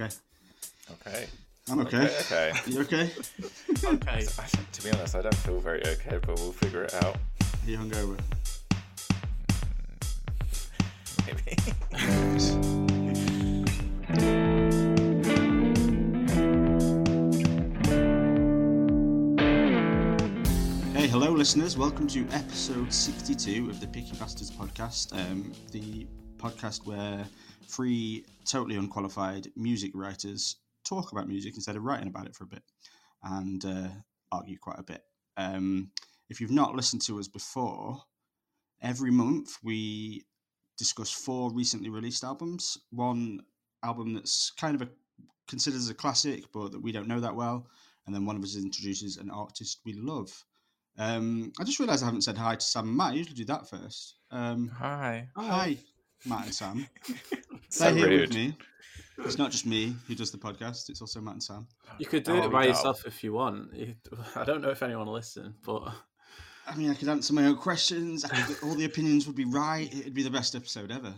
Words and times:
Okay. 0.00 0.14
Okay. 0.92 1.26
I'm 1.68 1.80
okay. 1.80 2.04
Okay. 2.20 2.52
You 2.68 2.80
okay? 2.80 3.10
Okay. 3.84 4.26
I, 4.38 4.48
to 4.72 4.82
be 4.82 4.90
honest, 4.92 5.14
I 5.14 5.20
don't 5.20 5.34
feel 5.34 5.60
very 5.60 5.86
okay, 5.86 6.18
but 6.24 6.38
we'll 6.38 6.52
figure 6.52 6.84
it 6.84 6.94
out. 6.94 7.16
Are 7.16 7.70
you 7.70 7.76
hungover? 7.76 8.18
Maybe. 11.26 11.42
Hey, 20.98 21.08
hello, 21.08 21.32
listeners. 21.32 21.76
Welcome 21.76 22.06
to 22.08 22.26
episode 22.32 22.90
62 22.90 23.68
of 23.68 23.80
the 23.80 23.86
Picky 23.86 24.16
Bastards 24.16 24.50
podcast, 24.50 25.12
um, 25.12 25.52
the 25.72 26.06
podcast 26.40 26.86
where 26.86 27.26
three 27.68 28.24
totally 28.44 28.76
unqualified 28.76 29.48
music 29.56 29.92
writers 29.94 30.56
talk 30.84 31.12
about 31.12 31.28
music 31.28 31.54
instead 31.54 31.76
of 31.76 31.84
writing 31.84 32.08
about 32.08 32.26
it 32.26 32.34
for 32.34 32.44
a 32.44 32.48
bit 32.48 32.62
and 33.22 33.64
uh, 33.64 33.88
argue 34.32 34.56
quite 34.58 34.78
a 34.78 34.82
bit. 34.82 35.02
Um, 35.36 35.90
if 36.28 36.40
you've 36.40 36.50
not 36.50 36.74
listened 36.74 37.02
to 37.02 37.18
us 37.18 37.28
before, 37.28 38.02
every 38.82 39.10
month 39.10 39.58
we 39.62 40.24
discuss 40.78 41.10
four 41.10 41.52
recently 41.52 41.90
released 41.90 42.24
albums. 42.24 42.78
One 42.90 43.40
album 43.84 44.14
that's 44.14 44.50
kind 44.52 44.74
of 44.74 44.82
a 44.82 44.88
considered 45.48 45.78
as 45.78 45.90
a 45.90 45.94
classic, 45.94 46.44
but 46.52 46.72
that 46.72 46.80
we 46.80 46.92
don't 46.92 47.08
know 47.08 47.20
that 47.20 47.34
well, 47.34 47.66
and 48.06 48.14
then 48.14 48.24
one 48.24 48.36
of 48.36 48.42
us 48.42 48.56
introduces 48.56 49.16
an 49.16 49.30
artist 49.30 49.80
we 49.84 49.92
love. 49.94 50.44
Um, 50.98 51.52
I 51.60 51.64
just 51.64 51.78
realised 51.78 52.02
I 52.02 52.06
haven't 52.06 52.22
said 52.22 52.38
hi 52.38 52.54
to 52.54 52.64
Sam 52.64 52.88
and 52.88 52.96
Matt. 52.96 53.12
I 53.12 53.16
usually 53.16 53.34
do 53.36 53.44
that 53.46 53.68
first. 53.68 54.16
Um, 54.30 54.68
Hi. 54.78 55.28
hi, 55.36 55.76
Matt 56.26 56.44
and 56.46 56.54
Sam. 56.54 56.86
So 57.68 57.84
They're 57.84 57.94
here 57.94 58.08
rude. 58.08 58.20
with 58.28 58.34
me. 58.34 58.56
It's 59.18 59.36
not 59.38 59.50
just 59.50 59.66
me 59.66 59.94
who 60.08 60.14
does 60.14 60.30
the 60.30 60.38
podcast; 60.38 60.88
it's 60.88 61.00
also 61.00 61.20
Matt 61.20 61.34
and 61.34 61.42
Sam. 61.42 61.66
You 61.98 62.06
could 62.06 62.24
do 62.24 62.32
Oh, 62.40 62.44
it 62.46 62.52
by 62.52 62.66
yourself 62.66 63.04
if 63.06 63.22
you 63.22 63.32
want. 63.34 63.74
You, 63.74 63.94
I 64.34 64.44
don't 64.44 64.62
know 64.62 64.70
if 64.70 64.82
anyone 64.82 65.06
will 65.06 65.12
listen, 65.14 65.54
but 65.64 65.92
I 66.66 66.74
mean, 66.76 66.90
I 66.90 66.94
could 66.94 67.08
answer 67.08 67.34
my 67.34 67.44
own 67.46 67.56
questions. 67.56 68.24
I 68.24 68.28
could, 68.28 68.56
all 68.62 68.74
the 68.74 68.86
opinions 68.86 69.26
would 69.26 69.36
be 69.36 69.44
right. 69.44 69.92
It'd 69.92 70.14
be 70.14 70.22
the 70.22 70.30
best 70.30 70.54
episode 70.54 70.90
ever. 70.90 71.12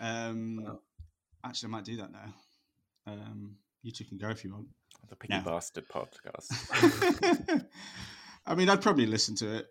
Um, 0.00 0.62
Well. 0.64 0.82
actually, 1.44 1.68
I 1.68 1.70
might 1.70 1.84
do 1.84 1.96
that 1.96 2.12
now. 2.12 2.34
Um, 3.06 3.56
you 3.82 3.92
two 3.92 4.04
can 4.04 4.18
go 4.18 4.28
if 4.28 4.44
you 4.44 4.52
want. 4.52 4.66
The 5.08 5.16
Picky 5.16 5.32
No. 5.34 5.40
Bastard 5.42 5.88
podcast. 5.88 7.64
I 8.46 8.54
mean, 8.54 8.68
I'd 8.68 8.82
probably 8.82 9.06
listen 9.06 9.34
to 9.36 9.56
it, 9.56 9.66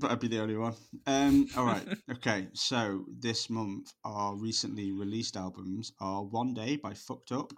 but 0.00 0.10
I'd 0.10 0.20
be 0.20 0.28
the 0.28 0.40
only 0.40 0.56
one. 0.56 0.74
Um, 1.06 1.46
all 1.56 1.64
right. 1.64 1.86
okay. 2.12 2.48
So 2.54 3.04
this 3.18 3.50
month, 3.50 3.92
our 4.04 4.34
recently 4.34 4.92
released 4.92 5.36
albums 5.36 5.92
are 6.00 6.24
One 6.24 6.54
Day 6.54 6.76
by 6.76 6.94
Fucked 6.94 7.32
Up, 7.32 7.52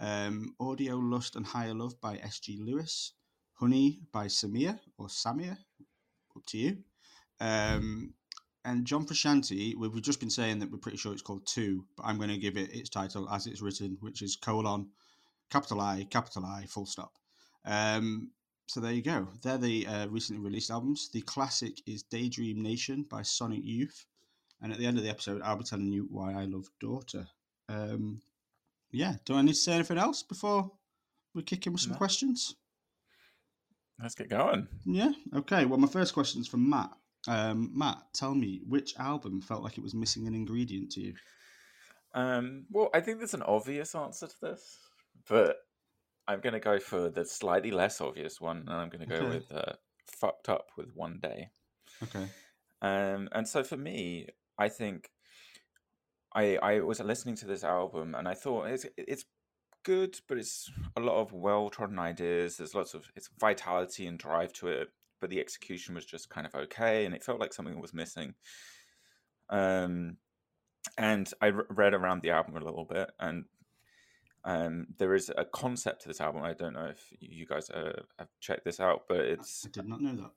um, 0.00 0.54
Audio 0.60 0.96
Lust 0.96 1.36
and 1.36 1.46
Higher 1.46 1.74
Love 1.74 2.00
by 2.00 2.16
S.G. 2.18 2.58
Lewis, 2.60 3.12
Honey 3.54 4.00
by 4.12 4.26
Samir 4.26 4.78
or 4.98 5.06
Samir, 5.06 5.56
up 6.36 6.44
to 6.46 6.58
you. 6.58 6.76
Um, 7.40 8.14
and 8.64 8.84
John 8.84 9.06
Frusciante, 9.06 9.74
we- 9.76 9.88
we've 9.88 10.02
just 10.02 10.20
been 10.20 10.30
saying 10.30 10.58
that 10.60 10.70
we're 10.70 10.78
pretty 10.78 10.98
sure 10.98 11.12
it's 11.12 11.22
called 11.22 11.46
Two, 11.46 11.84
but 11.96 12.04
I'm 12.06 12.16
going 12.18 12.30
to 12.30 12.38
give 12.38 12.56
it 12.56 12.72
its 12.74 12.90
title 12.90 13.28
as 13.30 13.46
it's 13.46 13.60
written, 13.60 13.96
which 14.00 14.22
is 14.22 14.36
colon, 14.36 14.90
capital 15.50 15.80
I, 15.80 16.04
capital 16.10 16.44
I, 16.44 16.66
full 16.66 16.86
stop. 16.86 17.12
Um, 17.64 18.30
so 18.66 18.80
there 18.80 18.92
you 18.92 19.02
go. 19.02 19.28
They're 19.42 19.58
the 19.58 19.86
uh, 19.86 20.06
recently 20.08 20.42
released 20.42 20.70
albums. 20.70 21.10
The 21.12 21.22
classic 21.22 21.80
is 21.86 22.02
Daydream 22.04 22.62
Nation 22.62 23.04
by 23.10 23.22
Sonic 23.22 23.60
Youth. 23.62 24.04
And 24.62 24.72
at 24.72 24.78
the 24.78 24.86
end 24.86 24.96
of 24.96 25.04
the 25.04 25.10
episode, 25.10 25.42
I'll 25.42 25.56
be 25.56 25.64
telling 25.64 25.88
you 25.92 26.06
why 26.10 26.32
I 26.34 26.44
love 26.44 26.68
Daughter. 26.80 27.26
Um, 27.68 28.22
yeah, 28.92 29.16
do 29.24 29.34
I 29.34 29.42
need 29.42 29.52
to 29.54 29.58
say 29.58 29.72
anything 29.72 29.98
else 29.98 30.22
before 30.22 30.70
we 31.34 31.42
kick 31.42 31.66
in 31.66 31.72
with 31.72 31.82
some 31.82 31.92
No. 31.92 31.98
questions? 31.98 32.54
Let's 34.00 34.14
get 34.14 34.28
going. 34.28 34.68
Yeah, 34.84 35.12
okay. 35.34 35.64
Well, 35.64 35.78
my 35.78 35.88
first 35.88 36.14
question 36.14 36.40
is 36.40 36.48
from 36.48 36.68
Matt. 36.68 36.90
Um, 37.28 37.70
Matt, 37.74 37.98
tell 38.14 38.34
me, 38.34 38.60
which 38.68 38.96
album 38.98 39.40
felt 39.40 39.62
like 39.62 39.78
it 39.78 39.82
was 39.82 39.94
missing 39.94 40.26
an 40.26 40.34
ingredient 40.34 40.90
to 40.92 41.00
you? 41.00 41.14
Um, 42.14 42.66
well, 42.70 42.90
I 42.92 43.00
think 43.00 43.18
there's 43.18 43.34
an 43.34 43.42
obvious 43.42 43.94
answer 43.94 44.26
to 44.26 44.34
this, 44.40 44.78
but 45.28 45.56
I'm 46.28 46.40
going 46.40 46.54
to 46.54 46.60
go 46.60 46.78
for 46.78 47.10
the 47.10 47.24
slightly 47.24 47.70
less 47.70 48.00
obvious 48.00 48.40
one, 48.40 48.58
and 48.58 48.70
I'm 48.70 48.88
going 48.88 49.06
to 49.06 49.06
go 49.18 49.26
Okay. 49.26 49.36
with 49.36 49.52
uh, 49.52 49.72
"Fucked 50.06 50.48
Up" 50.48 50.70
with 50.76 50.94
"One 50.94 51.18
Day." 51.20 51.50
Okay. 52.02 52.26
Um, 52.80 53.28
and 53.32 53.46
so 53.46 53.62
for 53.62 53.76
me, 53.76 54.28
I 54.58 54.68
think 54.68 55.10
I 56.34 56.56
I 56.56 56.80
was 56.80 57.00
listening 57.00 57.36
to 57.36 57.46
this 57.46 57.64
album 57.64 58.14
and 58.14 58.26
I 58.26 58.34
thought 58.34 58.66
it's 58.68 58.86
it's 58.96 59.24
good, 59.84 60.18
but 60.28 60.38
it's 60.38 60.70
a 60.96 61.00
lot 61.00 61.20
of 61.20 61.32
well 61.32 61.70
trodden 61.70 61.98
ideas. 61.98 62.56
There's 62.56 62.74
lots 62.74 62.94
of 62.94 63.10
it's 63.14 63.28
vitality 63.38 64.06
and 64.06 64.18
drive 64.18 64.52
to 64.54 64.68
it, 64.68 64.88
but 65.20 65.30
the 65.30 65.40
execution 65.40 65.94
was 65.94 66.06
just 66.06 66.30
kind 66.30 66.46
of 66.46 66.54
okay, 66.54 67.04
and 67.04 67.14
it 67.14 67.24
felt 67.24 67.40
like 67.40 67.52
something 67.52 67.80
was 67.80 67.94
missing. 67.94 68.34
Um, 69.50 70.16
and 70.98 71.30
I 71.40 71.46
re- 71.48 71.64
read 71.68 71.94
around 71.94 72.22
the 72.22 72.30
album 72.30 72.56
a 72.56 72.64
little 72.64 72.84
bit, 72.84 73.10
and 73.20 73.44
um, 74.44 74.86
there 74.98 75.14
is 75.14 75.30
a 75.36 75.44
concept 75.44 76.02
to 76.02 76.08
this 76.08 76.20
album. 76.20 76.42
I 76.42 76.52
don't 76.54 76.72
know 76.74 76.86
if 76.86 77.12
you 77.20 77.46
guys 77.46 77.70
uh, 77.70 77.92
have 78.18 78.28
checked 78.40 78.64
this 78.64 78.80
out, 78.80 79.04
but 79.08 79.18
it's 79.20 79.64
I 79.66 79.70
did 79.70 79.88
not 79.88 80.00
know 80.00 80.14
that. 80.16 80.30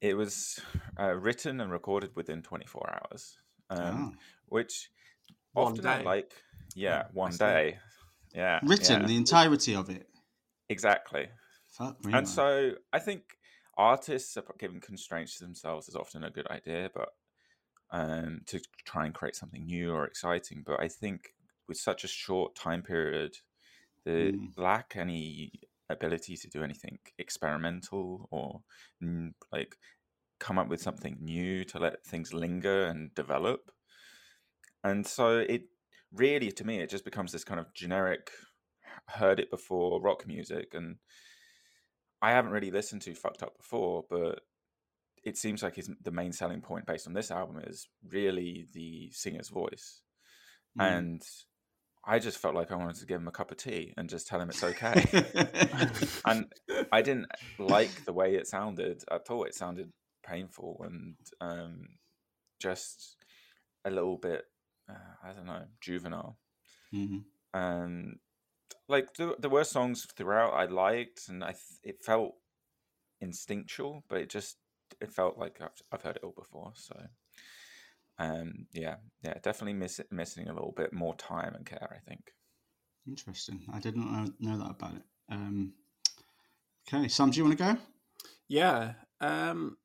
it 0.00 0.16
was 0.16 0.60
uh, 0.98 1.14
written 1.14 1.60
and 1.60 1.70
recorded 1.70 2.16
within 2.16 2.42
24 2.42 2.90
hours, 3.10 3.38
um, 3.68 3.78
Ah. 4.14 4.18
which 4.46 4.90
One 5.52 5.72
often 5.72 5.86
I 5.86 5.98
day. 5.98 6.04
like. 6.04 6.32
Yeah, 6.74 7.04
one 7.12 7.32
day. 7.36 7.78
Yeah, 8.34 8.60
Written, 8.62 9.00
yeah, 9.02 9.06
the 9.08 9.16
entirety 9.16 9.74
of 9.74 9.90
it. 9.90 10.06
exactly. 10.68 11.28
Fuck 11.66 12.04
me. 12.04 12.12
man. 12.12 12.18
And 12.20 12.28
so 12.28 12.72
I 12.92 12.98
think 13.00 13.22
artists 13.76 14.36
are 14.36 14.44
giving 14.58 14.80
constraints 14.80 15.38
to 15.38 15.44
themselves 15.44 15.88
is 15.88 15.96
often 15.96 16.22
a 16.24 16.30
good 16.30 16.46
idea, 16.48 16.90
but 16.94 17.08
um, 17.90 18.42
to 18.46 18.60
try 18.84 19.04
and 19.06 19.14
create 19.14 19.34
something 19.34 19.66
new 19.66 19.92
or 19.92 20.04
exciting. 20.04 20.62
But 20.64 20.80
I 20.80 20.86
think 20.88 21.34
with 21.70 21.78
such 21.78 22.04
a 22.04 22.08
short 22.08 22.54
time 22.54 22.82
period, 22.82 23.32
they 24.04 24.32
Mm. 24.32 24.58
lack 24.58 24.96
any 24.96 25.52
ability 25.88 26.36
to 26.36 26.48
do 26.48 26.62
anything 26.62 26.98
experimental 27.18 28.28
or 28.30 28.62
like 29.52 29.76
come 30.38 30.58
up 30.58 30.68
with 30.68 30.80
something 30.82 31.16
new 31.20 31.64
to 31.64 31.78
let 31.78 32.04
things 32.04 32.32
linger 32.32 32.84
and 32.86 33.14
develop. 33.14 33.70
And 34.82 35.06
so 35.06 35.38
it 35.38 35.62
really, 36.12 36.50
to 36.52 36.64
me, 36.64 36.80
it 36.80 36.90
just 36.90 37.04
becomes 37.04 37.30
this 37.32 37.44
kind 37.44 37.60
of 37.60 37.72
generic, 37.74 38.30
heard 39.06 39.38
it 39.40 39.50
before 39.50 40.00
rock 40.00 40.26
music. 40.26 40.74
And 40.74 40.98
I 42.22 42.30
haven't 42.32 42.52
really 42.52 42.70
listened 42.70 43.02
to 43.02 43.14
Fucked 43.14 43.42
Up 43.42 43.56
before, 43.56 44.04
but 44.08 44.40
it 45.22 45.36
seems 45.36 45.62
like 45.62 45.76
his, 45.76 45.90
the 46.02 46.10
main 46.10 46.32
selling 46.32 46.62
point 46.62 46.86
based 46.86 47.06
on 47.06 47.12
this 47.12 47.30
album 47.30 47.60
is 47.66 47.88
really 48.08 48.66
the 48.72 49.10
singer's 49.12 49.50
voice. 49.50 50.02
Mm. 50.78 50.98
And 50.98 51.22
I 52.04 52.18
just 52.18 52.38
felt 52.38 52.54
like 52.54 52.72
I 52.72 52.76
wanted 52.76 52.96
to 52.96 53.06
give 53.06 53.20
him 53.20 53.28
a 53.28 53.32
cup 53.32 53.50
of 53.50 53.58
tea 53.58 53.92
and 53.96 54.08
just 54.08 54.26
tell 54.26 54.40
him 54.40 54.48
it's 54.48 54.64
okay. 54.64 55.04
and 56.24 56.46
I 56.90 57.02
didn't 57.02 57.26
like 57.58 58.04
the 58.04 58.12
way 58.12 58.34
it 58.34 58.46
sounded 58.46 59.04
at 59.10 59.30
all. 59.30 59.44
It 59.44 59.54
sounded 59.54 59.92
painful 60.26 60.82
and 60.84 61.16
um, 61.40 61.88
just 62.58 63.16
a 63.84 63.90
little 63.90 64.16
bit, 64.16 64.44
uh, 64.88 64.94
I 65.24 65.32
don't 65.32 65.46
know, 65.46 65.64
juvenile. 65.80 66.38
Mhm. 66.92 67.24
And 67.52 68.18
like 68.88 69.14
there, 69.14 69.32
there 69.38 69.50
were 69.50 69.64
songs 69.64 70.06
throughout 70.16 70.52
I 70.54 70.64
liked, 70.66 71.28
and 71.28 71.44
I 71.44 71.52
th- 71.52 71.80
it 71.82 72.02
felt 72.04 72.34
instinctual, 73.20 74.04
but 74.08 74.20
it 74.20 74.30
just 74.30 74.56
it 75.00 75.12
felt 75.12 75.38
like 75.38 75.60
I've, 75.60 75.82
I've 75.92 76.02
heard 76.02 76.16
it 76.16 76.24
all 76.24 76.34
before. 76.36 76.72
So 76.74 76.94
um, 78.20 78.66
yeah, 78.72 78.96
yeah, 79.22 79.34
definitely 79.42 79.72
miss 79.72 80.00
missing 80.10 80.48
a 80.48 80.52
little 80.52 80.74
bit 80.76 80.92
more 80.92 81.14
time 81.16 81.54
and 81.54 81.64
care. 81.66 81.88
I 81.90 82.08
think. 82.08 82.34
Interesting. 83.08 83.62
I 83.72 83.80
did 83.80 83.96
not 83.96 84.12
know, 84.12 84.32
know 84.38 84.58
that 84.58 84.70
about 84.70 84.94
it. 84.94 85.02
Um, 85.30 85.72
okay, 86.86 87.08
Sam, 87.08 87.30
do 87.30 87.38
you 87.38 87.44
want 87.44 87.58
to 87.58 87.64
go? 87.64 87.76
yeah. 88.46 88.92
Um, 89.20 89.78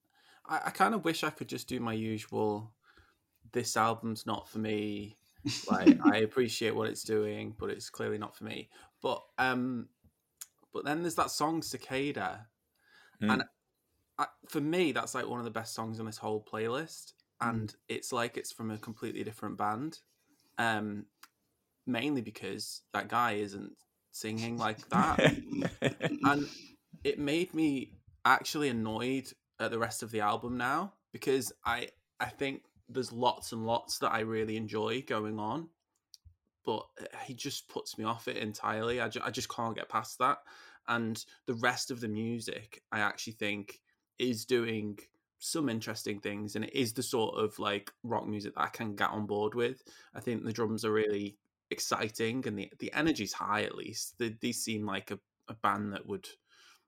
I, 0.48 0.62
I 0.66 0.70
kind 0.72 0.94
of 0.94 1.06
wish 1.06 1.24
I 1.24 1.30
could 1.30 1.48
just 1.48 1.68
do 1.68 1.80
my 1.80 1.94
usual. 1.94 2.74
This 3.54 3.78
album's 3.78 4.26
not 4.26 4.50
for 4.50 4.60
me. 4.60 5.18
Like 5.70 5.98
I 6.04 6.18
appreciate 6.18 6.76
what 6.76 6.90
it's 6.90 7.04
doing, 7.04 7.56
but 7.60 7.70
it's 7.70 7.90
clearly 7.92 8.18
not 8.18 8.36
for 8.36 8.46
me. 8.46 8.70
But 9.02 9.22
um, 9.38 9.90
but 10.74 10.84
then 10.86 11.02
there's 11.04 11.16
that 11.16 11.32
song 11.32 11.62
Cicada, 11.62 12.48
Mm. 13.22 13.32
and 13.32 13.44
I, 14.18 14.26
for 14.50 14.60
me 14.60 14.92
that's 14.92 15.16
like 15.16 15.28
one 15.28 15.40
of 15.40 15.46
the 15.46 15.52
best 15.52 15.74
songs 15.74 16.00
on 16.00 16.06
this 16.06 16.18
whole 16.18 16.44
playlist. 16.44 17.14
And 17.42 17.74
it's 17.90 18.12
like 18.14 18.38
it's 18.38 18.52
from 18.52 18.72
a 18.72 18.78
completely 18.78 19.24
different 19.24 19.58
band. 19.58 20.00
Um, 20.58 21.06
mainly 21.88 22.22
because 22.22 22.82
that 22.94 23.08
guy 23.08 23.34
isn't 23.34 23.74
singing 24.12 24.58
like 24.58 24.88
that. 24.90 25.20
and 26.02 26.48
it 27.04 27.20
made 27.20 27.54
me 27.54 27.92
actually 28.24 28.70
annoyed 28.70 29.32
at 29.60 29.72
the 29.72 29.80
rest 29.80 30.04
of 30.04 30.12
the 30.12 30.22
album 30.22 30.58
now 30.58 30.94
because 31.12 31.52
I 31.66 31.90
I 32.20 32.26
think 32.26 32.64
there's 32.90 33.12
lots 33.12 33.52
and 33.52 33.66
lots 33.66 34.00
that 34.00 34.12
I 34.12 34.22
really 34.22 34.58
enjoy 34.58 35.04
going 35.08 35.40
on, 35.40 35.70
but 36.66 36.86
he 37.26 37.34
just 37.34 37.68
puts 37.68 37.98
me 37.98 38.06
off 38.06 38.28
it 38.28 38.38
entirely. 38.38 39.02
I, 39.02 39.10
ju- 39.10 39.22
I 39.24 39.32
just 39.32 39.50
can't 39.50 39.76
get 39.76 39.90
past 39.90 40.20
that. 40.20 40.38
And 40.88 41.24
the 41.48 41.56
rest 41.56 41.90
of 41.90 42.00
the 42.00 42.08
music, 42.08 42.84
I 42.92 43.00
actually 43.00 43.34
think, 43.34 43.80
is 44.20 44.46
doing 44.46 45.00
some 45.46 45.70
interesting 45.70 46.20
things, 46.20 46.56
and 46.56 46.66
it 46.66 46.74
is 46.76 46.94
the 46.94 47.04
sort 47.04 47.38
of 47.38 47.58
like 47.60 47.92
rock 48.04 48.28
music 48.28 48.56
that 48.56 48.62
I 48.62 48.68
can 48.68 48.96
get 48.96 49.10
on 49.12 49.26
board 49.26 49.56
with. 49.56 49.84
I 50.14 50.20
think 50.20 50.44
the 50.44 50.54
drums 50.54 50.86
are 50.86 50.92
really 50.92 51.38
exciting, 51.72 52.46
and 52.48 52.58
the 52.58 52.72
the 52.80 52.94
energy's 52.94 53.34
high. 53.34 53.64
At 53.64 53.76
least 53.76 54.18
they, 54.18 54.30
these 54.42 54.64
seem 54.64 54.86
like 54.86 55.12
a, 55.12 55.20
a 55.48 55.54
band 55.56 55.94
that 55.94 56.08
would 56.08 56.28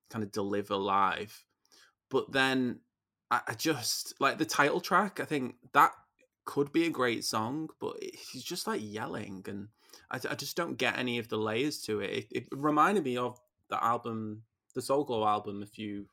kind 0.09 0.23
of 0.23 0.31
deliver 0.31 0.75
live. 0.75 1.45
But 2.09 2.31
then 2.31 2.81
I, 3.31 3.41
I 3.47 3.53
just 3.53 4.19
like 4.19 4.37
the 4.37 4.45
title 4.45 4.81
track. 4.81 5.19
I 5.19 5.25
think 5.25 5.55
that 5.73 5.91
could 6.45 6.71
be 6.71 6.85
a 6.85 6.89
great 6.89 7.25
song, 7.25 7.69
but 7.79 7.97
he's 8.01 8.43
just 8.43 8.67
like 8.67 8.81
yelling, 8.83 9.43
and 9.47 9.69
I, 10.11 10.19
I 10.29 10.35
just 10.35 10.55
don't 10.57 10.77
get 10.77 10.97
any 10.97 11.19
of 11.19 11.27
the 11.29 11.37
layers 11.37 11.81
to 11.83 11.99
it. 12.01 12.11
it. 12.11 12.27
It 12.31 12.47
reminded 12.51 13.03
me 13.03 13.17
of 13.17 13.39
the 13.69 13.83
album, 13.83 14.43
the 14.73 14.81
Soul 14.81 15.03
Glo 15.03 15.25
album, 15.27 15.61
a 15.61 15.65
few 15.67 16.07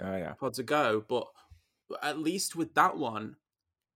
Oh 0.00 0.16
yeah. 0.16 0.34
pods 0.38 0.58
ago, 0.58 1.04
but 1.08 1.26
at 2.02 2.18
least 2.18 2.56
with 2.56 2.74
that 2.74 2.96
one, 2.96 3.36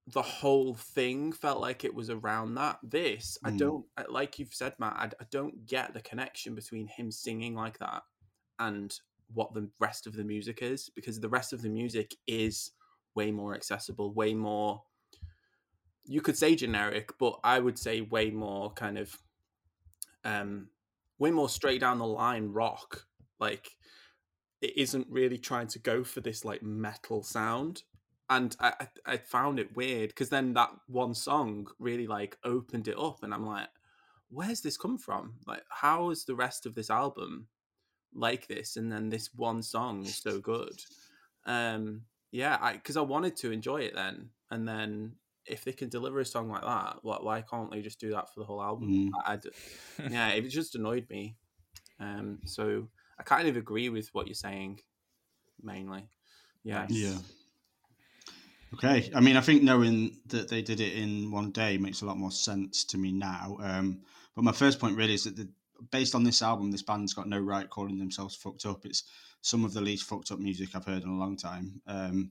the 0.06 0.22
whole 0.22 0.74
thing 0.74 1.32
felt 1.32 1.60
like 1.60 1.84
it 1.84 1.94
was 1.94 2.10
around 2.10 2.54
that. 2.54 2.78
This, 2.82 3.38
I 3.44 3.50
Mm. 3.50 3.58
don't 3.58 3.86
like 4.08 4.38
you've 4.38 4.54
said, 4.54 4.74
Matt. 4.78 4.96
I, 4.96 5.04
I 5.20 5.26
don't 5.30 5.66
get 5.66 5.94
the 5.94 6.00
connection 6.00 6.54
between 6.54 6.86
him 6.88 7.10
singing 7.10 7.54
like 7.54 7.78
that 7.78 8.02
and 8.58 8.98
what 9.32 9.54
the 9.54 9.70
rest 9.78 10.06
of 10.06 10.14
the 10.14 10.24
music 10.24 10.62
is, 10.62 10.90
because 10.90 11.20
the 11.20 11.28
rest 11.28 11.52
of 11.52 11.62
the 11.62 11.68
music 11.68 12.16
is 12.26 12.72
way 13.14 13.30
more 13.30 13.54
accessible, 13.54 14.12
way 14.12 14.34
more. 14.34 14.82
You 16.04 16.20
could 16.20 16.36
say 16.36 16.56
generic, 16.56 17.12
but 17.18 17.38
I 17.44 17.60
would 17.60 17.78
say 17.78 18.00
way 18.00 18.30
more 18.30 18.72
kind 18.72 18.98
of, 18.98 19.16
um, 20.24 20.70
way 21.18 21.30
more 21.30 21.48
straight 21.48 21.80
down 21.80 21.98
the 21.98 22.06
line 22.06 22.48
rock. 22.48 23.06
Like 23.38 23.76
it 24.60 24.76
isn't 24.76 25.06
really 25.10 25.38
trying 25.38 25.68
to 25.68 25.78
go 25.78 26.04
for 26.04 26.20
this 26.20 26.44
like 26.44 26.62
metal 26.62 27.22
sound. 27.22 27.82
And 28.28 28.56
i 28.60 28.86
i, 29.04 29.16
found 29.16 29.58
it 29.58 29.76
weird 29.76 30.10
because 30.10 30.28
then 30.28 30.54
that 30.54 30.70
one 30.86 31.14
song 31.14 31.66
really 31.80 32.06
like 32.06 32.38
opened 32.44 32.86
it 32.86 32.96
up 32.96 33.24
and 33.24 33.34
i'm 33.34 33.44
like 33.44 33.66
where's 34.30 34.60
this 34.60 34.76
come 34.76 34.96
from? 34.96 35.34
Like 35.46 35.64
how 35.68 36.10
is 36.10 36.24
the 36.24 36.34
rest 36.34 36.64
of 36.64 36.74
this 36.74 36.90
album 36.90 37.48
like 38.14 38.46
this 38.46 38.76
and 38.76 38.90
then 38.90 39.08
this 39.08 39.30
one 39.34 39.62
song 39.62 40.04
is 40.04 40.16
so 40.16 40.40
good? 40.40 40.80
Um 41.44 42.02
yeah 42.32 42.58
i 42.60 42.74
because 42.74 42.96
i 42.96 43.00
wanted 43.00 43.36
to 43.38 43.50
enjoy 43.50 43.78
it 43.78 43.94
then. 43.94 44.30
And 44.50 44.66
then 44.66 45.16
if 45.46 45.64
they 45.64 45.72
can 45.72 45.88
deliver 45.88 46.20
a 46.20 46.24
song 46.24 46.48
like 46.48 46.62
that 46.62 46.98
why, 47.02 47.16
why 47.20 47.42
can't 47.42 47.70
they 47.70 47.82
just 47.82 48.00
do 48.00 48.10
that 48.10 48.32
for 48.32 48.40
the 48.40 48.46
whole 48.46 48.62
album? 48.62 48.88
Mm. 48.88 49.10
I, 49.26 49.34
I 49.34 50.08
yeah 50.08 50.28
it 50.28 50.48
just 50.48 50.76
annoyed 50.76 51.06
me. 51.10 51.36
Um 51.98 52.38
so 52.44 52.88
i 53.20 53.22
kind 53.22 53.46
of 53.46 53.56
agree 53.56 53.88
with 53.88 54.08
what 54.12 54.26
you're 54.26 54.34
saying 54.34 54.80
mainly 55.62 56.08
yeah 56.64 56.86
Yeah. 56.88 57.18
Okay. 58.74 59.10
I 59.14 59.20
mean, 59.20 59.36
I 59.36 59.40
think 59.40 59.62
knowing 59.62 60.18
that 60.26 60.48
they 60.48 60.62
did 60.62 60.80
it 60.80 60.92
in 60.92 61.30
one 61.30 61.50
day 61.50 61.76
makes 61.76 62.02
a 62.02 62.06
lot 62.06 62.16
more 62.18 62.30
sense 62.30 62.84
to 62.84 62.98
me 62.98 63.10
now. 63.12 63.58
Um, 63.60 64.02
but 64.34 64.44
my 64.44 64.52
first 64.52 64.78
point 64.78 64.96
really 64.96 65.14
is 65.14 65.24
that 65.24 65.36
the, 65.36 65.48
based 65.90 66.14
on 66.14 66.22
this 66.22 66.40
album, 66.42 66.70
this 66.70 66.82
band's 66.82 67.14
got 67.14 67.28
no 67.28 67.38
right 67.38 67.68
calling 67.68 67.98
themselves 67.98 68.36
fucked 68.36 68.66
up. 68.66 68.84
It's 68.84 69.04
some 69.42 69.64
of 69.64 69.72
the 69.72 69.80
least 69.80 70.04
fucked 70.04 70.30
up 70.30 70.38
music 70.38 70.68
I've 70.74 70.84
heard 70.84 71.02
in 71.02 71.08
a 71.08 71.18
long 71.18 71.36
time. 71.36 71.82
Um, 71.86 72.30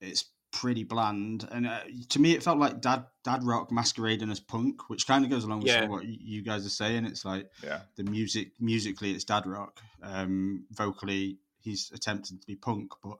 it's 0.00 0.24
pretty 0.52 0.84
bland, 0.84 1.48
and 1.50 1.66
uh, 1.66 1.80
to 2.10 2.20
me, 2.20 2.32
it 2.32 2.42
felt 2.42 2.58
like 2.58 2.80
dad 2.80 3.06
dad 3.24 3.42
rock 3.44 3.72
masquerading 3.72 4.30
as 4.30 4.40
punk, 4.40 4.88
which 4.90 5.06
kind 5.06 5.24
of 5.24 5.30
goes 5.30 5.44
along 5.44 5.60
with 5.60 5.70
Yeah. 5.72 5.86
what 5.88 6.04
you 6.04 6.42
guys 6.42 6.66
are 6.66 6.70
saying. 6.70 7.04
It's 7.06 7.24
like 7.24 7.50
Yeah. 7.64 7.80
the 7.96 8.04
music 8.04 8.52
musically 8.60 9.12
it's 9.12 9.24
dad 9.24 9.46
rock 9.46 9.80
um 10.02 10.64
vocally 10.72 11.38
he's 11.60 11.90
attempting 11.94 12.38
to 12.40 12.46
be 12.46 12.56
punk 12.56 12.92
but 13.04 13.18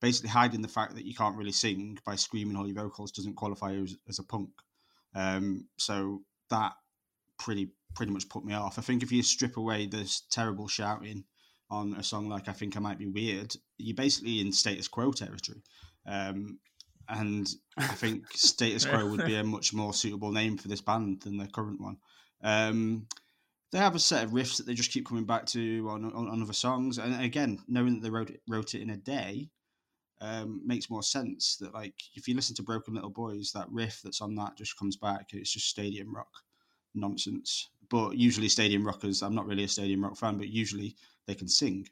basically 0.00 0.28
hiding 0.28 0.60
the 0.62 0.68
fact 0.68 0.94
that 0.94 1.04
you 1.06 1.14
can't 1.14 1.36
really 1.36 1.52
sing 1.52 1.98
by 2.04 2.14
screaming 2.16 2.54
all 2.56 2.66
your 2.66 2.76
vocals 2.82 3.10
doesn't 3.10 3.34
qualify 3.34 3.72
as, 3.74 3.96
as 4.08 4.18
a 4.18 4.22
punk 4.22 4.50
um 5.14 5.64
so 5.78 6.20
that 6.50 6.74
pretty 7.38 7.70
pretty 7.94 8.12
much 8.12 8.28
put 8.28 8.44
me 8.44 8.52
off 8.52 8.78
i 8.78 8.82
think 8.82 9.02
if 9.02 9.10
you 9.10 9.22
strip 9.22 9.56
away 9.56 9.86
this 9.86 10.20
terrible 10.30 10.68
shouting 10.68 11.24
on 11.70 11.94
a 11.94 12.02
song 12.02 12.28
like 12.28 12.46
i 12.48 12.52
think 12.52 12.76
i 12.76 12.80
might 12.80 12.98
be 12.98 13.06
weird 13.06 13.56
you're 13.78 13.96
basically 13.96 14.40
in 14.40 14.52
status 14.52 14.86
quo 14.86 15.10
territory 15.10 15.62
um 16.08 16.58
and 17.08 17.54
i 17.76 17.86
think 17.86 18.24
status 18.32 18.84
quo 18.84 19.06
would 19.06 19.24
be 19.24 19.36
a 19.36 19.44
much 19.56 19.72
more 19.72 19.94
suitable 19.94 20.32
name 20.32 20.56
for 20.56 20.68
this 20.68 20.80
band 20.80 21.20
than 21.22 21.36
the 21.36 21.46
current 21.46 21.80
one 21.80 21.96
um 22.42 23.06
they 23.70 23.78
have 23.78 23.94
a 23.94 23.98
set 23.98 24.24
of 24.24 24.30
riffs 24.30 24.56
that 24.56 24.66
they 24.66 24.74
just 24.74 24.90
keep 24.90 25.06
coming 25.06 25.24
back 25.24 25.44
to 25.44 25.86
on, 25.90 26.02
on, 26.06 26.26
on 26.28 26.42
other 26.42 26.54
songs. 26.54 26.96
And 26.96 27.22
again, 27.22 27.58
knowing 27.68 27.96
that 27.96 28.02
they 28.02 28.08
wrote 28.08 28.30
it, 28.30 28.40
wrote 28.48 28.74
it 28.74 28.80
in 28.80 28.88
a 28.88 28.96
day 28.96 29.50
um, 30.20 30.60
makes 30.64 30.90
more 30.90 31.02
sense. 31.02 31.56
That 31.56 31.74
like 31.74 31.94
if 32.14 32.26
you 32.26 32.34
listen 32.34 32.56
to 32.56 32.62
Broken 32.62 32.94
Little 32.94 33.10
Boys, 33.10 33.52
that 33.52 33.70
riff 33.70 34.00
that's 34.02 34.20
on 34.20 34.34
that 34.36 34.56
just 34.56 34.78
comes 34.78 34.96
back. 34.96 35.28
It's 35.32 35.52
just 35.52 35.68
stadium 35.68 36.14
rock 36.14 36.30
nonsense. 36.94 37.68
But 37.90 38.16
usually, 38.16 38.48
stadium 38.48 38.86
rockers. 38.86 39.22
I'm 39.22 39.34
not 39.34 39.46
really 39.46 39.64
a 39.64 39.68
stadium 39.68 40.02
rock 40.02 40.16
fan, 40.16 40.38
but 40.38 40.48
usually 40.48 40.96
they 41.26 41.34
can 41.34 41.48
sing, 41.48 41.86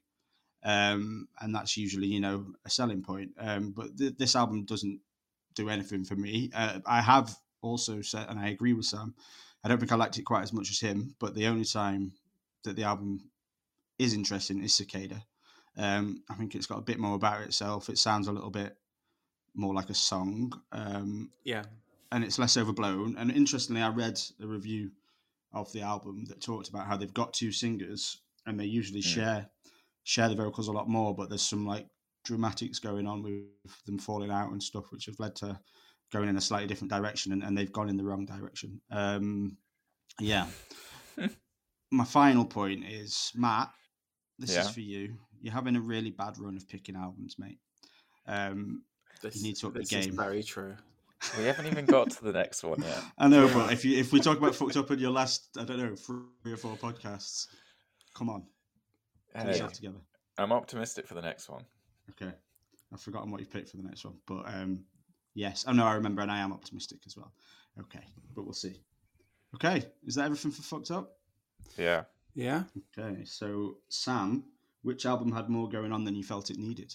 um, 0.67 1.29
and 1.41 1.55
that's 1.55 1.77
usually 1.77 2.09
you 2.09 2.21
know 2.21 2.45
a 2.67 2.71
selling 2.71 3.03
point. 3.03 3.31
Um, 3.39 3.71
but 3.71 3.97
th- 3.97 4.19
this 4.19 4.37
album 4.37 4.65
doesn't 4.65 5.01
do 5.55 5.71
anything 5.71 6.05
for 6.05 6.17
me. 6.17 6.51
Uh, 6.55 6.81
I 6.85 7.01
have 7.01 7.35
also 7.63 8.03
said, 8.03 8.27
and 8.29 8.39
I 8.39 8.49
agree 8.49 8.75
with 8.75 8.85
Sam. 8.87 9.15
I 9.65 9.69
don't 9.69 9.79
think 9.79 9.93
I 9.93 9.97
liked 9.97 10.19
it 10.19 10.25
quite 10.25 10.43
as 10.43 10.53
much 10.53 10.71
as 10.71 10.81
him, 10.81 11.15
but 11.19 11.35
the 11.35 11.47
only 11.47 11.65
time 11.65 12.13
that 12.65 12.77
the 12.77 12.85
album 12.85 13.31
is 13.99 14.13
interesting 14.13 14.63
is 14.63 14.75
Cicada. 14.75 15.25
Um, 15.79 16.23
I 16.29 16.35
think 16.35 16.55
it's 16.55 16.67
got 16.67 16.79
a 16.79 16.83
bit 16.91 16.99
more 16.99 17.15
about 17.15 17.43
itself. 17.43 17.89
It 17.89 17.99
sounds 17.99 18.29
a 18.29 18.33
little 18.33 18.51
bit 18.51 18.77
more 19.55 19.75
like 19.75 19.89
a 19.91 19.95
song, 19.95 20.53
um, 20.73 21.31
yeah 21.45 21.63
and 22.13 22.23
it's 22.25 22.39
less 22.39 22.57
overblown. 22.57 23.17
And 23.19 23.31
interestingly, 23.31 23.83
I 23.83 23.89
read 23.89 24.21
a 24.43 24.47
review 24.47 24.91
of 25.53 25.73
the 25.73 25.83
album 25.83 26.25
that 26.27 26.41
talked 26.41 26.69
about 26.69 26.87
how 26.87 26.97
they've 26.97 27.13
got 27.13 27.33
two 27.33 27.53
singers, 27.53 28.19
and 28.47 28.59
they 28.61 28.65
usually 28.67 29.01
Hmm. 29.01 29.09
share 29.09 29.51
share 30.07 30.29
the 30.29 30.35
vocals 30.37 30.69
a 30.69 30.73
lot 30.73 30.89
more. 30.89 31.15
But 31.15 31.29
there's 31.29 31.43
some 31.43 31.67
like 31.67 31.87
dramatics 32.25 32.79
going 32.79 33.07
on 33.07 33.23
with 33.23 33.43
them 33.85 33.99
falling 33.99 34.31
out 34.31 34.53
and 34.53 34.63
stuff, 34.63 34.91
which 34.91 35.07
have 35.07 35.19
led 35.19 35.35
to 35.37 35.59
going 36.13 36.29
in 36.29 36.37
a 36.37 36.41
slightly 36.41 36.69
different 36.69 36.93
direction, 36.93 37.33
and, 37.33 37.43
and 37.43 37.59
they've 37.59 37.73
gone 37.73 37.89
in 37.89 37.97
the 37.97 38.05
wrong 38.05 38.25
direction. 38.25 38.81
Um, 38.91 39.57
yeah. 40.21 40.47
My 41.91 42.05
final 42.05 42.45
point 42.45 42.85
is 42.85 43.33
Matt. 43.35 43.71
This 44.39 44.55
Yeah. 44.55 44.63
is 44.63 44.71
for 44.71 44.81
you. 44.81 45.17
You're 45.41 45.53
having 45.53 45.77
a 45.77 45.81
really 45.81 46.11
bad 46.11 46.39
run 46.39 46.57
of 46.57 46.69
picking 46.69 46.97
albums, 46.97 47.37
mate. 47.39 47.59
Um, 48.27 48.83
this, 49.23 49.43
need 49.43 49.57
to 49.57 49.69
up 49.69 49.75
the 49.75 49.85
game. 49.85 50.17
very 50.17 50.43
true 50.43 50.77
We 51.39 51.45
haven't 51.45 51.67
even 51.67 51.87
got 51.97 52.11
to 52.11 52.25
the 52.25 52.33
next 52.33 52.63
one 52.65 52.83
yet. 52.83 53.03
I 53.19 53.29
know, 53.29 53.49
but 53.53 53.73
if 53.73 53.85
you 53.85 53.99
if 53.99 54.13
we 54.13 54.21
talk 54.21 54.39
about 54.39 54.55
fucked 54.55 54.77
up 54.77 54.91
in 54.91 54.99
your 54.99 55.11
last, 55.13 55.49
I 55.59 55.65
don't 55.65 55.79
know, 55.79 55.95
three 55.97 56.53
or 56.53 56.57
four 56.57 56.77
podcasts, 56.77 57.47
come 58.15 58.29
on, 58.31 58.45
Hey, 59.43 59.49
yourself 59.53 59.73
together. 59.73 59.99
I'm 60.39 60.53
optimistic 60.53 61.07
for 61.07 61.15
the 61.15 61.23
next 61.23 61.49
one. 61.49 61.65
Okay, 62.11 62.33
I've 62.93 63.01
forgotten 63.01 63.31
what 63.31 63.41
you 63.41 63.47
picked 63.47 63.71
for 63.71 63.77
the 63.77 63.83
next 63.83 64.05
one, 64.05 64.15
but 64.27 64.45
um, 64.47 64.85
yes, 65.35 65.65
I 65.67 65.73
know 65.73 65.85
I 65.87 65.95
remember, 65.95 66.23
and 66.23 66.31
I 66.31 66.39
am 66.39 66.53
optimistic 66.53 67.01
as 67.07 67.17
well. 67.17 67.33
Okay, 67.81 68.05
but 68.35 68.45
we'll 68.45 68.53
see. 68.55 68.81
Okay, 69.55 69.85
is 70.07 70.15
that 70.15 70.27
everything 70.27 70.51
for 70.51 70.63
fucked 70.63 70.91
up? 70.91 71.19
Yeah. 71.79 72.05
yeah 72.35 72.65
Okay, 72.99 73.25
so 73.25 73.79
Sam, 73.89 74.45
which 74.83 75.07
album 75.07 75.33
had 75.33 75.49
more 75.49 75.69
going 75.69 75.93
on 75.93 76.05
than 76.05 76.15
you 76.15 76.23
felt 76.25 76.51
it 76.51 76.59
needed? 76.59 76.95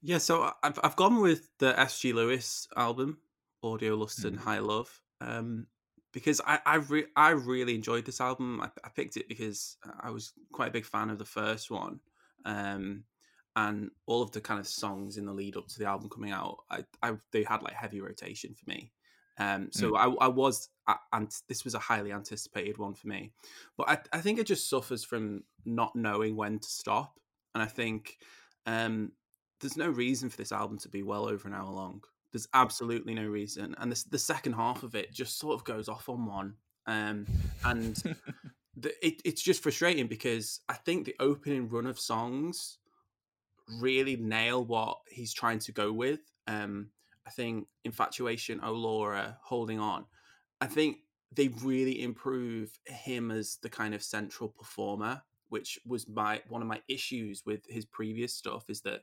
Yeah, 0.00 0.18
so 0.18 0.42
I- 0.42 0.54
I've 0.62 0.78
I've 0.82 0.96
gone 0.96 1.20
with 1.20 1.56
the 1.58 1.72
SG 1.78 2.12
Lewis 2.12 2.66
album, 2.76 3.18
Audio 3.62 3.94
Lust 3.96 4.24
and 4.24 4.36
Mhm. 4.36 4.42
High 4.42 4.58
Love, 4.58 5.02
um, 5.20 5.66
because 6.12 6.40
I 6.46 6.58
I, 6.64 6.76
re- 6.76 7.06
I 7.16 7.30
really 7.30 7.74
enjoyed 7.74 8.04
this 8.04 8.20
album. 8.20 8.60
I, 8.60 8.70
I 8.84 8.88
picked 8.88 9.16
it 9.16 9.28
because 9.28 9.76
I 10.00 10.10
was 10.10 10.32
quite 10.52 10.68
a 10.68 10.72
big 10.72 10.84
fan 10.84 11.10
of 11.10 11.18
the 11.18 11.24
first 11.24 11.70
one, 11.70 12.00
um, 12.44 13.04
and 13.56 13.90
all 14.06 14.22
of 14.22 14.32
the 14.32 14.40
kind 14.40 14.60
of 14.60 14.66
songs 14.66 15.16
in 15.16 15.26
the 15.26 15.32
lead 15.32 15.56
up 15.56 15.68
to 15.68 15.78
the 15.78 15.86
album 15.86 16.08
coming 16.08 16.32
out, 16.32 16.58
I, 16.70 16.84
I 17.02 17.14
they 17.32 17.42
had 17.42 17.62
like 17.62 17.74
heavy 17.74 18.00
rotation 18.00 18.54
for 18.54 18.68
me. 18.68 18.92
Um, 19.38 19.70
so 19.72 19.96
I, 19.96 20.08
I 20.20 20.28
was, 20.28 20.68
and 21.12 21.30
this 21.48 21.64
was 21.64 21.74
a 21.74 21.78
highly 21.78 22.12
anticipated 22.12 22.76
one 22.76 22.94
for 22.94 23.08
me, 23.08 23.32
but 23.78 23.88
I, 23.88 23.98
I 24.12 24.20
think 24.20 24.38
it 24.38 24.46
just 24.46 24.68
suffers 24.68 25.04
from 25.04 25.44
not 25.64 25.96
knowing 25.96 26.36
when 26.36 26.58
to 26.58 26.68
stop, 26.68 27.18
and 27.54 27.62
I 27.62 27.66
think 27.66 28.18
um, 28.66 29.12
there's 29.60 29.76
no 29.76 29.88
reason 29.88 30.28
for 30.28 30.36
this 30.36 30.52
album 30.52 30.78
to 30.80 30.88
be 30.88 31.02
well 31.02 31.26
over 31.26 31.48
an 31.48 31.54
hour 31.54 31.70
long. 31.70 32.02
There's 32.32 32.48
absolutely 32.54 33.14
no 33.14 33.26
reason, 33.26 33.74
and 33.78 33.92
this, 33.92 34.04
the 34.04 34.18
second 34.18 34.54
half 34.54 34.82
of 34.82 34.94
it 34.94 35.12
just 35.12 35.38
sort 35.38 35.54
of 35.54 35.64
goes 35.64 35.88
off 35.88 36.08
on 36.08 36.26
one, 36.26 36.54
um, 36.86 37.26
and 37.64 37.96
the, 38.76 39.06
it, 39.06 39.20
it's 39.24 39.42
just 39.42 39.62
frustrating 39.62 40.06
because 40.06 40.60
I 40.68 40.74
think 40.74 41.04
the 41.04 41.16
opening 41.20 41.68
run 41.68 41.86
of 41.86 42.00
songs 42.00 42.78
really 43.80 44.16
nail 44.16 44.64
what 44.64 44.98
he's 45.08 45.32
trying 45.32 45.58
to 45.60 45.72
go 45.72 45.92
with. 45.92 46.20
Um, 46.46 46.88
I 47.26 47.30
think 47.30 47.66
infatuation, 47.84 48.60
oh 48.62 48.72
Laura, 48.72 49.38
holding 49.42 49.78
on. 49.78 50.06
I 50.60 50.66
think 50.66 50.98
they 51.34 51.48
really 51.62 52.02
improve 52.02 52.78
him 52.86 53.30
as 53.30 53.58
the 53.62 53.68
kind 53.68 53.94
of 53.94 54.02
central 54.02 54.48
performer, 54.48 55.22
which 55.48 55.78
was 55.86 56.08
my 56.08 56.40
one 56.48 56.62
of 56.62 56.68
my 56.68 56.80
issues 56.88 57.44
with 57.46 57.64
his 57.68 57.84
previous 57.84 58.34
stuff 58.34 58.68
is 58.68 58.80
that 58.82 59.02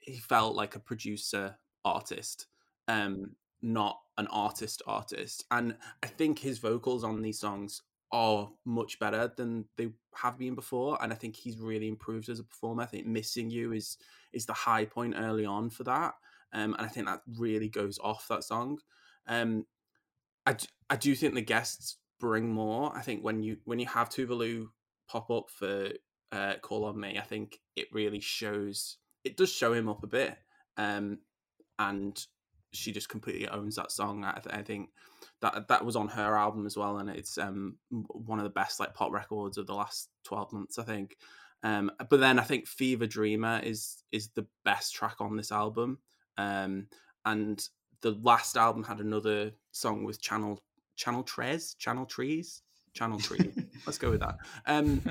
he 0.00 0.18
felt 0.18 0.54
like 0.54 0.74
a 0.74 0.80
producer 0.80 1.56
artist, 1.84 2.46
um, 2.92 3.30
not 3.62 3.98
an 4.18 4.26
artist 4.28 4.82
artist. 4.86 5.44
And 5.50 5.76
I 6.02 6.06
think 6.06 6.38
his 6.38 6.58
vocals 6.58 7.04
on 7.04 7.22
these 7.22 7.40
songs 7.40 7.82
are 8.12 8.50
much 8.66 8.98
better 8.98 9.32
than 9.34 9.64
they 9.78 9.88
have 10.14 10.38
been 10.38 10.54
before. 10.54 10.98
And 11.02 11.12
I 11.12 11.16
think 11.16 11.34
he's 11.34 11.58
really 11.58 11.88
improved 11.88 12.28
as 12.28 12.38
a 12.38 12.44
performer. 12.44 12.82
I 12.82 12.86
think 12.86 13.06
Missing 13.06 13.50
You 13.50 13.72
is 13.72 13.96
is 14.32 14.46
the 14.46 14.52
high 14.52 14.84
point 14.84 15.14
early 15.16 15.46
on 15.46 15.70
for 15.70 15.84
that. 15.84 16.12
Um, 16.52 16.74
and 16.74 16.86
I 16.86 16.88
think 16.88 17.06
that 17.06 17.22
really 17.38 17.68
goes 17.68 17.98
off 17.98 18.28
that 18.28 18.44
song. 18.44 18.78
Um, 19.26 19.64
I, 20.44 20.56
I 20.90 20.96
do 20.96 21.14
think 21.14 21.34
the 21.34 21.40
guests 21.40 21.96
bring 22.20 22.52
more. 22.52 22.94
I 22.94 23.00
think 23.00 23.24
when 23.24 23.42
you 23.42 23.56
when 23.64 23.78
you 23.78 23.86
have 23.86 24.10
Tove 24.10 24.28
Lo 24.30 24.68
pop 25.08 25.30
up 25.30 25.48
for 25.48 25.88
uh, 26.30 26.54
Call 26.60 26.84
on 26.84 27.00
Me, 27.00 27.18
I 27.18 27.22
think 27.22 27.58
it 27.74 27.88
really 27.92 28.20
shows. 28.20 28.98
It 29.24 29.38
does 29.38 29.50
show 29.50 29.72
him 29.72 29.88
up 29.88 30.02
a 30.02 30.08
bit, 30.08 30.36
um, 30.76 31.20
and 31.78 32.22
she 32.72 32.92
just 32.92 33.08
completely 33.08 33.48
owns 33.48 33.76
that 33.76 33.92
song. 33.92 34.24
I, 34.24 34.40
I, 34.50 34.62
think 34.62 34.90
that 35.40 35.68
that 35.68 35.84
was 35.84 35.96
on 35.96 36.08
her 36.08 36.36
album 36.36 36.66
as 36.66 36.76
well, 36.76 36.98
and 36.98 37.10
it's 37.10 37.38
um, 37.38 37.76
one 37.90 38.38
of 38.38 38.44
the 38.44 38.50
best 38.50 38.80
like 38.80 38.94
pop 38.94 39.12
records 39.12 39.58
of 39.58 39.66
the 39.66 39.74
last 39.74 40.08
twelve 40.24 40.52
months. 40.52 40.78
I 40.78 40.84
think. 40.84 41.16
Um, 41.64 41.92
but 42.10 42.18
then 42.18 42.38
I 42.38 42.42
think 42.42 42.66
Fever 42.66 43.06
Dreamer 43.06 43.60
is 43.62 44.02
is 44.10 44.28
the 44.30 44.46
best 44.64 44.94
track 44.94 45.16
on 45.20 45.36
this 45.36 45.52
album. 45.52 45.98
Um, 46.38 46.88
and 47.24 47.62
the 48.00 48.12
last 48.22 48.56
album 48.56 48.82
had 48.82 49.00
another 49.00 49.52
song 49.70 50.04
with 50.04 50.20
Channel 50.20 50.62
Channel 50.96 51.22
Tres, 51.22 51.74
Channel 51.74 52.06
Trees, 52.06 52.62
Channel 52.94 53.18
Tree. 53.18 53.52
Let's 53.86 53.98
go 53.98 54.10
with 54.10 54.20
that. 54.20 54.36
Um, 54.66 55.02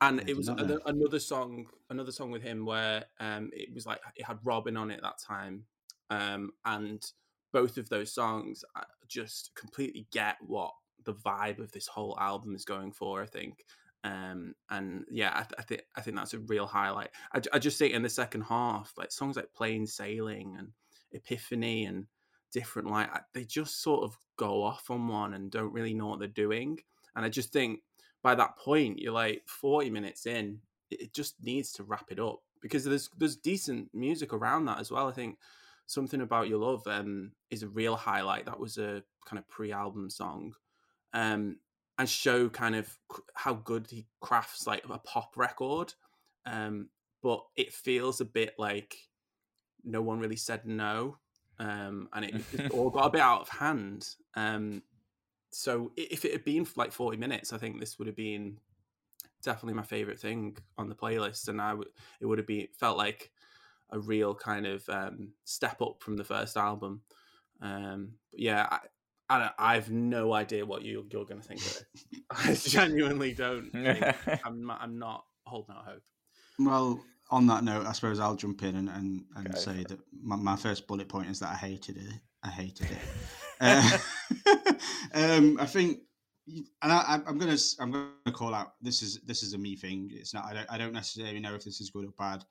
and 0.00 0.28
it 0.28 0.36
was 0.36 0.48
another, 0.48 0.78
another, 0.86 1.18
song, 1.18 1.66
another 1.90 2.12
song 2.12 2.30
with 2.30 2.42
him 2.42 2.64
where 2.64 3.04
um, 3.18 3.50
it 3.52 3.74
was 3.74 3.86
like 3.86 4.00
it 4.14 4.24
had 4.24 4.38
Robyn 4.44 4.76
on 4.76 4.90
it 4.90 5.00
that 5.02 5.18
time, 5.18 5.64
um, 6.10 6.50
and 6.64 7.04
both 7.52 7.78
of 7.78 7.88
those 7.88 8.12
songs 8.12 8.64
just 9.08 9.50
completely 9.54 10.06
get 10.12 10.36
what 10.46 10.72
the 11.04 11.14
vibe 11.14 11.58
of 11.58 11.72
this 11.72 11.86
whole 11.86 12.16
album 12.20 12.54
is 12.54 12.64
going 12.64 12.92
for. 12.92 13.22
I 13.22 13.26
think, 13.26 13.64
um, 14.04 14.54
and 14.70 15.04
yeah, 15.10 15.32
I, 15.34 15.42
th- 15.42 15.54
I 15.58 15.62
think 15.62 15.82
I 15.96 16.00
think 16.00 16.16
that's 16.16 16.34
a 16.34 16.40
real 16.40 16.66
highlight. 16.66 17.10
I, 17.32 17.40
I 17.52 17.58
just 17.58 17.78
think 17.78 17.94
in 17.94 18.02
the 18.02 18.08
second 18.08 18.42
half, 18.42 18.92
like 18.96 19.12
songs 19.12 19.36
like 19.36 19.52
"Plain 19.54 19.86
Sailing" 19.86 20.56
and 20.58 20.68
"Epiphany" 21.12 21.86
and 21.86 22.06
different 22.50 22.88
like 22.88 23.10
they 23.34 23.44
just 23.44 23.82
sort 23.82 24.02
of 24.02 24.16
go 24.38 24.62
off 24.62 24.90
on 24.90 25.06
one 25.06 25.34
and 25.34 25.50
don't 25.50 25.72
really 25.72 25.94
know 25.94 26.06
what 26.06 26.18
they're 26.18 26.28
doing. 26.28 26.78
And 27.14 27.24
I 27.24 27.28
just 27.28 27.52
think 27.52 27.80
by 28.22 28.34
that 28.34 28.56
point, 28.56 28.98
you're 28.98 29.12
like 29.12 29.42
40 29.46 29.90
minutes 29.90 30.26
in, 30.26 30.60
it 30.90 31.12
just 31.12 31.34
needs 31.42 31.72
to 31.72 31.84
wrap 31.84 32.06
it 32.10 32.18
up 32.18 32.40
because 32.60 32.84
there's 32.84 33.10
there's 33.16 33.36
decent 33.36 33.88
music 33.94 34.32
around 34.32 34.64
that 34.66 34.80
as 34.80 34.90
well. 34.90 35.08
I 35.08 35.12
think 35.12 35.38
something 35.88 36.20
about 36.20 36.48
your 36.48 36.58
love 36.58 36.86
um, 36.86 37.32
is 37.50 37.62
a 37.62 37.68
real 37.68 37.96
highlight. 37.96 38.44
That 38.44 38.60
was 38.60 38.76
a 38.78 39.02
kind 39.26 39.38
of 39.38 39.48
pre-album 39.48 40.10
song. 40.10 40.54
Um, 41.12 41.56
and 41.98 42.08
show 42.08 42.48
kind 42.48 42.76
of 42.76 42.96
how 43.34 43.54
good 43.54 43.88
he 43.90 44.06
crafts 44.20 44.66
like 44.66 44.84
a 44.88 44.98
pop 44.98 45.36
record. 45.36 45.94
Um, 46.46 46.90
but 47.22 47.42
it 47.56 47.72
feels 47.72 48.20
a 48.20 48.24
bit 48.24 48.54
like 48.58 48.96
no 49.82 50.02
one 50.02 50.20
really 50.20 50.36
said 50.36 50.64
no, 50.64 51.16
um, 51.58 52.08
and 52.12 52.24
it, 52.24 52.34
it, 52.52 52.70
all 52.72 52.90
got 52.90 53.06
a 53.06 53.10
bit 53.10 53.20
out 53.20 53.40
of 53.40 53.48
hand. 53.48 54.08
Um, 54.34 54.82
so 55.50 55.90
if 55.96 56.24
it 56.24 56.32
had 56.32 56.44
been 56.44 56.66
like 56.76 56.92
forty 56.92 57.16
minutes, 57.16 57.52
I 57.52 57.58
think 57.58 57.80
this 57.80 57.98
would 57.98 58.06
have 58.06 58.16
been 58.16 58.58
definitely 59.42 59.74
my 59.74 59.82
favorite 59.82 60.20
thing 60.20 60.56
on 60.76 60.88
the 60.88 60.94
playlist, 60.94 61.48
and 61.48 61.60
I 61.60 61.70
w- 61.70 61.90
it 62.20 62.26
would 62.26 62.38
have 62.38 62.46
been 62.46 62.68
felt 62.78 62.96
like 62.96 63.32
a 63.90 63.98
real 63.98 64.34
kind 64.34 64.66
of 64.66 64.88
um, 64.88 65.32
step 65.44 65.80
up 65.80 66.02
from 66.02 66.16
the 66.16 66.24
first 66.24 66.56
album. 66.56 67.02
Um, 67.60 68.12
but 68.30 68.40
yeah, 68.40 68.66
I, 68.70 68.78
I, 69.30 69.50
I 69.58 69.74
have 69.74 69.90
no 69.90 70.32
idea 70.32 70.64
what 70.64 70.82
you, 70.82 71.06
you're 71.10 71.24
going 71.24 71.40
to 71.40 71.46
think 71.46 71.60
of 71.60 71.76
it. 71.76 72.20
I 72.30 72.54
genuinely 72.54 73.34
don't. 73.34 73.70
I'm, 74.44 74.70
I'm 74.70 74.98
not 74.98 75.24
holding 75.44 75.74
out 75.74 75.84
hope. 75.84 76.02
Well, 76.58 77.00
on 77.30 77.46
that 77.46 77.64
note, 77.64 77.86
I 77.86 77.92
suppose 77.92 78.20
I'll 78.20 78.36
jump 78.36 78.62
in 78.62 78.76
and, 78.76 78.88
and, 78.88 79.24
and 79.36 79.48
okay. 79.48 79.58
say 79.58 79.84
that 79.88 79.98
my, 80.22 80.36
my, 80.36 80.56
first 80.56 80.86
bullet 80.86 81.08
point 81.08 81.28
is 81.28 81.38
that 81.40 81.50
I 81.50 81.56
hated 81.56 81.98
it. 81.98 82.12
I 82.42 82.48
hated 82.48 82.88
it. 82.90 82.98
uh, 83.60 83.98
um, 85.14 85.58
I 85.60 85.66
think, 85.66 86.00
and 86.82 86.92
I, 86.92 87.20
am 87.26 87.36
gonna 87.36 87.58
I'm 87.78 87.90
gonna 87.90 88.32
call 88.32 88.54
out 88.54 88.72
this 88.80 89.02
is 89.02 89.20
this 89.26 89.42
is 89.42 89.52
a 89.52 89.58
me 89.58 89.76
thing. 89.76 90.08
It's 90.12 90.32
not. 90.32 90.46
I 90.46 90.54
don't 90.54 90.70
I 90.70 90.78
don't 90.78 90.94
necessarily 90.94 91.40
know 91.40 91.54
if 91.54 91.64
this 91.64 91.80
is 91.80 91.90
good 91.90 92.06
or 92.06 92.12
bad. 92.18 92.44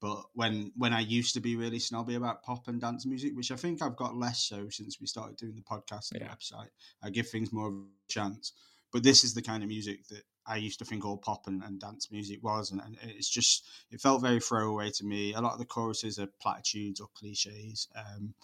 But 0.00 0.24
when 0.34 0.72
when 0.76 0.92
I 0.92 1.00
used 1.00 1.34
to 1.34 1.40
be 1.40 1.56
really 1.56 1.78
snobby 1.78 2.14
about 2.14 2.42
pop 2.42 2.68
and 2.68 2.80
dance 2.80 3.06
music, 3.06 3.32
which 3.34 3.50
I 3.50 3.56
think 3.56 3.82
I've 3.82 3.96
got 3.96 4.16
less 4.16 4.40
so 4.40 4.68
since 4.68 5.00
we 5.00 5.06
started 5.06 5.36
doing 5.36 5.54
the 5.54 5.62
podcast 5.62 6.12
and 6.12 6.20
yeah. 6.20 6.28
the 6.28 6.34
website, 6.34 6.70
I 7.02 7.10
give 7.10 7.28
things 7.28 7.52
more 7.52 7.68
of 7.68 7.74
a 7.74 8.12
chance. 8.12 8.52
But 8.92 9.02
this 9.02 9.24
is 9.24 9.34
the 9.34 9.42
kind 9.42 9.62
of 9.62 9.68
music 9.68 10.06
that 10.08 10.22
I 10.46 10.56
used 10.56 10.78
to 10.80 10.84
think 10.84 11.04
all 11.04 11.16
pop 11.16 11.46
and, 11.46 11.62
and 11.62 11.80
dance 11.80 12.10
music 12.12 12.42
was, 12.42 12.70
and, 12.70 12.80
and, 12.80 12.96
it's 13.02 13.30
just 13.30 13.66
it 13.90 14.00
felt 14.00 14.22
very 14.22 14.40
throwaway 14.40 14.90
to 14.90 15.04
me. 15.04 15.32
A 15.32 15.40
lot 15.40 15.54
of 15.54 15.58
the 15.58 15.64
choruses 15.64 16.18
are 16.18 16.28
platitudes 16.40 17.00
or 17.00 17.08
cliches, 17.14 17.88
um, 17.96 18.34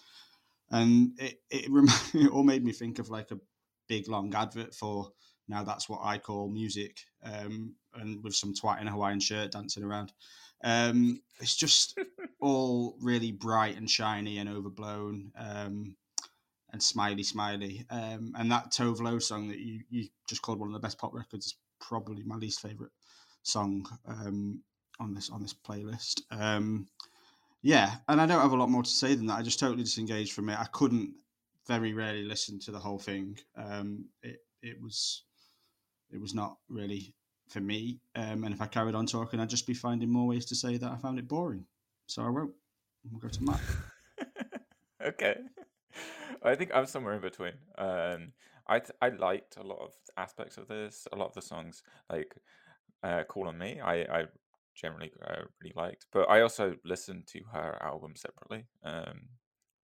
and 0.71 1.11
it 1.19 1.41
it, 1.49 1.65
rem- 1.69 1.87
it 2.13 2.31
all 2.31 2.43
made 2.43 2.63
me 2.63 2.71
think 2.71 2.99
of 2.99 3.09
like 3.09 3.31
a 3.31 3.39
big 3.87 4.07
long 4.07 4.33
advert 4.33 4.73
for 4.73 5.11
now 5.47 5.63
that's 5.63 5.89
what 5.89 5.99
I 6.03 6.17
call 6.17 6.47
music, 6.47 7.01
um, 7.23 7.75
and 7.93 8.23
with 8.23 8.35
some 8.35 8.53
twat 8.53 8.81
in 8.81 8.87
a 8.87 8.91
Hawaiian 8.91 9.19
shirt 9.19 9.51
dancing 9.51 9.83
around. 9.83 10.13
Um, 10.63 11.21
it's 11.39 11.55
just 11.55 11.97
all 12.39 12.95
really 13.01 13.31
bright 13.31 13.77
and 13.77 13.89
shiny 13.89 14.37
and 14.37 14.49
overblown 14.49 15.31
um, 15.37 15.95
and 16.71 16.81
smiley, 16.81 17.23
smiley. 17.23 17.85
Um, 17.89 18.33
and 18.37 18.51
that 18.51 18.71
Tove 18.71 19.01
Lo 19.01 19.19
song 19.19 19.47
that 19.49 19.59
you, 19.59 19.81
you 19.89 20.07
just 20.27 20.41
called 20.41 20.59
one 20.59 20.69
of 20.69 20.73
the 20.73 20.79
best 20.79 20.97
pop 20.97 21.13
records 21.13 21.47
is 21.47 21.55
probably 21.79 22.23
my 22.23 22.35
least 22.35 22.61
favorite 22.61 22.91
song 23.43 23.87
um, 24.07 24.61
on 24.99 25.13
this 25.13 25.29
on 25.29 25.41
this 25.41 25.53
playlist. 25.53 26.21
Um, 26.31 26.87
yeah, 27.63 27.95
and 28.07 28.19
I 28.19 28.25
don't 28.25 28.41
have 28.41 28.51
a 28.51 28.55
lot 28.57 28.69
more 28.69 28.83
to 28.83 28.89
say 28.89 29.13
than 29.13 29.27
that. 29.27 29.37
I 29.37 29.41
just 29.41 29.59
totally 29.59 29.83
disengaged 29.83 30.33
from 30.33 30.49
it. 30.49 30.59
I 30.59 30.65
couldn't 30.65 31.13
very 31.67 31.93
rarely 31.93 32.23
listen 32.23 32.59
to 32.59 32.71
the 32.71 32.79
whole 32.79 32.99
thing. 32.99 33.37
Um, 33.55 34.05
it 34.23 34.37
it 34.61 34.81
was 34.81 35.23
it 36.11 36.19
was 36.19 36.33
not 36.33 36.57
really 36.69 37.13
for 37.51 37.59
me. 37.59 37.99
Um, 38.15 38.43
and 38.43 38.53
if 38.53 38.61
I 38.61 38.67
carried 38.67 38.95
on 38.95 39.05
talking, 39.05 39.39
I'd 39.39 39.49
just 39.49 39.67
be 39.67 39.73
finding 39.73 40.09
more 40.09 40.27
ways 40.27 40.45
to 40.47 40.55
say 40.55 40.77
that 40.77 40.91
I 40.91 40.95
found 40.97 41.19
it 41.19 41.27
boring. 41.27 41.65
So 42.07 42.23
I 42.23 42.29
won't. 42.29 42.51
We'll 43.09 43.19
go 43.19 43.27
to 43.27 43.43
Matt. 43.43 43.59
okay. 45.05 45.35
I 46.43 46.55
think 46.55 46.71
I'm 46.73 46.85
somewhere 46.85 47.13
in 47.13 47.21
between. 47.21 47.53
Um, 47.77 48.33
I 48.67 48.79
th- 48.79 48.97
I 49.01 49.09
liked 49.09 49.57
a 49.57 49.63
lot 49.63 49.79
of 49.81 49.93
aspects 50.17 50.57
of 50.57 50.67
this. 50.67 51.07
A 51.11 51.15
lot 51.15 51.27
of 51.27 51.33
the 51.33 51.41
songs, 51.41 51.83
like 52.09 52.35
uh, 53.03 53.23
"Call 53.23 53.47
on 53.47 53.57
Me," 53.57 53.79
I 53.81 54.01
I 54.01 54.25
generally 54.75 55.11
uh, 55.25 55.43
really 55.61 55.73
liked. 55.75 56.05
But 56.11 56.29
I 56.29 56.41
also 56.41 56.75
listened 56.85 57.27
to 57.27 57.41
her 57.53 57.77
album 57.81 58.15
separately, 58.15 58.65
um, 58.83 59.29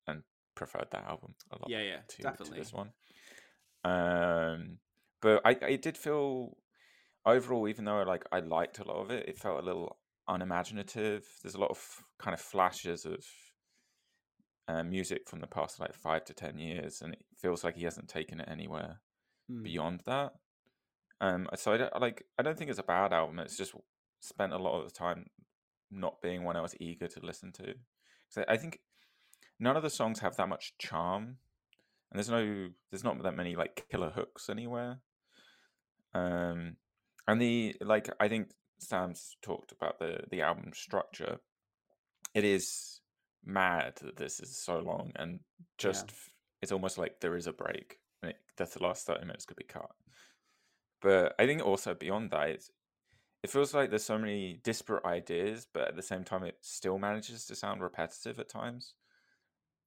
and 0.08 0.24
preferred 0.56 0.88
that 0.92 1.06
album 1.06 1.36
a 1.52 1.56
lot. 1.56 1.70
Yeah, 1.70 1.82
yeah, 1.82 2.00
to, 2.08 2.22
definitely 2.22 2.58
to 2.58 2.64
this 2.64 2.74
one. 2.74 2.92
Um, 3.84 4.78
but 5.22 5.42
I 5.44 5.58
I 5.62 5.76
did 5.76 5.98
feel 5.98 6.56
overall, 7.28 7.68
even 7.68 7.86
though 7.86 8.02
like 8.04 8.26
I 8.32 8.40
liked 8.40 8.80
a 8.80 8.88
lot 8.88 9.02
of 9.02 9.12
it, 9.12 9.28
it 9.28 9.38
felt 9.38 9.60
a 9.60 9.66
little 9.66 9.98
unimaginative. 10.28 11.26
There's 11.44 11.56
a 11.56 11.60
lot 11.60 11.70
of 11.70 12.04
kind 12.18 12.34
of 12.34 12.42
flashes 12.42 13.06
of 13.06 13.24
uh, 14.68 14.84
music 14.84 15.28
from 15.28 15.42
the 15.42 15.48
past 15.48 15.80
like 15.80 15.94
five 15.94 16.26
to 16.26 16.34
ten 16.34 16.58
years, 16.58 17.02
and 17.02 17.14
it 17.14 17.24
feels 17.38 17.64
like 17.64 17.76
he 17.76 17.84
hasn't 17.84 18.08
taken 18.08 18.40
it 18.40 18.50
anywhere 18.50 19.02
mm. 19.52 19.64
beyond 19.64 20.02
that. 20.06 20.34
Um, 21.20 21.48
so 21.56 21.74
I 21.74 21.78
don't 21.78 22.02
like. 22.02 22.24
I 22.40 22.44
don't 22.44 22.58
think 22.58 22.70
it's 22.70 22.80
a 22.80 22.84
bad 22.84 23.14
album. 23.14 23.40
It's 23.40 23.58
just 23.58 23.74
spent 24.20 24.54
a 24.54 24.58
lot 24.58 24.80
of 24.80 24.86
the 24.86 24.94
time 24.94 25.28
not 25.92 26.22
being 26.22 26.44
one 26.44 26.56
I 26.56 26.62
was 26.62 26.76
eager 26.80 27.08
to 27.08 27.20
listen 27.26 27.52
to. 27.54 27.74
So 28.30 28.44
I 28.48 28.58
think 28.58 28.80
none 29.60 29.78
of 29.78 29.84
the 29.84 29.90
songs 29.90 30.20
have 30.20 30.36
that 30.38 30.50
much 30.50 30.74
charm, 30.78 31.38
and 32.12 32.16
there's 32.16 32.30
no, 32.30 32.70
there's 32.92 33.04
not 33.04 33.22
that 33.24 33.36
many 33.36 33.56
like 33.56 33.86
killer 33.90 34.10
hooks 34.10 34.50
anywhere. 34.50 35.00
Um, 36.14 36.78
and 37.28 37.42
the 37.42 37.76
like 37.82 38.10
i 38.20 38.28
think 38.28 38.50
sam's 38.80 39.36
talked 39.42 39.72
about 39.72 40.00
the 40.00 40.20
the 40.30 40.42
album 40.42 40.72
structure 40.74 41.38
it 42.34 42.44
is 42.44 43.02
mad 43.46 43.94
that 44.02 44.18
this 44.18 44.40
is 44.40 44.58
so 44.58 44.80
long 44.80 45.12
and 45.16 45.40
just 45.78 46.08
yeah. 46.10 46.16
it's 46.62 46.72
almost 46.72 46.98
like 46.98 47.20
there 47.20 47.36
is 47.36 47.48
a 47.48 47.54
break 47.54 48.00
that 48.22 48.72
the 48.74 48.84
last 48.84 49.06
30 49.06 49.26
minutes 49.26 49.46
could 49.46 49.58
be 49.58 49.64
cut 49.64 49.92
but 51.02 51.34
i 51.40 51.46
think 51.46 51.64
also 51.64 51.94
beyond 51.94 52.32
that 52.32 52.50
it's, 52.50 52.72
it 53.44 53.50
feels 53.50 53.74
like 53.74 53.90
there's 53.90 54.04
so 54.04 54.18
many 54.18 54.60
disparate 54.64 55.06
ideas 55.06 55.68
but 55.74 55.88
at 55.88 55.96
the 55.96 56.02
same 56.02 56.24
time 56.24 56.44
it 56.44 56.58
still 56.62 56.98
manages 56.98 57.46
to 57.46 57.56
sound 57.56 57.82
repetitive 57.82 58.40
at 58.40 58.50
times 58.50 58.94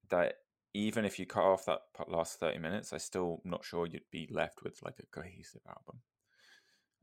that 0.09 0.35
even 0.73 1.03
if 1.05 1.19
you 1.19 1.25
cut 1.25 1.43
off 1.43 1.65
that 1.65 1.81
last 2.07 2.39
30 2.39 2.59
minutes, 2.59 2.93
I'm 2.93 2.99
still 2.99 3.41
not 3.43 3.65
sure 3.65 3.87
you'd 3.87 4.09
be 4.11 4.29
left 4.31 4.63
with 4.63 4.79
like 4.83 4.99
a 4.99 5.05
cohesive 5.07 5.61
album. 5.67 6.01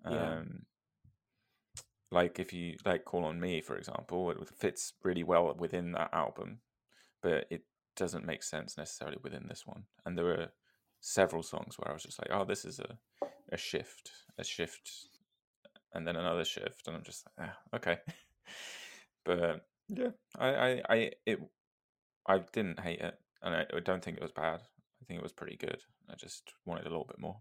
Yeah. 0.05 0.39
Um, 0.39 0.63
like 2.11 2.39
if 2.39 2.53
you 2.53 2.77
like 2.85 3.05
Call 3.05 3.25
on 3.25 3.41
Me, 3.41 3.61
for 3.61 3.77
example, 3.77 4.31
it 4.31 4.39
fits 4.57 4.95
really 5.03 5.25
well 5.25 5.55
within 5.59 5.93
that 5.93 6.13
album, 6.13 6.61
but 7.23 7.47
it 7.51 7.65
doesn't 7.97 8.25
make 8.25 8.43
sense 8.43 8.79
necessarily 8.79 9.19
within 9.23 9.47
this 9.49 9.67
one. 9.67 9.85
And 10.07 10.17
there 10.17 10.25
were 10.25 10.49
several 11.01 11.43
songs 11.43 11.77
where 11.79 11.91
I 11.91 11.95
was 11.95 12.03
just 12.03 12.19
like, 12.19 12.31
oh, 12.33 12.45
this 12.45 12.65
is 12.65 12.79
a, 12.81 12.99
a 13.53 13.57
shift, 13.57 14.11
a 14.39 14.45
shift, 14.45 14.91
and 15.93 16.07
then 16.07 16.17
another 16.17 16.45
shift, 16.45 16.87
and 16.87 16.97
I'm 16.97 17.03
just 17.03 17.27
like, 17.39 17.49
ah, 17.51 17.77
okay. 17.77 17.99
but 19.25 19.67
yeah, 19.89 20.11
I, 20.39 20.49
I, 20.49 20.83
I, 20.89 21.11
it, 21.27 21.41
I 22.27 22.39
didn't 22.53 22.81
hate 22.81 23.01
it, 23.01 23.15
and 23.43 23.55
I, 23.55 23.67
I 23.75 23.81
don't 23.81 24.03
think 24.03 24.17
it 24.17 24.23
was 24.23 24.33
bad. 24.33 24.61
I 25.03 25.05
think 25.05 25.19
it 25.19 25.23
was 25.23 25.33
pretty 25.33 25.57
good. 25.57 25.81
I 26.11 26.15
just 26.17 26.53
wanted 26.65 26.87
a 26.87 26.91
little 26.91 27.07
bit 27.07 27.21
more. 27.21 27.37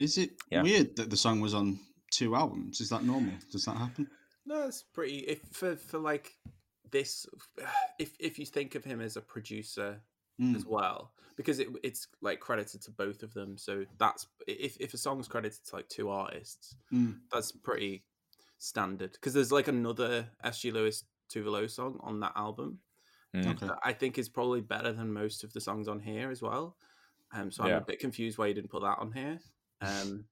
Is 0.00 0.18
it 0.18 0.30
Yeah. 0.50 0.62
weird 0.62 0.96
that 0.96 1.10
the 1.10 1.16
song 1.16 1.40
was 1.40 1.54
on 1.54 1.78
two 2.10 2.34
albums? 2.34 2.80
Is 2.80 2.88
that 2.88 3.04
normal? 3.04 3.34
Does 3.52 3.64
that 3.66 3.76
happen? 3.76 4.10
No, 4.46 4.66
it's 4.66 4.82
pretty. 4.82 5.18
If 5.18 5.42
for 5.52 5.76
for 5.76 5.98
like 5.98 6.36
this, 6.90 7.26
if 7.98 8.16
if 8.18 8.38
you 8.38 8.46
think 8.46 8.74
of 8.74 8.82
him 8.84 9.00
as 9.00 9.16
a 9.16 9.20
producer 9.20 10.02
Mm. 10.40 10.56
as 10.56 10.64
well, 10.64 11.12
because 11.36 11.58
it 11.60 11.68
it's 11.82 12.08
like 12.22 12.40
credited 12.40 12.80
to 12.82 12.90
both 12.90 13.22
of 13.22 13.34
them. 13.34 13.58
So 13.58 13.84
that's 13.98 14.26
if 14.46 14.76
if 14.80 14.94
a 14.94 14.98
song's 14.98 15.28
credited 15.28 15.62
to 15.66 15.76
like 15.76 15.88
two 15.90 16.08
artists, 16.08 16.74
Mm. 16.90 17.20
that's 17.30 17.52
pretty 17.52 18.04
standard. 18.56 19.12
Because 19.12 19.34
there's 19.34 19.52
like 19.52 19.68
another 19.68 20.30
SG 20.42 20.70
Lewis 20.72 21.04
Tove 21.28 21.44
Lo 21.46 21.66
song 21.66 21.98
on 22.02 22.20
that 22.20 22.32
album 22.36 22.80
Mm. 23.34 23.46
Okay. 23.62 23.68
I 23.84 23.92
think 23.92 24.18
is 24.18 24.28
probably 24.28 24.60
better 24.60 24.92
than 24.92 25.12
most 25.12 25.44
of 25.44 25.52
the 25.52 25.60
songs 25.60 25.86
on 25.86 26.00
here 26.00 26.30
as 26.32 26.42
well. 26.42 26.76
Um, 27.32 27.52
so 27.52 27.62
I'm 27.62 27.68
Yeah. 27.68 27.76
a 27.76 27.80
bit 27.82 28.00
confused 28.00 28.38
why 28.38 28.48
you 28.48 28.54
didn't 28.54 28.70
put 28.70 28.82
that 28.82 28.98
on 28.98 29.12
here. 29.12 29.38
Um, 29.80 30.24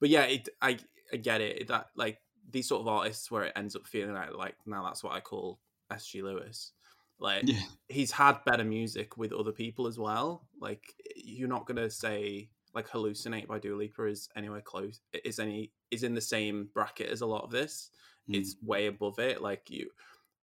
but 0.00 0.08
yeah, 0.08 0.24
it, 0.24 0.48
I 0.60 0.78
I 1.12 1.16
get 1.16 1.40
it. 1.40 1.68
That 1.68 1.88
like 1.96 2.20
these 2.50 2.68
sort 2.68 2.80
of 2.82 2.88
artists 2.88 3.30
where 3.30 3.44
it 3.44 3.52
ends 3.56 3.74
up 3.76 3.86
feeling 3.86 4.14
like 4.14 4.34
like 4.34 4.54
now 4.66 4.84
that's 4.84 5.02
what 5.02 5.14
I 5.14 5.20
call 5.20 5.58
SG 5.92 6.22
Lewis. 6.22 6.72
Like 7.18 7.42
Yeah. 7.46 7.60
he's 7.88 8.10
had 8.12 8.44
better 8.44 8.64
music 8.64 9.16
with 9.16 9.32
other 9.32 9.52
people 9.52 9.86
as 9.86 9.98
well. 9.98 10.46
Like 10.60 10.94
you're 11.16 11.48
not 11.48 11.66
gonna 11.66 11.90
say 11.90 12.50
like 12.74 12.88
hallucinate 12.88 13.46
by 13.46 13.58
Dua 13.58 13.74
Lipa 13.76 14.04
is 14.04 14.28
anywhere 14.36 14.60
close 14.60 15.00
is 15.24 15.38
any 15.38 15.72
is 15.90 16.02
in 16.02 16.12
the 16.14 16.20
same 16.20 16.68
bracket 16.74 17.08
as 17.10 17.22
a 17.22 17.26
lot 17.26 17.42
of 17.44 17.50
this. 17.50 17.90
Mm. 18.28 18.36
It's 18.36 18.56
way 18.62 18.86
above 18.86 19.18
it. 19.18 19.40
Like 19.40 19.70
you 19.70 19.88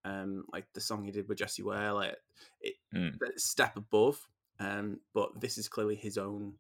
um 0.04 0.44
like 0.52 0.66
the 0.74 0.82
song 0.82 1.04
he 1.04 1.12
did 1.12 1.28
with 1.30 1.38
Jessie 1.38 1.64
Ware, 1.64 1.94
like 1.94 2.18
it 2.62 2.76
Mm. 2.94 3.18
step 3.38 3.78
above. 3.78 4.20
Um 4.60 5.00
but 5.14 5.40
this 5.40 5.58
is 5.58 5.68
clearly 5.70 5.96
his 5.96 6.18
own 6.18 6.54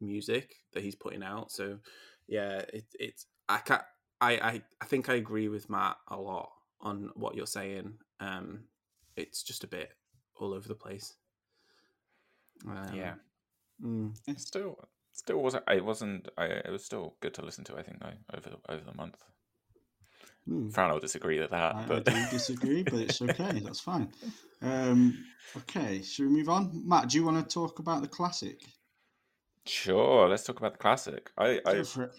music 0.00 0.56
that 0.72 0.82
he's 0.82 0.94
putting 0.94 1.22
out. 1.22 1.50
So 1.50 1.78
yeah, 2.26 2.62
it 2.72 2.84
it's 2.98 3.26
I 3.48 3.58
can 3.58 3.80
I, 4.20 4.32
I 4.32 4.62
I 4.80 4.84
think 4.86 5.08
I 5.08 5.14
agree 5.14 5.48
with 5.48 5.70
Matt 5.70 5.96
a 6.08 6.16
lot 6.16 6.50
on 6.80 7.10
what 7.14 7.34
you're 7.34 7.46
saying. 7.46 7.94
Um 8.20 8.64
it's 9.16 9.42
just 9.42 9.64
a 9.64 9.68
bit 9.68 9.92
all 10.36 10.52
over 10.52 10.66
the 10.66 10.74
place. 10.74 11.14
Um, 12.66 12.94
yeah, 12.94 13.14
mm, 13.84 14.12
still, 14.38 14.78
still 15.12 15.42
wasn't. 15.42 15.64
It 15.70 15.84
wasn't. 15.84 16.28
I, 16.38 16.44
it 16.46 16.70
was 16.70 16.84
still 16.84 17.14
good 17.20 17.34
to 17.34 17.44
listen 17.44 17.64
to. 17.64 17.76
I 17.76 17.82
think 17.82 18.00
though 18.00 18.36
over 18.36 18.50
the 18.50 18.72
over 18.72 18.84
the 18.84 18.94
month. 18.94 19.16
Mm. 20.48 20.72
Fran 20.72 20.90
will 20.90 21.00
disagree 21.00 21.40
with 21.40 21.50
that, 21.50 21.74
I, 21.74 21.82
I 21.82 21.86
but 21.86 22.04
do 22.04 22.26
disagree, 22.30 22.82
but 22.82 22.94
it's 22.94 23.22
okay. 23.22 23.60
That's 23.60 23.80
fine. 23.80 24.12
Um, 24.60 25.24
okay, 25.56 26.02
should 26.02 26.26
we 26.26 26.36
move 26.36 26.50
on? 26.50 26.86
Matt, 26.86 27.08
do 27.08 27.16
you 27.16 27.24
want 27.24 27.48
to 27.48 27.52
talk 27.54 27.78
about 27.78 28.02
the 28.02 28.08
classic? 28.08 28.60
Sure. 29.66 30.28
Let's 30.28 30.44
talk 30.44 30.58
about 30.58 30.72
the 30.72 30.78
classic. 30.78 31.30
I 31.38 31.60
I 31.66 31.74
Go 31.74 31.84
for 31.84 32.02
it. 32.04 32.12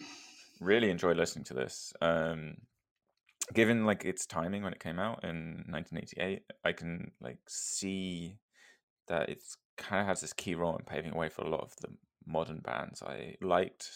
really 0.60 0.90
enjoyed 0.90 1.18
listening 1.18 1.46
to 1.46 1.54
this. 1.54 1.94
Um, 2.02 2.58
given 3.54 3.86
like 3.86 4.06
its 4.06 4.26
timing 4.26 4.64
when 4.64 4.74
it 4.74 4.80
came 4.80 5.00
out 5.00 5.24
in 5.24 5.66
1988, 5.70 6.44
I 6.64 6.72
can 6.72 7.12
like 7.22 7.40
see 7.48 8.38
that 9.08 9.30
it's 9.30 9.58
kind 9.78 10.02
of 10.02 10.08
has 10.08 10.22
this 10.22 10.34
key 10.34 10.56
role 10.56 10.76
in 10.78 10.86
paving 10.86 11.12
the 11.12 11.18
way 11.18 11.30
for 11.30 11.44
a 11.44 11.50
lot 11.50 11.62
of 11.62 11.76
the 11.82 11.90
modern 12.26 12.60
bands 12.60 13.04
I 13.04 13.36
liked 13.42 13.90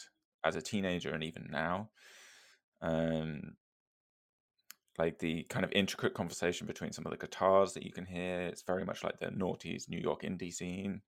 as 0.43 0.55
a 0.55 0.61
teenager 0.61 1.13
and 1.13 1.23
even 1.23 1.47
now. 1.49 1.89
Um, 2.81 3.55
like 4.97 5.19
the 5.19 5.43
kind 5.43 5.63
of 5.63 5.71
intricate 5.71 6.13
conversation 6.13 6.67
between 6.67 6.91
some 6.91 7.05
of 7.05 7.11
the 7.11 7.17
guitars 7.17 7.73
that 7.73 7.83
you 7.83 7.91
can 7.91 8.05
hear. 8.05 8.41
It's 8.41 8.61
very 8.61 8.83
much 8.85 9.03
like 9.03 9.17
the 9.17 9.27
noughties 9.27 9.89
New 9.89 9.97
York 9.97 10.23
indie 10.23 10.53
scene. 10.53 11.01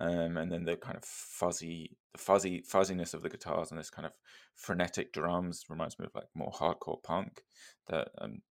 Um, 0.00 0.36
and 0.36 0.50
then 0.50 0.64
the 0.64 0.76
kind 0.76 0.96
of 0.96 1.04
fuzzy, 1.04 1.96
the 2.12 2.18
fuzzy 2.18 2.62
fuzziness 2.62 3.14
of 3.14 3.22
the 3.22 3.28
guitars 3.28 3.70
and 3.70 3.80
this 3.80 3.90
kind 3.90 4.06
of 4.06 4.12
frenetic 4.54 5.12
drums 5.12 5.64
reminds 5.68 5.98
me 5.98 6.06
of 6.06 6.14
like 6.14 6.28
more 6.34 6.52
hardcore 6.52 7.02
punk 7.02 7.42
that 7.88 8.08
I'm 8.18 8.42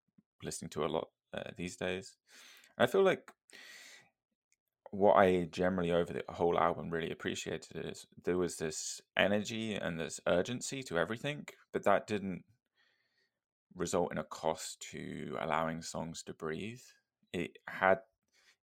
listening 0.42 0.68
to 0.70 0.84
a 0.84 0.86
lot 0.86 1.08
uh, 1.32 1.50
these 1.56 1.76
days. 1.76 2.16
I 2.76 2.86
feel 2.86 3.02
like 3.02 3.32
what 4.90 5.14
I 5.14 5.48
generally 5.50 5.90
over 5.90 6.12
the 6.12 6.22
whole 6.28 6.58
album 6.58 6.90
really 6.90 7.10
appreciated 7.10 7.86
is 7.86 8.06
there 8.24 8.38
was 8.38 8.56
this 8.56 9.00
energy 9.16 9.74
and 9.74 9.98
this 9.98 10.20
urgency 10.26 10.82
to 10.84 10.98
everything, 10.98 11.46
but 11.72 11.84
that 11.84 12.06
didn't 12.06 12.44
result 13.74 14.12
in 14.12 14.18
a 14.18 14.24
cost 14.24 14.80
to 14.90 15.36
allowing 15.40 15.82
songs 15.82 16.22
to 16.24 16.34
breathe. 16.34 16.80
It 17.32 17.58
had 17.68 17.98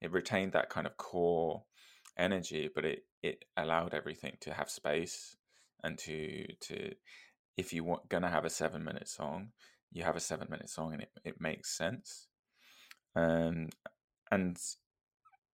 it 0.01 0.11
retained 0.11 0.53
that 0.53 0.69
kind 0.69 0.87
of 0.87 0.97
core 0.97 1.63
energy, 2.17 2.69
but 2.73 2.85
it 2.85 3.05
it 3.23 3.45
allowed 3.57 3.93
everything 3.93 4.37
to 4.41 4.53
have 4.53 4.69
space 4.69 5.37
and 5.83 5.97
to 5.99 6.47
to 6.61 6.93
if 7.57 7.73
you 7.73 7.83
want 7.83 8.09
gonna 8.09 8.29
have 8.29 8.45
a 8.45 8.49
seven 8.49 8.83
minute 8.83 9.07
song, 9.07 9.53
you 9.91 10.03
have 10.03 10.15
a 10.15 10.19
seven 10.21 10.47
minute 10.49 10.69
song 10.69 10.93
and 10.93 11.03
it, 11.03 11.11
it 11.25 11.41
makes 11.41 11.77
sense. 11.77 12.29
Um 13.15 13.69
and 14.31 14.57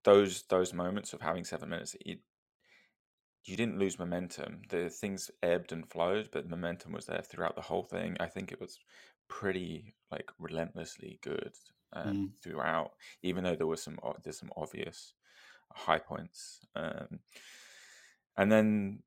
those 0.04 0.44
those 0.44 0.74
moments 0.74 1.14
of 1.14 1.22
having 1.22 1.44
seven 1.44 1.70
minutes, 1.70 1.96
you 2.06 2.20
you 3.46 3.58
didn't 3.58 3.80
lose 3.80 3.98
momentum. 3.98 4.62
The 4.70 4.90
things 4.90 5.32
ebbed 5.42 5.72
and 5.72 5.90
flowed, 5.90 6.30
but 6.32 6.48
momentum 6.50 6.92
was 6.92 7.06
there 7.08 7.22
throughout 7.24 7.56
the 7.56 7.62
whole 7.62 7.84
thing. 7.84 8.18
I 8.20 8.28
think 8.28 8.52
it 8.52 8.60
was 8.62 8.80
pretty 9.28 9.96
like 10.12 10.30
relentlessly 10.38 11.20
good 11.24 11.54
um, 11.94 12.28
Mm. 12.28 12.34
throughout, 12.44 12.92
even 13.24 13.44
though 13.44 13.56
there 13.56 13.68
was 13.68 13.82
some 13.82 14.00
there's 14.24 14.40
some 14.40 14.52
obvious 14.56 15.16
high 15.76 16.00
points. 16.00 16.60
Um, 16.76 17.20
and 18.38 18.52
then 18.52 19.04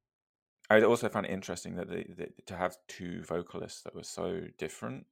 I 0.70 0.80
also 0.82 1.08
found 1.08 1.26
it 1.26 1.32
interesting 1.32 1.76
that 1.76 1.88
they, 1.88 2.04
they, 2.16 2.30
to 2.46 2.56
have 2.56 2.76
two 2.88 3.22
vocalists 3.22 3.82
that 3.82 3.94
were 3.94 4.04
so 4.04 4.42
different, 4.58 5.06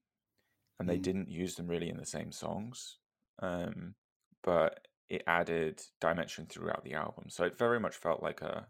and 0.78 0.88
they 0.88 0.98
Mm. 0.98 1.02
didn't 1.02 1.30
use 1.30 1.54
them 1.54 1.68
really 1.68 1.88
in 1.88 1.98
the 1.98 2.06
same 2.06 2.32
songs, 2.32 2.98
um, 3.40 3.94
but 4.42 4.88
it 5.08 5.22
added 5.26 5.82
dimension 6.00 6.46
throughout 6.46 6.84
the 6.84 6.94
album. 6.94 7.28
So 7.28 7.44
it 7.44 7.58
very 7.58 7.78
much 7.78 7.96
felt 7.96 8.22
like 8.22 8.40
a 8.40 8.66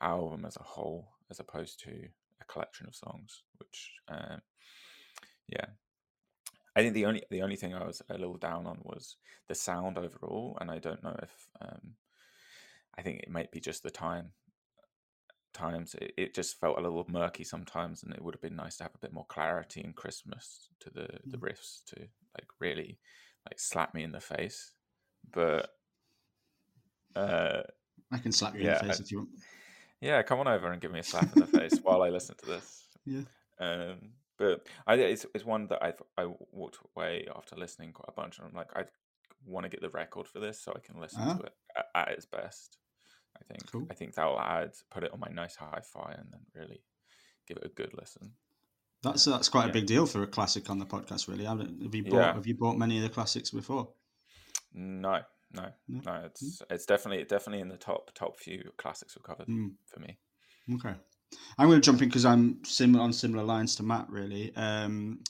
album 0.00 0.44
as 0.44 0.56
a 0.56 0.62
whole, 0.62 1.14
as 1.30 1.40
opposed 1.40 1.80
to 1.80 2.08
a 2.40 2.44
collection 2.44 2.86
of 2.86 2.94
songs. 2.94 3.42
Which, 3.56 3.92
um, 4.08 4.42
yeah, 5.48 5.66
I 6.76 6.82
think 6.82 6.94
the 6.94 7.06
only 7.06 7.22
the 7.30 7.42
only 7.42 7.56
thing 7.56 7.74
I 7.74 7.84
was 7.84 8.02
a 8.08 8.18
little 8.18 8.36
down 8.36 8.66
on 8.66 8.78
was 8.82 9.16
the 9.48 9.54
sound 9.54 9.98
overall, 9.98 10.58
and 10.60 10.70
I 10.70 10.78
don't 10.78 11.02
know 11.02 11.16
if 11.22 11.48
um, 11.60 11.96
I 12.98 13.02
think 13.02 13.20
it 13.20 13.30
might 13.30 13.50
be 13.52 13.60
just 13.60 13.82
the 13.84 13.90
time 13.90 14.32
times 15.54 15.94
it, 15.94 16.12
it 16.16 16.34
just 16.34 16.60
felt 16.60 16.78
a 16.78 16.82
little 16.82 17.06
murky 17.08 17.42
sometimes 17.44 18.02
and 18.02 18.12
it 18.12 18.22
would 18.22 18.34
have 18.34 18.42
been 18.42 18.54
nice 18.56 18.76
to 18.76 18.82
have 18.84 18.94
a 18.94 18.98
bit 18.98 19.12
more 19.12 19.24
clarity 19.26 19.80
and 19.80 19.94
Christmas 19.96 20.68
to 20.80 20.90
the 20.90 21.08
the 21.24 21.38
riffs 21.38 21.82
to 21.86 21.96
like 22.00 22.48
really 22.60 22.98
like 23.48 23.58
slap 23.58 23.94
me 23.94 24.02
in 24.02 24.12
the 24.12 24.20
face 24.20 24.72
but 25.32 25.70
uh 27.16 27.62
I 28.12 28.18
can 28.18 28.32
slap 28.32 28.54
you 28.54 28.62
Yeah, 28.62 28.80
in 28.80 28.86
the 28.88 28.92
face 28.92 29.00
I- 29.00 29.04
if 29.04 29.10
you 29.12 29.18
want. 29.18 29.30
yeah 30.00 30.22
come 30.22 30.38
on 30.40 30.48
over 30.48 30.70
and 30.70 30.80
give 30.80 30.92
me 30.92 31.00
a 31.00 31.04
slap 31.04 31.32
in 31.34 31.40
the 31.40 31.46
face 31.46 31.78
while 31.82 32.02
i 32.02 32.08
listen 32.10 32.36
to 32.36 32.46
this 32.46 32.88
Yeah. 33.06 33.22
um 33.60 34.10
but 34.38 34.66
i 34.86 34.94
it's, 34.94 35.24
it's 35.34 35.44
one 35.44 35.66
that 35.68 35.82
i 35.82 35.92
i 36.22 36.26
walked 36.52 36.78
away 36.94 37.26
after 37.34 37.56
listening 37.56 37.92
quite 37.92 38.08
a 38.08 38.20
bunch 38.20 38.38
and 38.38 38.46
i'm 38.46 38.54
like 38.54 38.70
i 38.76 38.84
want 39.46 39.64
to 39.64 39.70
get 39.70 39.80
the 39.80 39.88
record 39.90 40.28
for 40.28 40.40
this 40.40 40.60
so 40.60 40.72
i 40.76 40.80
can 40.80 41.00
listen 41.00 41.22
Ah. 41.24 41.34
to 41.36 41.42
it 41.44 41.54
at, 41.76 41.86
at 41.94 42.08
its 42.10 42.26
best 42.26 42.76
i 43.40 43.44
think 43.52 43.70
Cool. 43.70 43.86
i 43.90 43.94
think 43.94 44.14
that'll 44.14 44.38
add 44.40 44.72
put 44.90 45.04
it 45.04 45.12
on 45.12 45.20
my 45.20 45.28
nice 45.32 45.56
hi-fi 45.56 46.12
and 46.18 46.28
then 46.32 46.40
really 46.54 46.82
give 47.46 47.56
it 47.58 47.64
a 47.66 47.68
good 47.68 47.92
listen 47.98 48.32
That's 49.02 49.24
that's 49.24 49.48
quite 49.48 49.64
Yeah. 49.66 49.70
a 49.70 49.72
big 49.72 49.86
deal 49.86 50.06
for 50.06 50.22
a 50.22 50.26
classic 50.26 50.68
on 50.70 50.78
the 50.80 50.84
podcast, 50.86 51.28
really. 51.28 51.44
Haven't- 51.44 51.94
you 51.94 52.02
bought 52.04 52.12
Yeah. 52.18 52.34
Have 52.34 52.46
you 52.48 52.56
bought 52.56 52.76
many 52.76 52.96
of 52.98 53.02
the 53.04 53.08
classics 53.10 53.50
before? 53.50 53.92
no 54.74 55.20
no 55.52 55.66
No? 55.88 56.00
no 56.04 56.14
it's 56.26 56.60
it's 56.68 56.84
definitely 56.86 57.24
definitely 57.24 57.60
in 57.60 57.68
the 57.68 57.76
top 57.78 58.12
top 58.14 58.38
few 58.38 58.70
classics 58.76 59.16
we've 59.16 59.22
covered 59.24 59.48
Mm. 59.48 59.74
for 59.86 60.00
me 60.00 60.18
Okay, 60.74 60.94
I'm 61.56 61.68
going 61.68 61.80
to 61.80 61.84
jump 61.86 62.02
in 62.02 62.08
because 62.08 62.26
I'm 62.26 62.62
similar 62.64 63.02
on 63.02 63.12
similar 63.14 63.42
lines 63.44 63.76
to 63.76 63.82
Matt. 63.82 64.10
Really, 64.10 64.54
um, 64.56 65.22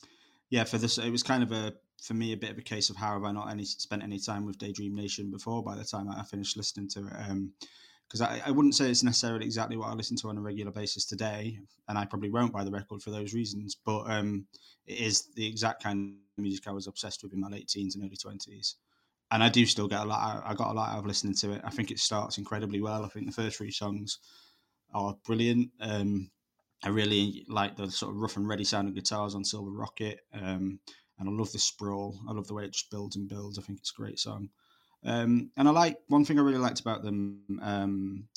yeah. 0.51 0.65
For 0.65 0.79
this, 0.79 0.99
it 0.99 1.11
was 1.11 1.23
kind 1.23 1.45
of 1.45 1.53
a 1.53 1.75
for 2.03 2.15
me 2.15 2.33
a 2.33 2.37
bit 2.37 2.51
of 2.51 2.59
a 2.59 2.63
case 2.63 2.91
of 2.91 2.97
how 2.97 3.13
have 3.13 3.23
I 3.23 3.31
not 3.33 3.49
any 3.51 3.65
spent 3.65 4.03
any 4.03 4.19
time 4.19 4.45
with 4.47 4.59
Daydream 4.59 4.95
Nation 4.97 5.31
before 5.31 5.63
by 5.63 5.77
the 5.77 5.85
time 5.85 6.09
I 6.11 6.25
finished 6.25 6.57
listening 6.57 6.89
to 6.95 7.07
it. 7.07 7.13
Um, 7.29 7.53
because 8.09 8.23
I, 8.23 8.41
I 8.47 8.51
wouldn't 8.51 8.75
say 8.75 8.91
it's 8.91 9.03
necessarily 9.03 9.45
exactly 9.45 9.77
what 9.77 9.89
I 9.89 9.93
listen 9.93 10.17
to 10.19 10.31
on 10.31 10.39
a 10.39 10.41
regular 10.41 10.73
basis 10.73 11.05
today, 11.05 11.59
and 11.89 11.99
I 11.99 12.07
probably 12.07 12.31
won't 12.31 12.53
buy 12.53 12.65
the 12.65 12.71
record 12.71 13.03
for 13.03 13.11
those 13.11 13.35
reasons. 13.35 13.77
But 13.85 14.11
um, 14.11 14.47
it 14.87 14.99
is 14.99 15.29
the 15.35 15.47
exact 15.47 15.83
kind 15.83 16.17
of 16.39 16.43
music 16.43 16.67
I 16.67 16.73
was 16.73 16.87
obsessed 16.87 17.23
with 17.23 17.35
in 17.35 17.41
my 17.41 17.49
late 17.49 17.69
teens 17.69 17.95
and 17.95 18.05
early 18.05 18.17
twenties, 18.17 18.77
and 19.31 19.43
I 19.43 19.49
do 19.49 19.67
still 19.67 19.89
get 19.89 20.01
a 20.01 20.05
lot. 20.05 20.43
I 20.47 20.55
got 20.55 20.71
a 20.71 20.75
lot 20.75 20.91
out 20.91 21.01
of 21.01 21.07
listening 21.07 21.35
to 21.37 21.53
it. 21.53 21.63
I 21.65 21.71
think 21.71 21.91
it 21.91 21.99
starts 21.99 22.39
incredibly 22.39 22.81
well. 22.81 23.05
I 23.05 23.09
think 23.09 23.27
the 23.27 23.43
first 23.43 23.59
three 23.59 23.71
songs 23.71 24.19
are 24.95 25.15
brilliant. 25.27 25.71
Um, 25.81 26.31
I 26.83 26.89
really 26.89 27.45
like 27.49 27.77
the 27.77 27.91
sort 27.91 28.15
of 28.15 28.21
rough 28.21 28.37
and 28.37 28.49
ready 28.49 28.65
sounding 28.65 28.95
guitars 28.95 29.35
on 29.35 29.45
Silver 29.45 29.71
Rocket, 29.71 30.21
um, 30.33 30.79
and 31.19 31.29
I 31.29 31.33
love 31.33 31.53
the 31.53 31.59
sprawl. 31.59 32.19
I 32.29 32.33
love 32.33 32.47
the 32.47 32.55
way 32.55 32.65
it 32.65 32.73
just 32.73 32.91
builds 32.91 33.17
and 33.17 33.29
builds. 33.29 33.59
I 33.59 33.63
think 33.63 33.81
it's 33.81 33.93
a 33.93 34.01
great 34.01 34.19
song. 34.19 34.49
Um, 35.05 35.51
and 35.57 35.69
I 35.69 35.71
like 35.71 35.99
one 36.09 36.25
thing 36.25 36.39
I 36.39 36.43
really 36.43 36.59
liked 36.59 36.81
about 36.81 37.03
them 37.03 37.41
um, 37.63 38.29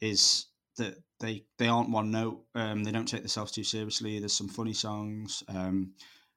is 0.00 0.46
that 0.78 0.96
they 1.20 1.44
they 1.58 1.68
aren't 1.68 1.90
one 1.90 2.10
note. 2.10 2.44
Um, 2.54 2.84
they 2.84 2.92
don't 2.92 3.06
take 3.06 3.20
themselves 3.20 3.52
too 3.52 3.64
seriously. 3.64 4.18
There's 4.18 4.36
some 4.36 4.48
funny 4.48 4.72
songs. 4.72 5.42
Um, 5.48 5.92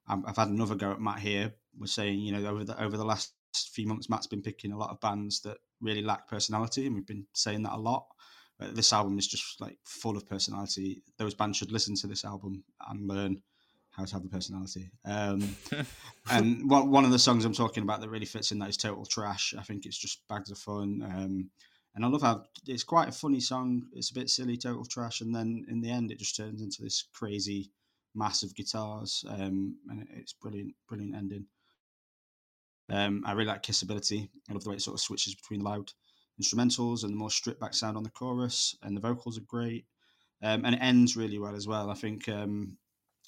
I've, 0.08 0.38
had 0.38 0.50
another 0.50 0.76
go 0.76 0.92
at 0.92 1.02
Matt 1.02 1.20
here. 1.20 1.54
Was 1.80 1.92
saying 1.92 2.20
you 2.20 2.32
know 2.32 2.48
over 2.48 2.64
the 2.64 2.82
over 2.82 2.96
the 2.96 3.06
last 3.06 3.34
few 3.74 3.88
months, 3.88 4.10
Matt's 4.10 4.28
been 4.28 4.42
picking 4.42 4.72
a 4.72 4.78
lot 4.78 4.92
of 4.92 5.02
bands 5.02 5.42
that 5.42 5.58
really 5.82 6.02
lack 6.02 6.28
personality, 6.28 6.86
and 6.86 6.96
we've 6.96 7.08
been 7.08 7.26
saying 7.34 7.64
that 7.64 7.74
a 7.74 7.78
lot. 7.78 8.06
But 8.60 8.76
this 8.76 8.94
album 8.94 9.18
is 9.18 9.28
just 9.28 9.60
like 9.60 9.78
full 9.84 10.16
of 10.16 10.28
personality. 10.28 11.02
Those 11.18 11.34
bands 11.34 11.58
should 11.58 11.72
listen 11.72 11.96
to 11.96 12.08
this 12.08 12.24
album 12.24 12.64
and 12.88 13.08
learn 13.08 13.42
how 13.96 14.06
to 14.06 14.14
have 14.14 14.26
a 14.26 14.30
personality. 14.30 14.92
Um, 15.06 15.56
and 16.32 16.70
one, 16.70 16.92
one 16.92 17.06
of 17.06 17.12
the 17.12 17.20
songs 17.20 17.46
I'm 17.46 17.54
talking 17.54 17.84
about 17.84 18.02
that 18.02 18.10
really 18.10 18.26
fits 18.26 18.52
in 18.52 18.60
that 18.60 18.70
is 18.70 18.78
Total 18.78 19.06
Trash. 19.06 19.54
I 19.58 19.64
think 19.64 19.86
it's 19.86 19.98
just 19.98 20.28
bags 20.28 20.52
of 20.52 20.58
fun. 20.58 21.02
Um, 21.04 21.50
and 21.96 22.04
I 22.04 22.08
love 22.10 22.22
how 22.22 22.44
it's 22.68 22.84
quite 22.84 23.08
a 23.08 23.14
funny 23.14 23.40
song. 23.40 23.84
It's 23.94 24.12
a 24.12 24.14
bit 24.14 24.30
silly, 24.30 24.58
Total 24.58 24.84
Trash. 24.86 25.22
And 25.22 25.34
then 25.34 25.66
in 25.70 25.80
the 25.80 25.90
end, 25.90 26.12
it 26.12 26.20
just 26.20 26.36
turns 26.36 26.62
into 26.62 26.82
this 26.82 27.08
crazy, 27.14 27.72
massive 28.14 28.54
guitars. 28.54 29.24
Um, 29.30 29.78
and 29.90 30.06
it's 30.12 30.34
brilliant, 30.34 30.76
brilliant 30.90 31.16
ending. 31.16 31.46
Um, 32.90 33.24
I 33.26 33.32
really 33.32 33.48
like 33.48 33.64
Kissability. 33.64 34.30
I 34.50 34.54
love 34.54 34.64
the 34.64 34.72
way 34.72 34.76
it 34.76 34.82
sort 34.82 34.96
of 34.96 35.02
switches 35.02 35.36
between 35.36 35.62
loud 35.62 35.92
instrumentals 36.42 37.04
and 37.04 37.14
the 37.14 37.18
more 37.18 37.32
stripped 37.32 37.62
back 37.62 37.74
sound 37.74 37.96
on 37.96 38.04
the 38.04 38.10
chorus. 38.10 38.76
And 38.84 38.96
the 38.96 39.02
vocals 39.02 39.38
are 39.38 39.46
great. 39.48 39.86
Um, 40.44 40.66
and 40.66 40.76
it 40.76 40.82
ends 40.82 41.16
really 41.16 41.40
well 41.40 41.56
as 41.56 41.66
well. 41.66 41.90
I 41.90 41.94
think 41.94 42.28
um, 42.28 42.78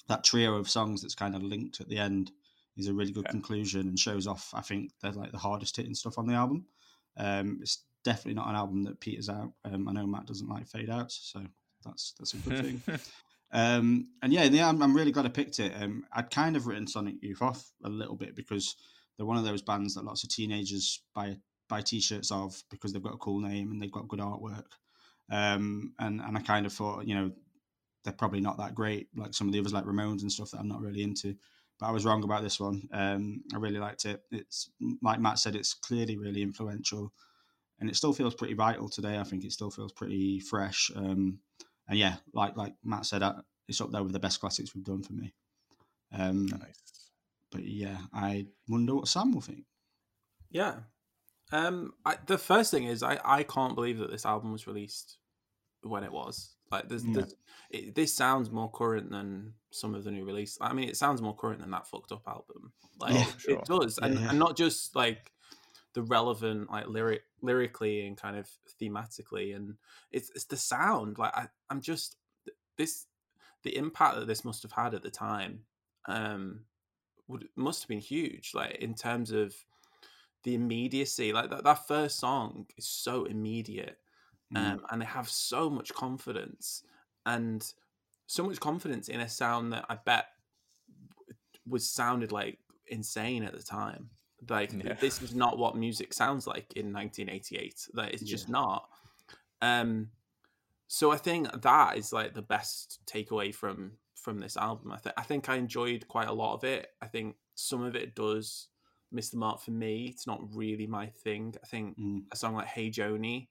that 0.08 0.24
trio 0.24 0.54
of 0.54 0.68
songs 0.68 1.02
that's 1.02 1.14
kind 1.14 1.34
of 1.34 1.42
linked 1.42 1.80
at 1.80 1.88
the 1.88 1.98
end 1.98 2.32
is 2.76 2.88
a 2.88 2.94
really 2.94 3.12
good 3.12 3.24
yeah. 3.26 3.32
conclusion 3.32 3.82
and 3.82 3.98
shows 3.98 4.26
off. 4.26 4.50
I 4.54 4.60
think 4.60 4.92
they're 5.02 5.12
like 5.12 5.32
the 5.32 5.38
hardest 5.38 5.76
hitting 5.76 5.94
stuff 5.94 6.18
on 6.18 6.26
the 6.26 6.34
album. 6.34 6.66
Um, 7.16 7.58
it's 7.60 7.84
definitely 8.04 8.34
not 8.34 8.48
an 8.48 8.56
album 8.56 8.84
that 8.84 9.00
peters 9.00 9.28
out. 9.28 9.52
Um, 9.64 9.88
I 9.88 9.92
know 9.92 10.06
Matt 10.06 10.26
doesn't 10.26 10.48
like 10.48 10.68
fade 10.68 10.90
outs, 10.90 11.30
so 11.32 11.40
that's 11.84 12.14
that's 12.18 12.34
a 12.34 12.36
good 12.38 12.64
thing. 12.64 12.98
Um, 13.50 14.08
and 14.22 14.32
yeah, 14.32 14.44
yeah, 14.44 14.68
I'm, 14.68 14.82
I'm, 14.82 14.94
really 14.94 15.10
glad 15.10 15.24
I 15.24 15.30
picked 15.30 15.58
it. 15.58 15.72
Um, 15.80 16.04
I'd 16.12 16.30
kind 16.30 16.54
of 16.56 16.66
written 16.66 16.86
Sonic 16.86 17.14
Youth 17.22 17.40
off 17.40 17.70
a 17.82 17.88
little 17.88 18.14
bit 18.14 18.36
because 18.36 18.76
they're 19.16 19.26
one 19.26 19.38
of 19.38 19.44
those 19.44 19.62
bands 19.62 19.94
that 19.94 20.04
lots 20.04 20.22
of 20.22 20.28
teenagers 20.30 21.00
buy 21.14 21.36
buy 21.68 21.80
t-shirts 21.80 22.30
of 22.30 22.62
because 22.70 22.92
they've 22.92 23.02
got 23.02 23.14
a 23.14 23.18
cool 23.18 23.40
name 23.40 23.72
and 23.72 23.80
they've 23.80 23.92
got 23.92 24.08
good 24.08 24.20
artwork. 24.20 24.66
Um, 25.30 25.94
and 25.98 26.20
and 26.20 26.36
I 26.36 26.42
kind 26.42 26.66
of 26.66 26.72
thought, 26.72 27.06
you 27.06 27.14
know, 27.14 27.32
they're 28.04 28.12
probably 28.12 28.40
not 28.40 28.58
that 28.58 28.74
great, 28.74 29.08
like 29.16 29.34
some 29.34 29.46
of 29.46 29.52
the 29.52 29.60
others, 29.60 29.72
like 29.72 29.84
Ramones 29.84 30.22
and 30.22 30.32
stuff 30.32 30.50
that 30.50 30.60
I'm 30.60 30.68
not 30.68 30.80
really 30.80 31.02
into. 31.02 31.34
But 31.78 31.86
I 31.86 31.90
was 31.92 32.04
wrong 32.04 32.24
about 32.24 32.42
this 32.42 32.58
one. 32.58 32.88
Um, 32.92 33.42
I 33.54 33.58
really 33.58 33.78
liked 33.78 34.04
it. 34.04 34.22
It's 34.30 34.70
like 35.02 35.20
Matt 35.20 35.38
said, 35.38 35.54
it's 35.54 35.74
clearly 35.74 36.16
really 36.16 36.42
influential, 36.42 37.12
and 37.78 37.88
it 37.88 37.96
still 37.96 38.12
feels 38.12 38.34
pretty 38.34 38.54
vital 38.54 38.88
today. 38.88 39.18
I 39.18 39.24
think 39.24 39.44
it 39.44 39.52
still 39.52 39.70
feels 39.70 39.92
pretty 39.92 40.40
fresh. 40.40 40.90
Um, 40.94 41.38
and 41.88 41.98
yeah, 41.98 42.16
like 42.32 42.56
like 42.56 42.74
Matt 42.84 43.06
said, 43.06 43.22
uh, 43.22 43.34
it's 43.68 43.80
up 43.80 43.92
there 43.92 44.02
with 44.02 44.12
the 44.12 44.18
best 44.18 44.40
classics 44.40 44.74
we've 44.74 44.84
done 44.84 45.02
for 45.02 45.12
me. 45.12 45.34
Um, 46.12 46.46
nice. 46.46 46.82
But 47.50 47.64
yeah, 47.64 47.98
I 48.12 48.46
wonder 48.68 48.96
what 48.96 49.08
Sam 49.08 49.32
will 49.32 49.40
think. 49.40 49.64
Yeah. 50.50 50.74
Um, 51.50 51.92
I, 52.04 52.16
the 52.26 52.38
first 52.38 52.70
thing 52.70 52.84
is 52.84 53.02
I, 53.02 53.18
I 53.24 53.42
can't 53.42 53.74
believe 53.74 53.98
that 53.98 54.10
this 54.10 54.26
album 54.26 54.52
was 54.52 54.66
released 54.66 55.18
when 55.82 56.04
it 56.04 56.12
was. 56.12 56.56
Like 56.70 56.88
there's, 56.88 57.04
yeah. 57.04 57.14
there's 57.14 57.34
it, 57.70 57.94
this 57.94 58.14
sounds 58.14 58.50
more 58.50 58.70
current 58.70 59.10
than 59.10 59.54
some 59.70 59.94
of 59.94 60.04
the 60.04 60.10
new 60.10 60.24
release. 60.24 60.58
I 60.60 60.72
mean, 60.72 60.88
it 60.88 60.96
sounds 60.96 61.22
more 61.22 61.34
current 61.34 61.60
than 61.60 61.70
that 61.70 61.86
fucked 61.86 62.12
up 62.12 62.22
album. 62.26 62.72
Like 62.98 63.14
yeah, 63.14 63.26
sure. 63.38 63.58
it 63.58 63.64
does, 63.64 63.98
and, 63.98 64.18
and 64.18 64.38
not 64.38 64.56
just 64.56 64.96
like 64.96 65.32
the 65.94 66.02
relevant 66.02 66.70
like 66.70 66.88
lyric 66.88 67.22
lyrically 67.42 68.06
and 68.06 68.16
kind 68.16 68.36
of 68.36 68.48
thematically, 68.80 69.54
and 69.54 69.74
it's 70.12 70.30
it's 70.34 70.44
the 70.44 70.56
sound. 70.56 71.18
Like 71.18 71.36
I, 71.36 71.46
I'm 71.70 71.80
just 71.80 72.16
this 72.76 73.06
the 73.62 73.76
impact 73.76 74.16
that 74.16 74.26
this 74.26 74.44
must 74.44 74.62
have 74.62 74.72
had 74.72 74.94
at 74.94 75.02
the 75.02 75.10
time 75.10 75.60
um 76.06 76.60
would 77.26 77.48
must 77.56 77.82
have 77.82 77.88
been 77.88 77.98
huge 77.98 78.52
like 78.54 78.76
in 78.76 78.94
terms 78.94 79.30
of 79.30 79.54
the 80.44 80.54
immediacy 80.54 81.32
like 81.32 81.50
that, 81.50 81.64
that 81.64 81.86
first 81.86 82.18
song 82.18 82.66
is 82.76 82.86
so 82.86 83.24
immediate 83.24 83.98
Mm. 84.54 84.72
um, 84.72 84.80
and 84.90 85.02
they 85.02 85.06
have 85.06 85.28
so 85.28 85.68
much 85.68 85.92
confidence 85.92 86.82
and 87.26 87.72
so 88.26 88.44
much 88.44 88.60
confidence 88.60 89.08
in 89.08 89.20
a 89.20 89.28
sound 89.28 89.72
that 89.72 89.84
I 89.88 89.96
bet 89.96 90.26
was 91.66 91.88
sounded 91.88 92.32
like 92.32 92.58
insane 92.86 93.44
at 93.44 93.54
the 93.54 93.62
time. 93.62 94.10
Like 94.48 94.72
yeah. 94.72 94.94
this 94.94 95.20
is 95.20 95.34
not 95.34 95.58
what 95.58 95.76
music 95.76 96.12
sounds 96.12 96.46
like 96.46 96.72
in 96.76 96.92
1988. 96.92 97.88
That 97.94 98.14
it's 98.14 98.22
just 98.22 98.48
yeah. 98.48 98.52
not. 98.52 98.88
Um, 99.60 100.10
so 100.86 101.10
I 101.10 101.16
think 101.16 101.48
that 101.62 101.96
is 101.96 102.12
like 102.12 102.34
the 102.34 102.42
best 102.42 103.00
takeaway 103.06 103.54
from 103.54 103.92
from 104.14 104.38
this 104.38 104.56
album. 104.56 104.92
I 104.92 104.98
think 104.98 105.14
I 105.18 105.22
think 105.22 105.48
I 105.48 105.56
enjoyed 105.56 106.06
quite 106.08 106.28
a 106.28 106.32
lot 106.32 106.54
of 106.54 106.64
it. 106.64 106.88
I 107.02 107.06
think 107.06 107.36
some 107.54 107.82
of 107.82 107.96
it 107.96 108.14
does 108.14 108.68
miss 109.10 109.30
the 109.30 109.38
mark 109.38 109.60
for 109.60 109.72
me. 109.72 110.06
It's 110.06 110.26
not 110.26 110.40
really 110.54 110.86
my 110.86 111.06
thing. 111.06 111.54
I 111.62 111.66
think 111.66 111.98
mm. 111.98 112.22
a 112.32 112.36
song 112.36 112.54
like 112.54 112.68
Hey 112.68 112.90
Joni 112.90 113.48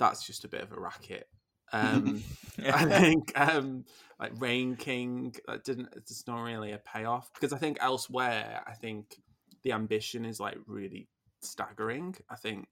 that's 0.00 0.26
just 0.26 0.44
a 0.44 0.48
bit 0.48 0.62
of 0.62 0.72
a 0.72 0.80
racket. 0.80 1.28
Um, 1.72 2.20
I 2.64 2.84
think 2.84 3.30
um, 3.38 3.84
like 4.18 4.32
Rain 4.40 4.74
King 4.74 5.36
that 5.46 5.62
didn't. 5.62 5.90
It's 5.94 6.26
not 6.26 6.42
really 6.42 6.72
a 6.72 6.78
payoff 6.78 7.32
because 7.32 7.52
I 7.52 7.58
think 7.58 7.78
elsewhere, 7.80 8.64
I 8.66 8.72
think 8.72 9.20
the 9.62 9.70
ambition 9.70 10.24
is 10.24 10.40
like 10.40 10.58
really 10.66 11.06
staggering. 11.42 12.16
I 12.28 12.34
think 12.34 12.66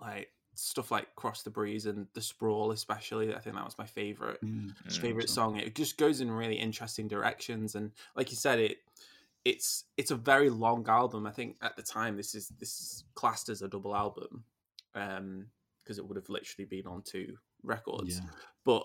like 0.00 0.30
stuff 0.54 0.90
like 0.90 1.14
Cross 1.16 1.42
the 1.42 1.50
Breeze 1.50 1.84
and 1.84 2.06
The 2.14 2.22
Sprawl, 2.22 2.70
especially. 2.70 3.34
I 3.34 3.40
think 3.40 3.56
that 3.56 3.64
was 3.66 3.76
my 3.76 3.84
favorite 3.84 4.42
mm, 4.42 4.72
favorite 4.90 5.28
song. 5.28 5.56
It 5.56 5.74
just 5.74 5.98
goes 5.98 6.22
in 6.22 6.30
really 6.30 6.56
interesting 6.56 7.08
directions, 7.08 7.74
and 7.74 7.92
like 8.16 8.30
you 8.30 8.36
said, 8.36 8.58
it 8.58 8.78
it's 9.44 9.84
it's 9.96 10.10
a 10.10 10.16
very 10.16 10.50
long 10.50 10.86
album. 10.88 11.26
I 11.26 11.30
think 11.30 11.56
at 11.62 11.76
the 11.76 11.82
time 11.82 12.16
this 12.16 12.34
is 12.34 12.48
this 12.58 12.80
is 12.80 13.04
classed 13.14 13.48
as 13.48 13.62
a 13.62 13.68
double 13.68 13.94
album. 13.94 14.44
Um, 14.94 15.46
because 15.82 15.98
it 15.98 16.06
would 16.06 16.16
have 16.16 16.28
literally 16.28 16.66
been 16.66 16.86
on 16.86 17.02
two 17.02 17.36
records. 17.62 18.18
Yeah. 18.18 18.30
But 18.64 18.84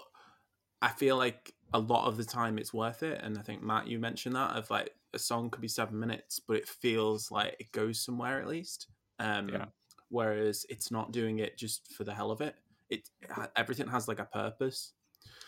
I 0.81 0.89
feel 0.89 1.17
like 1.17 1.53
a 1.73 1.79
lot 1.79 2.07
of 2.07 2.17
the 2.17 2.23
time 2.23 2.57
it's 2.57 2.73
worth 2.73 3.03
it. 3.03 3.19
And 3.23 3.37
I 3.37 3.41
think 3.41 3.63
Matt, 3.63 3.87
you 3.87 3.99
mentioned 3.99 4.35
that 4.35 4.55
of 4.55 4.69
like 4.69 4.91
a 5.13 5.19
song 5.19 5.49
could 5.49 5.61
be 5.61 5.67
seven 5.67 5.99
minutes, 5.99 6.39
but 6.39 6.57
it 6.57 6.67
feels 6.67 7.31
like 7.31 7.55
it 7.59 7.71
goes 7.71 7.99
somewhere 7.99 8.39
at 8.39 8.47
least. 8.47 8.87
Um, 9.19 9.49
yeah. 9.49 9.65
Whereas 10.09 10.65
it's 10.69 10.91
not 10.91 11.11
doing 11.11 11.39
it 11.39 11.57
just 11.57 11.93
for 11.93 12.03
the 12.03 12.13
hell 12.13 12.31
of 12.31 12.41
it. 12.41 12.55
It 12.89 13.09
everything 13.57 13.87
has 13.87 14.07
like 14.07 14.19
a 14.19 14.25
purpose, 14.25 14.93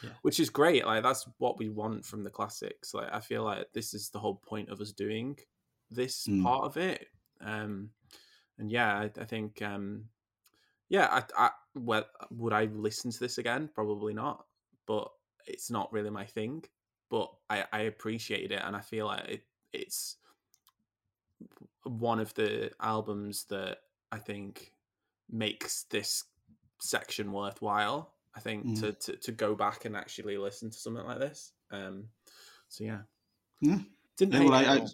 yeah. 0.03 0.09
which 0.23 0.41
is 0.41 0.49
great. 0.49 0.85
Like 0.85 1.03
that's 1.03 1.25
what 1.37 1.57
we 1.57 1.69
want 1.69 2.05
from 2.05 2.23
the 2.23 2.29
classics. 2.29 2.93
Like 2.93 3.07
I 3.13 3.21
feel 3.21 3.43
like 3.43 3.67
this 3.73 3.93
is 3.93 4.09
the 4.09 4.19
whole 4.19 4.35
point 4.35 4.69
of 4.69 4.81
us 4.81 4.91
doing 4.91 5.37
this 5.89 6.27
mm. 6.27 6.43
part 6.43 6.65
of 6.65 6.75
it. 6.75 7.07
Um, 7.39 7.91
and 8.57 8.69
yeah, 8.69 8.93
I, 8.97 9.21
I 9.21 9.23
think 9.23 9.61
um, 9.61 10.05
yeah, 10.89 11.07
I, 11.37 11.45
I 11.45 11.49
well, 11.75 12.05
would 12.31 12.53
I 12.53 12.65
listen 12.65 13.11
to 13.11 13.19
this 13.19 13.37
again? 13.37 13.69
Probably 13.73 14.13
not, 14.13 14.45
but 14.85 15.09
it's 15.47 15.69
not 15.69 15.91
really 15.93 16.09
my 16.09 16.25
thing. 16.25 16.63
But 17.09 17.31
I, 17.49 17.65
I 17.71 17.79
appreciate 17.81 18.51
it, 18.51 18.61
and 18.63 18.75
I 18.75 18.81
feel 18.81 19.05
like 19.07 19.27
it, 19.27 19.43
it's 19.71 20.17
one 21.83 22.19
of 22.19 22.33
the 22.33 22.71
albums 22.81 23.45
that 23.45 23.77
I 24.11 24.17
think 24.17 24.73
makes 25.31 25.83
this 25.83 26.25
section 26.79 27.31
worthwhile. 27.31 28.13
I 28.35 28.39
think 28.39 28.65
mm. 28.65 28.79
to, 28.81 28.91
to 28.93 29.17
to 29.17 29.31
go 29.31 29.55
back 29.55 29.85
and 29.85 29.95
actually 29.95 30.37
listen 30.37 30.69
to 30.69 30.77
something 30.77 31.05
like 31.05 31.19
this. 31.19 31.53
Um, 31.71 32.05
so 32.67 32.83
yeah, 32.83 33.01
yeah. 33.61 33.79
Didn't 34.17 34.33
yeah, 34.33 34.49
well, 34.49 34.53
I, 34.53 34.75
I, 34.75 34.87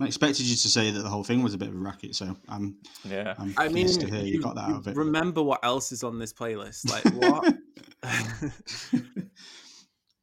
I 0.00 0.06
expected 0.06 0.46
you 0.46 0.56
to 0.56 0.68
say 0.68 0.90
that 0.90 1.02
the 1.02 1.08
whole 1.08 1.24
thing 1.24 1.42
was 1.42 1.54
a 1.54 1.58
bit 1.58 1.68
of 1.68 1.74
a 1.74 1.78
racket, 1.78 2.14
so 2.14 2.36
I'm 2.48 2.76
yeah. 3.04 3.34
I'm 3.38 3.54
I 3.56 3.68
mean, 3.68 3.86
to 3.86 4.06
hear 4.06 4.20
you, 4.20 4.34
you 4.34 4.42
got 4.42 4.54
that 4.54 4.70
out 4.70 4.76
of 4.76 4.88
it. 4.88 4.96
Remember 4.96 5.42
what 5.42 5.64
else 5.64 5.90
is 5.92 6.04
on 6.04 6.18
this 6.18 6.32
playlist? 6.32 6.90
Like 6.90 7.04
what? 7.14 7.54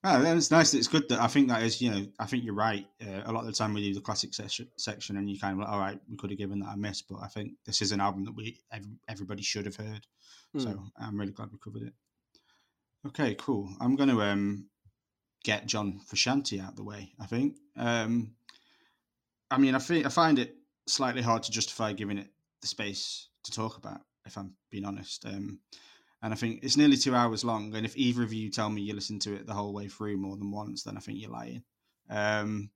Oh, 0.09 0.21
it's 0.23 0.51
nice. 0.51 0.73
It's 0.73 0.87
good 0.87 1.09
that 1.09 1.19
I 1.19 1.27
think 1.27 1.49
that 1.49 1.63
is, 1.63 1.81
you 1.81 1.89
know, 1.91 2.05
I 2.17 2.27
think 2.27 2.45
you're 2.45 2.53
right. 2.53 2.87
Uh, 3.01 3.23
a 3.25 3.31
lot 3.31 3.41
of 3.41 3.47
the 3.47 3.51
time 3.51 3.73
we 3.73 3.81
do 3.81 3.93
the 3.93 3.99
classic 3.99 4.33
section, 4.33 4.69
section 4.77 5.17
and 5.17 5.29
you 5.29 5.37
kind 5.37 5.53
of 5.53 5.59
like, 5.59 5.67
all 5.67 5.79
right, 5.79 5.99
we 6.09 6.15
could 6.15 6.29
have 6.29 6.39
given 6.39 6.59
that 6.59 6.75
a 6.75 6.77
miss, 6.77 7.01
but 7.01 7.17
I 7.21 7.27
think 7.27 7.53
this 7.65 7.81
is 7.81 7.91
an 7.91 7.99
album 7.99 8.23
that 8.25 8.35
we 8.35 8.57
every, 8.71 8.91
everybody 9.09 9.41
should 9.43 9.65
have 9.65 9.75
heard. 9.75 10.05
Hmm. 10.53 10.59
So 10.59 10.83
I'm 10.97 11.19
really 11.19 11.33
glad 11.33 11.51
we 11.51 11.57
covered 11.57 11.81
it. 11.81 11.93
Okay, 13.07 13.35
cool. 13.35 13.69
I'm 13.81 13.95
going 13.95 14.09
to 14.09 14.21
um, 14.21 14.67
get 15.43 15.65
John 15.65 15.99
Frusciante 16.09 16.63
out 16.63 16.71
of 16.71 16.75
the 16.77 16.83
way. 16.83 17.11
I 17.19 17.25
think. 17.25 17.57
Um, 17.75 18.35
I 19.49 19.57
mean, 19.57 19.75
I 19.75 19.79
think 19.79 20.05
I 20.05 20.09
find 20.09 20.39
it 20.39 20.55
slightly 20.87 21.21
hard 21.21 21.43
to 21.43 21.51
justify 21.51 21.93
giving 21.93 22.17
it 22.17 22.29
the 22.61 22.67
space 22.67 23.29
to 23.43 23.51
talk 23.51 23.77
about, 23.77 24.01
if 24.25 24.37
I'm 24.37 24.53
being 24.69 24.85
honest. 24.85 25.25
Um, 25.25 25.59
and 26.21 26.33
I 26.33 26.35
think 26.35 26.63
it's 26.63 26.77
nearly 26.77 26.97
two 26.97 27.15
hours 27.15 27.43
long. 27.43 27.75
And 27.75 27.85
if 27.85 27.95
either 27.95 28.23
of 28.23 28.33
you 28.33 28.49
tell 28.49 28.69
me 28.69 28.81
you 28.81 28.93
listen 28.93 29.19
to 29.19 29.35
it 29.35 29.45
the 29.45 29.53
whole 29.53 29.73
way 29.73 29.87
through 29.87 30.17
more 30.17 30.35
than 30.35 30.51
once, 30.51 30.83
then 30.83 30.97
I 30.97 30.99
think 30.99 31.19
you're 31.19 31.31
lying. 31.31 31.63
Um, 32.09 32.71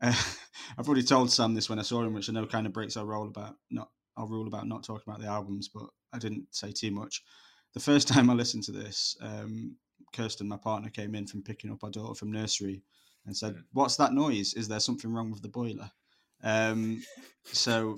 uh, 0.00 0.14
I've 0.78 0.88
already 0.88 1.02
told 1.02 1.30
Sam 1.30 1.54
this 1.54 1.68
when 1.68 1.78
I 1.78 1.82
saw 1.82 2.02
him, 2.02 2.14
which 2.14 2.28
I 2.28 2.32
know 2.32 2.46
kind 2.46 2.66
of 2.66 2.72
breaks 2.72 2.96
our 2.96 3.06
rule 3.06 3.28
about 3.28 3.56
not 3.70 3.90
our 4.16 4.26
rule 4.26 4.46
about 4.46 4.66
not 4.66 4.82
talking 4.82 5.04
about 5.06 5.20
the 5.20 5.28
albums, 5.28 5.68
but 5.68 5.84
I 6.12 6.18
didn't 6.18 6.46
say 6.54 6.72
too 6.72 6.90
much. 6.90 7.22
The 7.74 7.80
first 7.80 8.08
time 8.12 8.30
I 8.30 8.34
listened 8.34 8.64
to 8.64 8.72
this, 8.72 9.16
um, 9.20 9.76
Kirsten, 10.12 10.48
my 10.48 10.56
partner, 10.56 10.90
came 10.90 11.14
in 11.14 11.26
from 11.26 11.42
picking 11.42 11.70
up 11.70 11.84
our 11.84 11.90
daughter 11.90 12.14
from 12.14 12.32
nursery 12.32 12.82
and 13.26 13.36
said, 13.36 13.54
Mm. 13.54 13.64
"What's 13.72 13.96
that 13.96 14.14
noise? 14.14 14.54
Is 14.54 14.68
there 14.68 14.80
something 14.80 15.12
wrong 15.12 15.30
with 15.30 15.42
the 15.42 15.48
boiler?" 15.48 15.90
Um, 16.42 17.02
so 17.44 17.96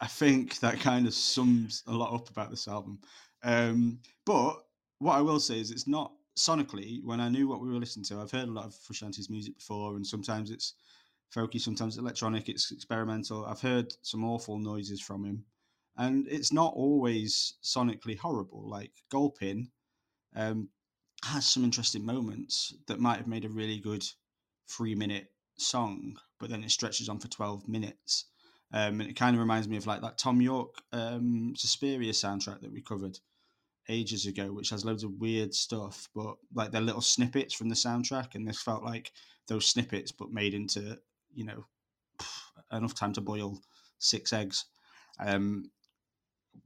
I 0.00 0.06
think 0.06 0.58
that 0.60 0.80
kind 0.80 1.06
of 1.06 1.14
sums 1.14 1.82
a 1.86 1.92
lot 1.92 2.14
up 2.14 2.30
about 2.30 2.50
this 2.50 2.68
album. 2.68 2.98
Um, 3.42 4.00
but 4.26 4.56
what 4.98 5.16
I 5.16 5.22
will 5.22 5.40
say 5.40 5.58
is, 5.58 5.70
it's 5.70 5.88
not 5.88 6.12
sonically. 6.38 7.00
When 7.04 7.20
I 7.20 7.28
knew 7.28 7.48
what 7.48 7.60
we 7.60 7.68
were 7.68 7.78
listening 7.78 8.04
to, 8.06 8.20
I've 8.20 8.30
heard 8.30 8.48
a 8.48 8.52
lot 8.52 8.66
of 8.66 8.74
Frusciante's 8.74 9.30
music 9.30 9.56
before, 9.56 9.96
and 9.96 10.06
sometimes 10.06 10.50
it's 10.50 10.74
folky, 11.34 11.60
sometimes 11.60 11.94
it's 11.94 12.02
electronic, 12.02 12.48
it's 12.48 12.70
experimental. 12.72 13.46
I've 13.46 13.60
heard 13.60 13.92
some 14.02 14.24
awful 14.24 14.58
noises 14.58 15.00
from 15.00 15.24
him, 15.24 15.44
and 15.96 16.26
it's 16.28 16.52
not 16.52 16.74
always 16.74 17.54
sonically 17.62 18.18
horrible. 18.18 18.68
Like 18.68 18.92
Gulpin 19.10 19.70
um, 20.36 20.68
has 21.24 21.46
some 21.46 21.64
interesting 21.64 22.04
moments 22.04 22.74
that 22.86 23.00
might 23.00 23.18
have 23.18 23.28
made 23.28 23.44
a 23.44 23.50
really 23.50 23.78
good 23.78 24.04
three-minute 24.68 25.28
song, 25.60 26.16
but 26.38 26.50
then 26.50 26.64
it 26.64 26.70
stretches 26.70 27.08
on 27.08 27.18
for 27.18 27.28
twelve 27.28 27.68
minutes. 27.68 28.26
Um, 28.72 29.00
and 29.00 29.10
it 29.10 29.16
kind 29.16 29.34
of 29.34 29.40
reminds 29.40 29.68
me 29.68 29.76
of 29.76 29.86
like 29.86 30.00
that 30.02 30.18
Thom 30.18 30.40
Yorke 30.40 30.80
um, 30.92 31.54
Suspiria 31.56 32.12
soundtrack 32.12 32.60
that 32.60 32.72
we 32.72 32.80
covered 32.80 33.18
ages 33.88 34.26
ago, 34.26 34.52
which 34.52 34.70
has 34.70 34.84
loads 34.84 35.02
of 35.02 35.18
weird 35.18 35.52
stuff, 35.52 36.08
but 36.14 36.36
like 36.54 36.70
they're 36.70 36.80
little 36.80 37.00
snippets 37.00 37.52
from 37.52 37.68
the 37.68 37.74
soundtrack. 37.74 38.34
And 38.34 38.46
this 38.46 38.62
felt 38.62 38.84
like 38.84 39.10
those 39.48 39.66
snippets, 39.66 40.12
but 40.12 40.30
made 40.30 40.54
into, 40.54 40.98
you 41.34 41.44
know, 41.44 41.64
enough 42.70 42.94
time 42.94 43.12
to 43.14 43.20
boil 43.20 43.58
six 43.98 44.32
eggs 44.32 44.66
um, 45.18 45.70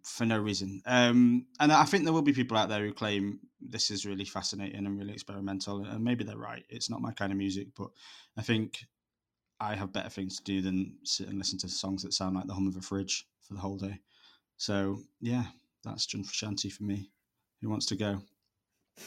for 0.02 0.26
no 0.26 0.38
reason. 0.38 0.82
Um, 0.86 1.46
and 1.60 1.72
I 1.72 1.84
think 1.84 2.04
there 2.04 2.12
will 2.12 2.22
be 2.22 2.32
people 2.32 2.56
out 2.56 2.68
there 2.68 2.84
who 2.84 2.92
claim 2.92 3.40
this 3.60 3.90
is 3.90 4.04
really 4.04 4.24
fascinating 4.24 4.86
and 4.86 4.98
really 4.98 5.12
experimental. 5.12 5.84
And 5.84 6.04
maybe 6.04 6.24
they're 6.24 6.36
right. 6.36 6.64
It's 6.68 6.90
not 6.90 7.00
my 7.00 7.12
kind 7.12 7.32
of 7.32 7.38
music, 7.38 7.68
but 7.76 7.88
I 8.36 8.42
think 8.42 8.84
I 9.60 9.74
have 9.74 9.92
better 9.92 10.10
things 10.10 10.36
to 10.38 10.44
do 10.44 10.60
than 10.60 10.96
sit 11.04 11.28
and 11.28 11.38
listen 11.38 11.58
to 11.60 11.68
songs 11.68 12.02
that 12.02 12.12
sound 12.12 12.36
like 12.36 12.46
the 12.46 12.54
hum 12.54 12.68
of 12.68 12.76
a 12.76 12.80
fridge 12.82 13.26
for 13.40 13.54
the 13.54 13.60
whole 13.60 13.78
day. 13.78 13.98
So 14.56 15.00
yeah, 15.20 15.44
that's 15.84 16.06
John 16.06 16.22
Frusciante 16.24 16.70
for 16.72 16.84
me. 16.84 17.10
Who 17.62 17.68
wants 17.70 17.86
to 17.86 17.96
go? 17.96 18.20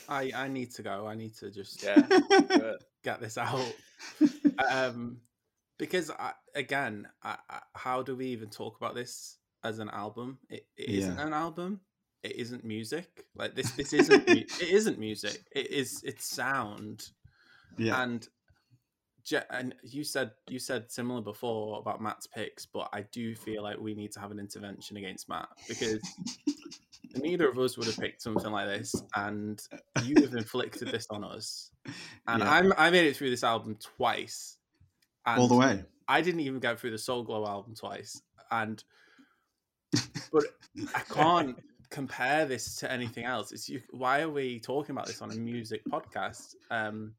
I 0.10 0.32
I 0.36 0.48
need 0.48 0.72
to 0.76 0.84
go. 0.84 1.08
I 1.08 1.16
need 1.16 1.36
to 1.38 1.52
just 1.52 1.84
Yeah. 1.84 2.06
Get 3.04 3.22
this 3.22 3.38
out. 3.38 3.74
um, 4.72 5.22
because 5.78 6.10
I, 6.10 6.34
again, 6.56 7.08
I, 7.24 7.38
I, 7.50 7.60
how 7.74 8.02
do 8.02 8.16
we 8.16 8.28
even 8.28 8.50
talk 8.50 8.76
about 8.78 8.96
this 8.96 9.38
as 9.63 9.80
an 9.80 9.89
album? 9.89 10.38
It, 10.50 10.65
it 10.78 10.89
Yeah. 10.89 11.13
not 11.13 11.28
an 11.28 11.34
album. 11.34 11.82
It 12.24 12.36
isn't 12.36 12.63
music. 12.63 13.26
Like 13.36 13.56
this. 13.56 13.72
This 13.72 13.93
isn't. 14.02 14.28
it 14.28 14.62
isn't 14.62 15.00
music. 15.00 15.43
It 15.56 15.72
is. 15.72 16.02
It's 16.04 16.26
sound. 16.26 17.10
yeah, 17.78 18.02
And 18.02 18.28
Je- 19.24 19.41
and 19.50 19.76
you 19.84 20.04
said 20.06 20.32
you 20.48 20.58
said 20.58 20.89
similar 20.89 21.22
before 21.22 21.80
about 21.80 22.02
Matt's 22.02 22.28
picks, 22.28 22.65
but 22.65 22.89
I 22.93 23.02
do 23.12 23.36
feel 23.36 23.62
like 23.62 23.78
we 23.78 23.93
need 23.93 24.12
to 24.13 24.20
have 24.22 24.32
an 24.32 24.39
intervention 24.39 24.96
against 24.98 25.28
Matt 25.28 25.50
because 25.67 26.00
neither 27.15 27.50
of 27.50 27.58
us 27.60 27.78
would 27.78 27.88
have 27.88 27.98
picked 27.98 28.22
something 28.22 28.52
like 28.52 28.67
this, 28.67 28.96
and 29.15 29.62
you 30.04 30.15
have 30.22 30.34
inflicted 30.34 30.89
this 30.89 31.08
on 31.10 31.24
us. 31.26 31.72
And 32.28 32.41
Yeah. 32.41 32.52
I'm 32.52 32.74
I 32.78 32.89
made 32.89 33.06
it 33.08 33.17
through 33.17 33.30
this 33.30 33.43
album 33.43 33.78
twice, 33.98 34.58
all 35.26 35.48
the 35.50 35.56
way. 35.58 35.84
I 36.08 36.22
didn't 36.22 36.39
even 36.41 36.60
go 36.60 36.76
through 36.78 36.91
the 36.91 36.98
Soul 36.98 37.24
Glo 37.24 37.46
album 37.46 37.76
twice, 37.76 38.22
and 38.52 38.82
but 40.32 40.44
I 40.96 41.00
can't 41.13 41.58
compare 41.90 42.46
this 42.46 42.76
to 42.78 42.92
anything 42.92 43.26
else. 43.26 43.52
It's 43.52 43.70
you, 43.70 43.82
why 43.92 44.22
are 44.22 44.30
we 44.30 44.60
talking 44.60 44.92
about 44.92 45.08
this 45.08 45.22
on 45.22 45.32
a 45.32 45.36
music 45.36 45.82
podcast? 45.86 46.56
Um, 46.70 47.13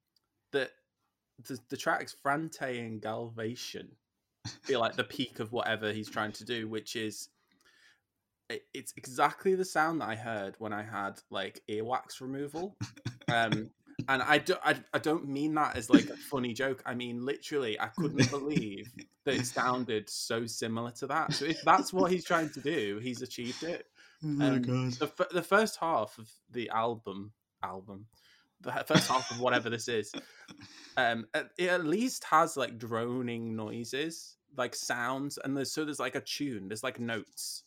that 0.53 0.71
the, 1.47 1.59
the 1.68 1.77
tracks 1.77 2.14
Frante 2.25 2.79
and 2.79 3.01
Galvation 3.01 3.88
feel 4.62 4.81
like 4.81 4.97
the 4.97 5.05
peak 5.05 5.40
of 5.40 5.53
whatever 5.53 5.92
he's 5.92 6.09
trying 6.09 6.33
to 6.33 6.44
do, 6.44 6.68
which 6.68 6.97
is 6.97 7.29
it, 8.49 8.62
it's 8.75 8.92
exactly 8.97 9.55
the 9.55 9.64
sound 9.64 10.01
that 10.01 10.09
I 10.09 10.16
heard 10.16 10.55
when 10.59 10.73
I 10.73 10.83
had 10.83 11.21
like 11.31 11.62
earwax 11.68 12.21
removal. 12.21 12.77
Um, 13.31 13.71
and 14.08 14.22
I, 14.22 14.38
do, 14.38 14.54
I, 14.64 14.76
I 14.92 14.98
don't 14.98 15.28
mean 15.28 15.54
that 15.54 15.76
as 15.76 15.90
like 15.90 16.08
a 16.08 16.16
funny 16.16 16.52
joke. 16.52 16.82
I 16.87 16.94
mean 16.94 17.24
literally, 17.24 17.78
I 17.80 17.88
couldn't 17.88 18.30
believe 18.30 18.92
that 19.24 19.34
it 19.34 19.46
sounded 19.46 20.08
so 20.08 20.46
similar 20.46 20.90
to 20.92 21.06
that. 21.08 21.32
So 21.32 21.46
if 21.46 21.61
that's 21.62 21.92
what 21.92 22.12
he's 22.12 22.24
trying 22.24 22.50
to 22.50 22.61
do, 22.61 23.00
he's 23.02 23.22
achieved 23.22 23.62
it. 23.64 23.87
Oh 24.24 24.26
my 24.28 24.48
Um, 24.48 24.62
god. 24.62 24.92
The, 24.92 25.12
f- 25.18 25.28
the 25.30 25.42
first 25.42 25.76
half 25.80 26.16
of 26.18 26.30
the 26.50 26.70
album, 26.70 27.32
album, 27.62 28.06
the 28.61 28.72
first 28.87 29.08
half 29.08 29.30
of 29.30 29.40
whatever 29.40 29.70
this 29.70 29.88
is, 29.88 30.12
um, 30.96 31.26
it 31.56 31.68
at 31.68 31.84
least 31.84 32.24
has 32.24 32.56
like 32.56 32.78
droning 32.78 33.54
noises, 33.54 34.37
like 34.56 34.74
sounds, 34.74 35.38
and 35.44 35.56
there's 35.56 35.72
so 35.72 35.84
there's 35.84 36.00
like 36.00 36.16
a 36.16 36.20
tune, 36.20 36.68
there's 36.68 36.82
like 36.82 36.98
notes. 36.98 37.64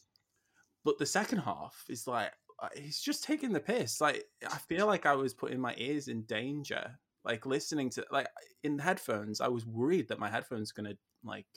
But 0.83 0.97
the 0.97 1.05
second 1.05 1.39
half 1.39 1.85
is 1.89 2.07
like 2.07 2.33
Uh, 2.61 2.67
he's 2.75 3.01
just 3.01 3.23
taking 3.23 3.51
the 3.51 3.59
piss. 3.59 3.99
Like 3.99 4.25
I 4.47 4.57
feel 4.57 4.85
like 4.85 5.05
I 5.05 5.15
was 5.15 5.33
putting 5.33 5.59
my 5.59 5.73
ears 5.77 6.07
in 6.07 6.21
danger, 6.23 6.91
like 7.25 7.45
listening 7.45 7.89
to 7.91 8.05
like 8.11 8.27
in 8.63 8.77
headphones. 8.79 9.41
I 9.41 9.47
was 9.47 9.65
worried 9.65 10.07
that 10.09 10.19
my 10.19 10.29
headphones 10.29 10.71
gonna 10.71 10.93
like. 11.23 11.47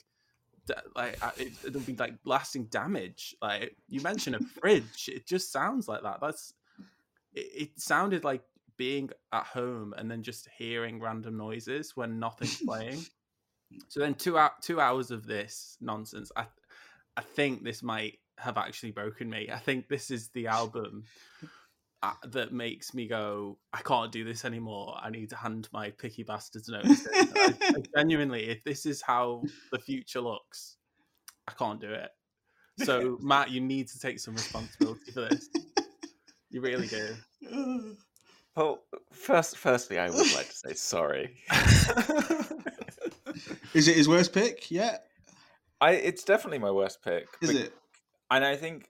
da- 0.65 0.81
Like 0.95 1.23
I- 1.23 1.33
it, 1.37 1.51
it'll 1.65 1.81
be 1.81 1.95
like 1.95 2.15
lasting 2.25 2.65
damage. 2.65 3.35
Like 3.41 3.75
you 3.87 4.01
mentioned 4.01 4.35
a 4.35 4.39
fridge, 4.59 5.07
it 5.13 5.27
just 5.27 5.51
sounds 5.51 5.87
like 5.87 6.01
that. 6.03 6.19
That's 6.21 6.53
it, 7.33 7.47
it 7.55 7.79
sounded 7.79 8.23
like 8.23 8.41
being 8.77 9.09
at 9.31 9.43
home 9.45 9.93
and 9.97 10.09
then 10.11 10.21
just 10.23 10.49
hearing 10.57 10.99
random 10.99 11.37
noises 11.37 11.95
when 11.95 12.19
nothing's 12.19 12.61
playing. 12.61 12.99
So 13.89 13.99
then 13.99 14.13
two 14.13 14.37
out 14.37 14.61
two 14.61 14.79
hours 14.79 15.09
of 15.11 15.25
this 15.25 15.75
nonsense. 15.81 16.31
I 16.35 16.45
I 17.17 17.21
think 17.21 17.63
this 17.63 17.81
might 17.83 18.19
have 18.37 18.57
actually 18.57 18.91
broken 18.91 19.29
me. 19.29 19.49
I 19.51 19.59
think 19.59 19.87
this 19.87 20.11
is 20.11 20.29
the 20.29 20.47
album 20.47 21.03
uh, 22.03 22.13
that 22.27 22.51
makes 22.51 22.93
me 22.93 23.07
go, 23.07 23.57
I 23.73 23.81
can't 23.81 24.11
do 24.11 24.23
this 24.23 24.45
anymore. 24.45 24.97
I 25.01 25.09
need 25.09 25.29
to 25.29 25.35
hand 25.35 25.69
my 25.71 25.91
picky 25.91 26.23
bastards 26.23 26.69
notice. 26.69 27.07
I, 27.13 27.53
I 27.61 27.83
genuinely, 27.95 28.49
if 28.49 28.63
this 28.63 28.85
is 28.85 29.01
how 29.01 29.43
the 29.71 29.79
future 29.79 30.21
looks, 30.21 30.77
I 31.47 31.53
can't 31.53 31.79
do 31.79 31.91
it. 31.91 32.09
So 32.83 33.17
Matt, 33.21 33.51
you 33.51 33.61
need 33.61 33.87
to 33.89 33.99
take 33.99 34.19
some 34.19 34.35
responsibility 34.35 35.11
for 35.11 35.21
this. 35.21 35.49
You 36.49 36.61
really 36.61 36.87
do. 36.87 37.95
well, 38.55 38.83
first, 39.11 39.57
firstly, 39.57 39.97
I 39.97 40.09
would 40.09 40.33
like 40.35 40.49
to 40.49 40.55
say 40.55 40.73
sorry. 40.73 41.37
Is 43.73 43.87
it 43.87 43.97
his 43.97 44.07
worst 44.07 44.33
pick? 44.33 44.71
Yeah. 44.71 44.97
I 45.81 45.91
it's 45.91 46.23
definitely 46.23 46.59
my 46.59 46.71
worst 46.71 47.03
pick. 47.03 47.27
Is 47.41 47.49
it? 47.49 47.73
And 48.31 48.43
I 48.43 48.55
think 48.55 48.89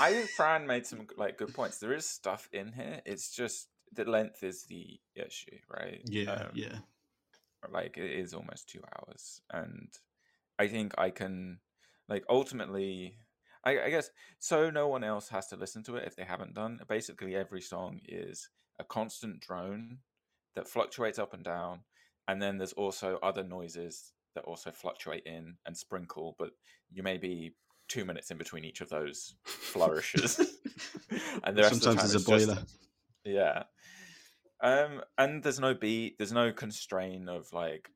I 0.00 0.12
think 0.12 0.28
Fran 0.36 0.66
made 0.66 0.86
some 0.86 1.06
like 1.16 1.38
good 1.38 1.54
points. 1.54 1.78
There 1.78 1.92
is 1.92 2.08
stuff 2.08 2.48
in 2.52 2.72
here. 2.72 3.00
It's 3.06 3.34
just 3.34 3.68
the 3.94 4.04
length 4.04 4.42
is 4.42 4.64
the 4.64 5.00
issue, 5.14 5.58
right? 5.68 6.00
Yeah, 6.06 6.32
Um, 6.32 6.48
yeah. 6.54 6.78
like 7.70 7.96
it 7.96 8.10
is 8.10 8.34
almost 8.34 8.68
two 8.68 8.80
hours 8.96 9.40
and 9.52 9.88
i 10.58 10.66
think 10.66 10.92
i 10.98 11.10
can 11.10 11.58
like 12.08 12.24
ultimately 12.28 13.16
I, 13.64 13.80
I 13.82 13.90
guess 13.90 14.10
so 14.40 14.70
no 14.70 14.88
one 14.88 15.04
else 15.04 15.28
has 15.28 15.46
to 15.48 15.56
listen 15.56 15.84
to 15.84 15.96
it 15.96 16.04
if 16.06 16.16
they 16.16 16.24
haven't 16.24 16.54
done 16.54 16.80
basically 16.88 17.36
every 17.36 17.60
song 17.60 18.00
is 18.08 18.48
a 18.80 18.84
constant 18.84 19.40
drone 19.40 19.98
that 20.56 20.68
fluctuates 20.68 21.18
up 21.18 21.32
and 21.34 21.44
down 21.44 21.80
and 22.26 22.42
then 22.42 22.58
there's 22.58 22.72
also 22.72 23.18
other 23.22 23.44
noises 23.44 24.12
that 24.34 24.44
also 24.44 24.72
fluctuate 24.72 25.22
in 25.26 25.54
and 25.64 25.76
sprinkle 25.76 26.34
but 26.38 26.50
you 26.90 27.02
may 27.02 27.18
be 27.18 27.54
two 27.88 28.04
minutes 28.04 28.30
in 28.30 28.38
between 28.38 28.64
each 28.64 28.80
of 28.80 28.88
those 28.88 29.34
flourishes 29.44 30.38
and 31.44 31.56
the 31.56 31.62
rest 31.62 31.80
Sometimes 31.82 32.02
of 32.02 32.10
there's 32.12 32.26
the 32.26 32.30
a 32.30 32.30
time 32.30 32.36
it's 32.38 32.46
boiler. 32.46 32.54
just- 32.62 32.78
yeah 33.24 33.62
Um, 34.62 35.02
and 35.18 35.42
there's 35.42 35.60
no 35.60 35.74
beat, 35.74 36.18
there's 36.18 36.32
no 36.32 36.52
constraint 36.52 37.28
of 37.28 37.52
like, 37.52 37.90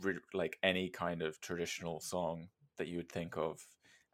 re- 0.00 0.18
like 0.34 0.58
any 0.62 0.88
kind 0.88 1.22
of 1.22 1.40
traditional 1.40 2.00
song 2.00 2.48
that 2.78 2.88
you 2.88 2.96
would 2.98 3.10
think 3.10 3.36
of, 3.36 3.60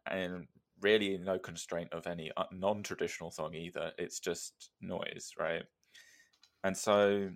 and 0.09 0.47
really 0.81 1.17
no 1.17 1.37
constraint 1.39 1.91
of 1.93 2.07
any 2.07 2.31
uh, 2.37 2.45
non-traditional 2.51 3.31
song 3.31 3.53
either. 3.53 3.91
It's 3.97 4.19
just 4.19 4.71
noise, 4.81 5.31
right? 5.37 5.63
And 6.63 6.75
so, 6.75 7.29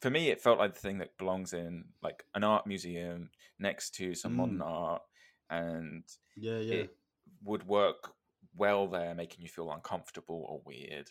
for 0.00 0.10
me, 0.10 0.28
it 0.30 0.40
felt 0.40 0.58
like 0.58 0.74
the 0.74 0.80
thing 0.80 0.98
that 0.98 1.16
belongs 1.18 1.52
in 1.52 1.84
like 2.02 2.24
an 2.34 2.44
art 2.44 2.66
museum 2.66 3.30
next 3.58 3.94
to 3.96 4.14
some 4.14 4.36
modern 4.36 4.58
Mm. 4.58 4.66
art, 4.66 5.02
and 5.50 6.04
Yeah, 6.36 6.58
yeah. 6.58 6.84
it 6.84 6.96
would 7.42 7.66
work 7.66 8.14
well 8.54 8.88
there, 8.88 9.14
making 9.14 9.42
you 9.42 9.48
feel 9.48 9.70
uncomfortable 9.70 10.46
or 10.48 10.62
weird. 10.64 11.10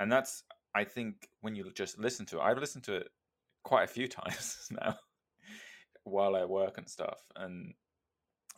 And 0.00 0.10
that's, 0.10 0.44
I 0.74 0.84
think, 0.84 1.28
when 1.40 1.54
you 1.54 1.70
just 1.72 1.98
listen 1.98 2.26
to 2.26 2.38
it, 2.38 2.42
I've 2.42 2.58
listened 2.58 2.84
to 2.84 2.96
it 2.96 3.08
quite 3.64 3.84
a 3.84 3.92
few 3.92 4.08
times 4.08 4.68
now 4.70 4.96
while 6.04 6.36
I 6.36 6.44
work 6.44 6.78
and 6.78 6.88
stuff. 6.88 7.20
And 7.36 7.74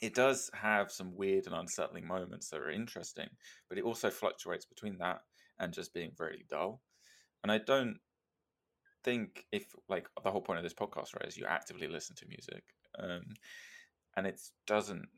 it 0.00 0.14
does 0.14 0.50
have 0.54 0.90
some 0.90 1.14
weird 1.16 1.46
and 1.46 1.54
unsettling 1.54 2.06
moments 2.06 2.50
that 2.50 2.60
are 2.60 2.70
interesting, 2.70 3.28
but 3.68 3.78
it 3.78 3.84
also 3.84 4.10
fluctuates 4.10 4.66
between 4.66 4.98
that 4.98 5.20
and 5.58 5.72
just 5.72 5.94
being 5.94 6.12
very 6.16 6.44
dull. 6.48 6.82
And 7.42 7.52
I 7.52 7.58
don't 7.58 7.98
think 9.04 9.46
if 9.52 9.74
like 9.88 10.08
the 10.22 10.30
whole 10.30 10.42
point 10.42 10.58
of 10.58 10.62
this 10.62 10.74
podcast 10.74 11.14
right 11.14 11.26
is 11.26 11.36
you 11.36 11.44
actively 11.46 11.88
listen 11.88 12.14
to 12.16 12.26
music 12.28 12.62
um 12.98 13.22
and 14.16 14.27
it 14.27 14.40
doesn't 14.66 15.09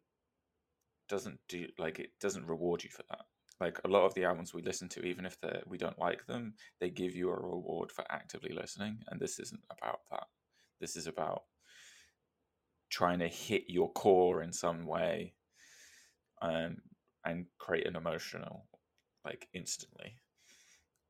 doesn't 1.08 1.38
do 1.48 1.66
like 1.78 1.98
it 1.98 2.10
doesn't 2.20 2.46
reward 2.46 2.82
you 2.82 2.90
for 2.90 3.04
that. 3.10 3.24
Like 3.60 3.78
a 3.84 3.88
lot 3.88 4.04
of 4.04 4.14
the 4.14 4.24
albums 4.24 4.52
we 4.52 4.62
listen 4.62 4.88
to 4.90 5.04
even 5.04 5.24
if 5.24 5.36
we 5.66 5.78
don't 5.78 5.98
like 5.98 6.26
them 6.26 6.54
they 6.80 6.90
give 6.90 7.14
you 7.14 7.30
a 7.30 7.40
reward 7.40 7.92
for 7.92 8.04
actively 8.10 8.52
listening 8.52 8.98
and 9.08 9.20
this 9.20 9.38
isn't 9.38 9.62
about 9.70 10.00
that. 10.10 10.24
This 10.80 10.96
is 10.96 11.06
about 11.06 11.42
trying 12.90 13.20
to 13.20 13.28
hit 13.28 13.64
your 13.68 13.92
core 13.92 14.42
in 14.42 14.52
some 14.52 14.86
way 14.86 15.34
um 16.42 16.76
and 17.24 17.46
create 17.58 17.86
an 17.86 17.96
emotional 17.96 18.66
like 19.24 19.48
instantly. 19.54 20.16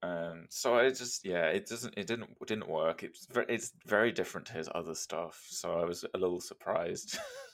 Um 0.03 0.47
so 0.51 0.77
i 0.77 0.91
just 0.91 1.25
yeah 1.25 1.47
it 1.47 1.67
doesn't 1.67 1.95
it 1.97 2.07
didn't 2.07 2.31
it 2.41 2.47
didn't 2.47 2.69
work. 2.69 3.03
It's 3.03 3.27
it's 3.49 3.73
very 3.87 4.13
different 4.13 4.47
to 4.49 4.53
his 4.53 4.69
other 4.75 4.95
stuff 4.95 5.43
so 5.49 5.81
i 5.81 5.85
was 5.85 6.05
a 6.15 6.19
little 6.19 6.41
surprised 6.41 7.19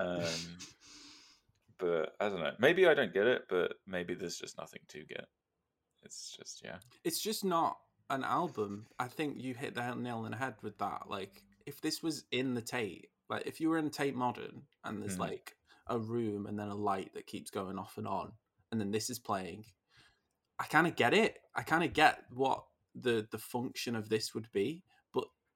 um 0.00 0.40
but 1.78 2.14
i 2.20 2.28
don't 2.28 2.40
know 2.40 2.52
maybe 2.58 2.86
i 2.86 2.94
don't 2.94 3.12
get 3.12 3.26
it 3.26 3.42
but 3.48 3.74
maybe 3.86 4.14
there's 4.14 4.38
just 4.38 4.58
nothing 4.58 4.80
to 4.88 5.04
get 5.04 5.26
it's 6.02 6.36
just 6.36 6.62
yeah 6.64 6.76
it's 7.04 7.20
just 7.20 7.44
not 7.44 7.78
an 8.10 8.24
album. 8.24 8.86
I 8.98 9.08
think 9.08 9.40
you 9.40 9.54
hit 9.54 9.74
the 9.74 9.94
nail 9.94 10.18
on 10.18 10.30
the 10.30 10.36
head 10.36 10.54
with 10.62 10.78
that. 10.78 11.04
Like, 11.08 11.42
if 11.66 11.80
this 11.80 12.02
was 12.02 12.24
in 12.30 12.54
the 12.54 12.62
Tate, 12.62 13.08
like 13.30 13.46
if 13.46 13.60
you 13.60 13.70
were 13.70 13.78
in 13.78 13.90
Tate 13.90 14.14
Modern 14.14 14.62
and 14.84 15.02
there's 15.02 15.16
Mm. 15.16 15.20
like 15.20 15.56
a 15.86 15.98
room 15.98 16.46
and 16.46 16.58
then 16.58 16.68
a 16.68 16.74
light 16.74 17.12
that 17.14 17.26
keeps 17.26 17.50
going 17.50 17.78
off 17.78 17.96
and 17.98 18.06
on, 18.06 18.32
and 18.70 18.80
then 18.80 18.90
this 18.90 19.08
is 19.08 19.18
playing, 19.18 19.64
I 20.58 20.64
kind 20.64 20.86
of 20.86 20.96
get 20.96 21.14
it. 21.14 21.40
I 21.54 21.62
kind 21.62 21.84
of 21.84 21.92
get 21.92 22.24
what 22.30 22.66
the 22.94 23.26
the 23.30 23.38
function 23.38 23.96
of 23.96 24.08
this 24.08 24.34
would 24.34 24.50
be, 24.52 24.82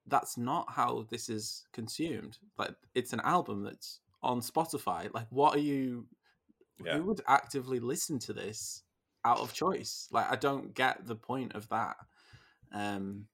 that's 0.08 0.36
not 0.36 0.66
how 0.70 1.06
this 1.10 1.28
is 1.28 1.64
consumed. 1.72 2.38
Like, 2.56 2.74
it's 2.94 3.12
an 3.12 3.20
album 3.24 3.62
that's 3.62 4.00
on 4.22 4.40
Spotify. 4.40 5.12
Like, 5.12 5.26
what 5.30 5.54
are 5.54 5.60
you? 5.60 6.06
Yeah. 6.84 6.96
Who 6.96 7.04
would 7.04 7.20
actively 7.26 7.80
listen 7.80 8.18
to 8.20 8.32
this 8.32 8.82
out 9.24 9.38
of 9.38 9.52
choice? 9.52 10.08
Like, 10.10 10.30
I 10.30 10.36
don't 10.36 10.74
get 10.74 11.06
the 11.06 11.16
point 11.16 11.54
of 11.54 11.68
that 11.70 11.96
um 12.72 13.24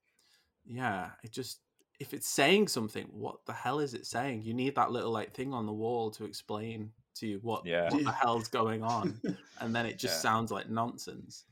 yeah 0.65 1.09
it 1.23 1.31
just 1.31 1.59
if 1.99 2.13
it's 2.13 2.27
saying 2.27 2.69
something 2.69 3.05
what 3.11 3.45
the 3.45 3.51
hell 3.53 3.79
is 3.79 3.93
it 3.93 4.05
saying 4.05 4.41
you 4.41 4.53
need 4.53 4.73
that 4.75 4.91
little 4.91 5.11
like 5.11 5.33
thing 5.33 5.53
on 5.53 5.65
the 5.65 5.73
wall 5.73 6.09
to 6.09 6.23
explain 6.23 6.89
to 7.15 7.27
you 7.27 7.39
what 7.41 7.65
Yeah. 7.65 7.89
what 7.89 8.03
the 8.05 8.11
hell's 8.13 8.47
going 8.47 8.81
on 8.81 9.19
and 9.59 9.75
then 9.75 9.85
it 9.85 9.99
just 9.99 10.15
Yeah. 10.15 10.21
sounds 10.21 10.51
like 10.51 10.69
nonsense 10.69 11.43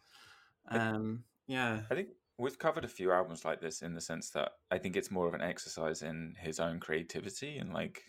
um 0.69 1.23
yeah 1.47 1.81
I 1.91 1.95
think 1.95 2.09
we've 2.37 2.59
covered 2.59 2.83
a 2.83 2.89
few 2.89 3.11
albums 3.11 3.45
like 3.45 3.61
this 3.61 3.81
in 3.81 3.93
the 3.93 4.01
sense 4.01 4.29
that 4.31 4.53
I 4.71 4.77
think 4.77 4.95
it's 4.95 5.11
more 5.11 5.27
of 5.27 5.33
an 5.33 5.41
exercise 5.41 6.01
in 6.01 6.35
his 6.39 6.59
own 6.59 6.79
creativity 6.79 7.57
and 7.57 7.73
like 7.73 8.01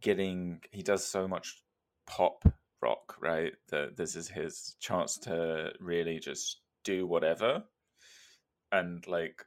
getting 0.00 0.60
he 0.70 0.82
does 0.82 1.06
so 1.06 1.26
much 1.26 1.62
pop 2.06 2.44
rock, 2.82 3.16
right? 3.20 3.52
That 3.70 3.96
this 3.96 4.16
is 4.16 4.28
his 4.28 4.76
chance 4.80 5.18
to 5.20 5.72
really 5.80 6.18
just 6.18 6.60
do 6.84 7.06
whatever 7.06 7.64
and 8.72 9.06
like 9.06 9.44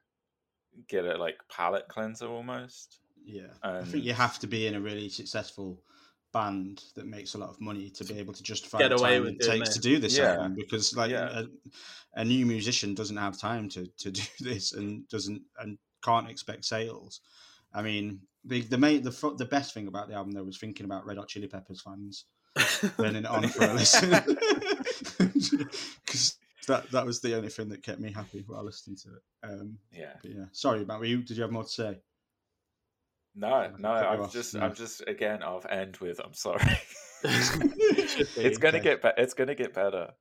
get 0.88 1.06
a 1.06 1.18
like 1.18 1.38
palate 1.50 1.88
cleanser 1.88 2.28
almost. 2.28 3.00
Yeah, 3.26 3.54
I 3.64 3.84
think 3.84 4.04
you 4.04 4.14
have 4.14 4.40
to 4.40 4.48
be 4.48 4.68
in 4.68 4.76
a 4.76 4.82
really 4.82 5.10
successful 5.10 5.82
band 6.32 6.84
that 6.96 7.08
makes 7.08 7.34
a 7.34 7.38
lot 7.38 7.50
of 7.50 7.60
money 7.60 7.90
to 7.90 8.04
be 8.06 8.20
able 8.20 8.34
to 8.34 8.44
justify 8.44 8.78
Get 8.80 8.90
the 8.90 8.96
away 8.98 9.16
time 9.16 9.24
with 9.24 9.34
it 9.34 9.42
doing 9.42 9.60
takes 9.60 9.74
to 9.76 9.80
do 9.80 9.98
this 10.00 10.18
Yeah. 10.18 10.34
album 10.34 10.56
because 10.56 10.96
like 10.96 11.12
Yeah. 11.12 11.42
a, 11.42 11.46
a 12.22 12.26
new 12.26 12.46
musician 12.46 12.94
doesn't 12.94 13.18
have 13.18 13.38
time 13.40 13.68
to 13.70 13.88
to 13.98 14.12
do 14.12 14.22
this 14.40 14.74
and 14.74 15.08
doesn't 15.10 15.42
and 15.60 15.78
can't 16.04 16.30
expect 16.30 16.66
sales. 16.66 17.22
I 17.74 17.82
mean, 17.82 18.22
the 18.46 18.62
the 18.62 18.78
main 18.78 19.02
the 19.04 19.34
the 19.38 19.46
best 19.46 19.74
thing 19.74 19.88
about 19.88 20.08
the 20.08 20.14
album 20.16 20.32
though 20.34 20.44
was 20.44 20.58
thinking 20.58 20.86
about 20.86 21.06
Red 21.06 21.18
Hot 21.18 21.28
Chili 21.28 21.48
Peppers 21.48 21.82
fans 21.82 22.26
turning 22.98 23.24
it 23.24 23.26
on 23.26 23.48
for 23.48 23.64
a 23.66 23.74
listen 23.74 24.10
because 26.06 26.38
that 26.68 26.90
that 26.92 27.06
was 27.06 27.22
the 27.22 27.36
only 27.36 27.50
thing 27.50 27.70
that 27.70 27.84
kept 27.84 28.00
me 28.00 28.12
happy 28.12 28.44
while 28.48 28.64
listening 28.64 28.98
to 28.98 29.10
it. 29.10 29.22
Um, 29.44 29.78
yeah. 29.92 30.14
but 30.22 30.32
yeah, 30.32 30.46
sorry, 30.52 30.82
about 30.82 31.06
you? 31.06 31.22
Did 31.24 31.38
you 31.38 31.44
have 31.44 31.52
more 31.52 31.64
to 31.64 31.70
say? 31.70 32.00
No, 33.40 33.72
no, 33.78 33.90
I'm 33.90 34.22
off, 34.22 34.34
just. 34.34 34.56
I'm 34.56 34.74
just 34.76 35.02
again 35.08 35.42
I'll 35.44 35.64
end 35.70 35.98
with 35.98 36.20
I'm 36.24 36.34
sorry. 36.34 36.64
It's 37.24 38.58
gonna 38.58 38.78
Okay. 38.78 38.84
get 38.84 39.02
be- 39.02 39.10
it's 39.22 39.34
gonna 39.34 39.56
get 39.56 39.74
better. 39.74 40.12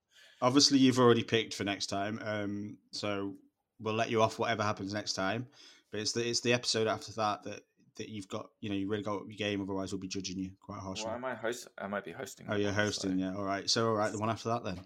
Obviously, 0.43 0.79
you've 0.79 0.99
already 0.99 1.23
picked 1.25 1.55
for 1.55 1.65
next 1.65 1.87
time, 1.87 2.21
um, 2.25 2.77
so 2.93 3.35
we'll 3.81 3.95
let 3.95 4.11
you 4.11 4.23
off 4.23 4.39
whatever 4.39 4.63
happens 4.63 4.93
next 4.93 5.13
time. 5.15 5.47
But 5.91 6.01
it's 6.01 6.13
the 6.13 6.29
it's 6.29 6.41
the 6.41 6.53
episode 6.53 6.87
after 6.87 7.13
that 7.13 7.43
that 7.45 7.61
that 7.97 8.09
you've 8.09 8.29
got. 8.29 8.49
You 8.61 8.71
know, 8.71 8.77
you 8.77 8.89
really 8.89 9.03
got 9.03 9.17
up 9.17 9.23
your 9.29 9.37
game. 9.37 9.61
Otherwise, 9.61 9.93
we'll 9.93 10.01
be 10.01 10.09
judging 10.09 10.39
you 10.39 10.51
quite 10.61 10.81
harshly. 10.81 11.07
Why 11.07 11.13
Well, 11.17 11.25
I 11.25 11.33
might 11.35 11.39
host 11.39 11.69
I 11.79 11.87
might 11.87 12.05
be 12.05 12.13
hosting. 12.13 12.47
oh, 12.49 12.57
you're 12.57 12.67
one, 12.67 12.75
so- 12.77 12.83
hosting, 12.85 13.19
yeah. 13.19 13.35
All 13.37 13.45
right. 13.45 13.69
So, 13.71 13.87
all 13.89 13.95
right, 13.95 14.13
the 14.13 14.19
one 14.19 14.31
after 14.31 14.49
that 14.51 14.65
then. 14.65 14.81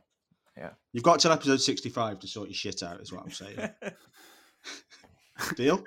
Yeah. 0.56 0.70
You've 0.92 1.02
got 1.04 1.20
till 1.20 1.32
episode 1.32 1.60
sixty-five 1.60 2.18
to 2.20 2.26
sort 2.26 2.48
your 2.48 2.54
shit 2.54 2.82
out. 2.82 3.00
Is 3.00 3.12
what 3.12 3.22
I'm 3.24 3.30
saying. 3.30 3.70
Deal? 5.56 5.84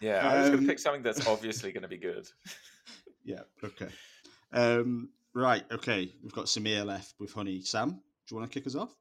yeah, 0.00 0.28
I 0.28 0.38
was 0.38 0.46
Um, 0.48 0.56
gonna 0.56 0.66
pick 0.68 0.78
something 0.78 1.02
that's 1.02 1.26
obviously 1.26 1.72
gonna 1.72 1.88
be 1.88 1.98
good. 1.98 2.28
Yeah. 3.24 3.42
Okay. 3.62 3.88
Um, 4.52 5.10
right. 5.34 5.62
Okay. 5.70 6.14
We've 6.22 6.32
got 6.32 6.46
Samia 6.46 6.86
left 6.86 7.12
with 7.20 7.30
Honey. 7.34 7.60
Sam, 7.60 7.90
do 7.90 7.96
you 8.30 8.36
want 8.38 8.50
to 8.50 8.58
kick 8.58 8.66
us 8.66 8.74
off? 8.74 8.96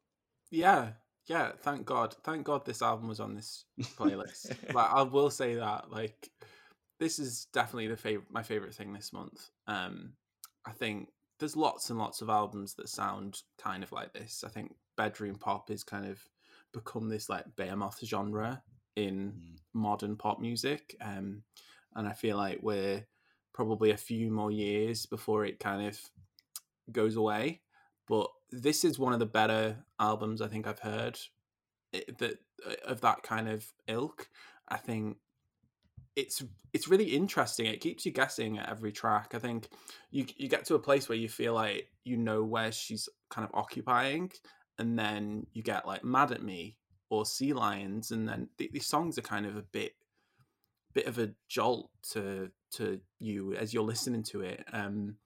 yeah 0.52 0.90
yeah 1.28 1.52
thank 1.60 1.86
god 1.86 2.14
thank 2.24 2.46
god 2.46 2.66
this 2.66 2.82
album 2.82 3.08
was 3.10 3.20
on 3.20 3.36
this 3.36 3.66
playlist 3.98 4.50
like 4.74 4.90
i 4.94 5.02
will 5.02 5.30
say 5.30 5.56
that 5.56 5.92
like 5.92 6.30
this 7.02 7.20
is 7.20 7.48
definitely 7.52 7.88
the 7.88 7.98
favorite 7.98 8.32
my 8.32 8.42
favorite 8.42 8.74
thing 8.74 8.94
this 8.94 9.12
month 9.12 9.50
um 9.68 10.14
i 10.66 10.72
think 10.72 11.10
there's 11.40 11.58
lots 11.58 11.90
and 11.90 12.00
lots 12.00 12.22
of 12.22 12.30
albums 12.30 12.76
that 12.76 12.88
sound 12.88 13.42
kind 13.58 13.84
of 13.84 13.92
like 13.92 14.14
this 14.14 14.46
i 14.46 14.50
think 14.50 14.74
bedroom 14.96 15.36
pop 15.36 15.70
is 15.70 15.84
kind 15.84 16.06
of 16.06 16.18
become 16.74 17.10
this 17.10 17.28
like 17.28 17.44
behemoth 17.58 18.00
genre 18.06 18.62
in 18.98 19.32
Mm. 19.32 19.60
modern 19.74 20.16
pop 20.18 20.40
music 20.40 20.96
um 21.02 21.44
and 21.96 22.08
i 22.08 22.14
feel 22.14 22.36
like 22.38 22.60
we're 22.64 23.06
probably 23.54 23.92
a 23.92 23.98
few 23.98 24.32
more 24.32 24.52
years 24.52 25.06
before 25.06 25.46
it 25.46 25.60
kind 25.60 25.88
of 25.88 26.00
goes 26.92 27.16
away 27.16 27.62
but 28.08 28.30
this 28.52 28.84
is 28.86 28.98
one 28.98 29.14
of 29.14 29.20
the 29.20 29.26
better 29.26 29.86
albums 30.00 30.42
I 30.42 30.48
think 30.48 30.68
I've 30.68 30.80
heard 30.80 31.20
it, 31.92 32.18
that 32.20 32.40
uh, 32.66 32.76
of 32.86 33.02
that 33.02 33.24
kind 33.24 33.50
of 33.50 33.66
ilk. 33.88 34.30
I 34.68 34.78
think 34.78 35.18
it's 36.16 36.44
it's 36.74 36.88
really 36.88 37.06
interesting. 37.16 37.66
It 37.68 37.82
keeps 37.82 38.06
you 38.06 38.12
guessing 38.12 38.58
at 38.58 38.70
every 38.70 38.92
track. 38.92 39.34
I 39.36 39.40
think 39.40 39.68
you 40.12 40.26
you 40.38 40.48
get 40.48 40.66
to 40.66 40.76
a 40.76 40.80
place 40.80 41.10
where 41.10 41.18
you 41.18 41.30
feel 41.30 41.54
like 41.54 41.90
you 42.04 42.18
know 42.18 42.44
where 42.44 42.72
she's 42.72 43.10
kind 43.30 43.46
of 43.48 43.54
occupying, 43.54 44.32
and 44.80 44.98
then 44.98 45.48
you 45.54 45.62
get 45.62 45.86
like 45.86 46.04
"Mad 46.04 46.32
at 46.32 46.44
Me" 46.44 46.78
or 47.10 47.26
"Sea 47.26 47.54
Lions," 47.54 48.12
and 48.12 48.28
then 48.28 48.50
th- 48.58 48.72
these 48.72 48.86
songs 48.86 49.18
are 49.18 49.24
kind 49.24 49.46
of 49.46 49.56
a 49.56 49.62
bit 49.62 49.94
bit 50.94 51.06
of 51.06 51.20
a 51.20 51.32
jolt 51.48 51.90
to 52.12 52.50
to 52.72 53.00
you 53.20 53.54
as 53.54 53.74
you're 53.74 53.84
listening 53.84 54.24
to 54.24 54.42
it. 54.42 54.64
Um, 54.74 55.18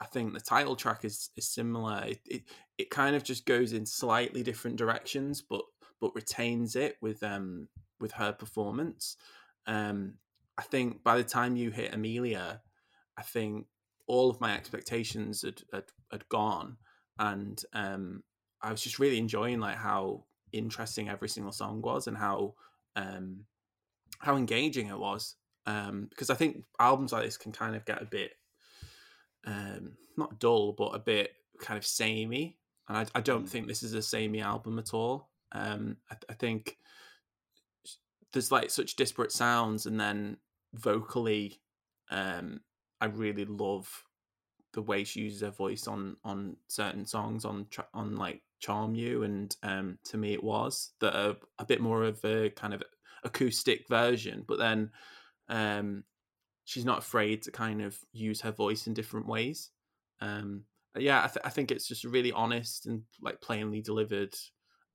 I 0.00 0.06
think 0.06 0.32
the 0.32 0.40
title 0.40 0.76
track 0.76 1.04
is 1.04 1.30
is 1.36 1.48
similar. 1.48 2.02
It, 2.04 2.20
it 2.26 2.42
it 2.78 2.90
kind 2.90 3.14
of 3.14 3.22
just 3.22 3.46
goes 3.46 3.72
in 3.72 3.86
slightly 3.86 4.42
different 4.42 4.76
directions, 4.76 5.42
but 5.42 5.62
but 6.00 6.14
retains 6.14 6.76
it 6.76 6.96
with 7.00 7.22
um 7.22 7.68
with 8.00 8.12
her 8.12 8.32
performance. 8.32 9.16
Um, 9.66 10.14
I 10.58 10.62
think 10.62 11.04
by 11.04 11.16
the 11.16 11.24
time 11.24 11.56
you 11.56 11.70
hit 11.70 11.94
Amelia, 11.94 12.62
I 13.16 13.22
think 13.22 13.66
all 14.06 14.30
of 14.30 14.40
my 14.40 14.54
expectations 14.54 15.42
had 15.42 15.62
had, 15.72 15.84
had 16.10 16.28
gone, 16.28 16.78
and 17.18 17.62
um, 17.72 18.22
I 18.62 18.70
was 18.72 18.82
just 18.82 18.98
really 18.98 19.18
enjoying 19.18 19.60
like 19.60 19.76
how 19.76 20.24
interesting 20.52 21.08
every 21.08 21.28
single 21.28 21.52
song 21.52 21.80
was 21.82 22.06
and 22.06 22.16
how 22.16 22.54
um, 22.96 23.44
how 24.18 24.36
engaging 24.36 24.88
it 24.88 24.98
was. 24.98 25.36
Um, 25.66 26.06
because 26.10 26.30
I 26.30 26.34
think 26.34 26.64
albums 26.78 27.12
like 27.12 27.24
this 27.24 27.36
can 27.36 27.52
kind 27.52 27.76
of 27.76 27.84
get 27.84 28.02
a 28.02 28.06
bit 28.06 28.32
um, 29.46 29.96
not 30.16 30.38
dull, 30.38 30.72
but 30.72 30.94
a 30.94 30.98
bit 30.98 31.32
kind 31.60 31.78
of 31.78 31.86
samey. 31.86 32.58
And 32.88 32.98
I, 32.98 33.06
I 33.14 33.20
don't 33.20 33.44
Mm. 33.44 33.48
think 33.48 33.66
this 33.68 33.82
is 33.82 33.94
a 33.94 34.02
samey 34.02 34.40
album 34.40 34.78
at 34.78 34.94
all. 34.94 35.30
Um, 35.52 35.96
I, 36.10 36.16
I 36.28 36.34
think 36.34 36.78
there's 38.32 38.52
like 38.52 38.70
such 38.70 38.96
disparate 38.96 39.32
sounds, 39.32 39.86
and 39.86 39.98
then 40.00 40.36
vocally, 40.74 41.60
um, 42.10 42.60
I 43.00 43.06
really 43.06 43.44
love 43.44 44.04
the 44.72 44.82
way 44.82 45.04
she 45.04 45.20
uses 45.20 45.40
her 45.42 45.50
voice 45.50 45.86
on 45.86 46.16
on 46.24 46.56
certain 46.68 47.04
songs 47.04 47.44
on 47.44 47.66
on 47.94 48.16
like 48.16 48.42
Charm 48.60 48.94
You, 48.94 49.22
and 49.22 49.54
um, 49.62 49.98
to 50.04 50.18
me 50.18 50.32
it 50.32 50.44
was 50.44 50.92
that 51.00 51.14
a 51.58 51.64
bit 51.64 51.80
more 51.80 52.04
of 52.04 52.24
a 52.24 52.50
kind 52.50 52.74
of 52.74 52.82
acoustic 53.24 53.88
version, 53.88 54.44
but 54.46 54.58
then 54.58 54.90
um, 55.48 56.04
she's 56.64 56.84
not 56.84 56.98
afraid 56.98 57.42
to 57.42 57.50
kind 57.50 57.82
of 57.82 57.98
use 58.12 58.40
her 58.42 58.52
voice 58.52 58.86
in 58.86 58.94
different 58.94 59.26
ways. 59.26 59.70
Um, 60.20 60.64
yeah, 60.96 61.24
I, 61.24 61.26
th- 61.26 61.44
I 61.44 61.50
think 61.50 61.70
it's 61.70 61.86
just 61.86 62.04
really 62.04 62.32
honest 62.32 62.86
and 62.86 63.02
like 63.20 63.40
plainly 63.40 63.80
delivered 63.80 64.34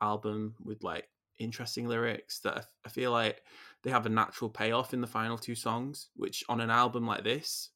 album 0.01 0.55
with 0.63 0.83
like 0.83 1.07
interesting 1.39 1.87
lyrics 1.87 2.39
that 2.41 2.67
I 2.85 2.89
feel 2.89 3.11
like 3.11 3.41
they 3.83 3.91
have 3.91 4.05
a 4.05 4.09
natural 4.09 4.49
payoff 4.49 4.93
in 4.93 5.01
the 5.01 5.07
final 5.07 5.37
two 5.37 5.55
songs, 5.55 6.09
which 6.15 6.43
on 6.49 6.61
an 6.61 6.69
album 6.69 7.05
like 7.05 7.23
this 7.23 7.71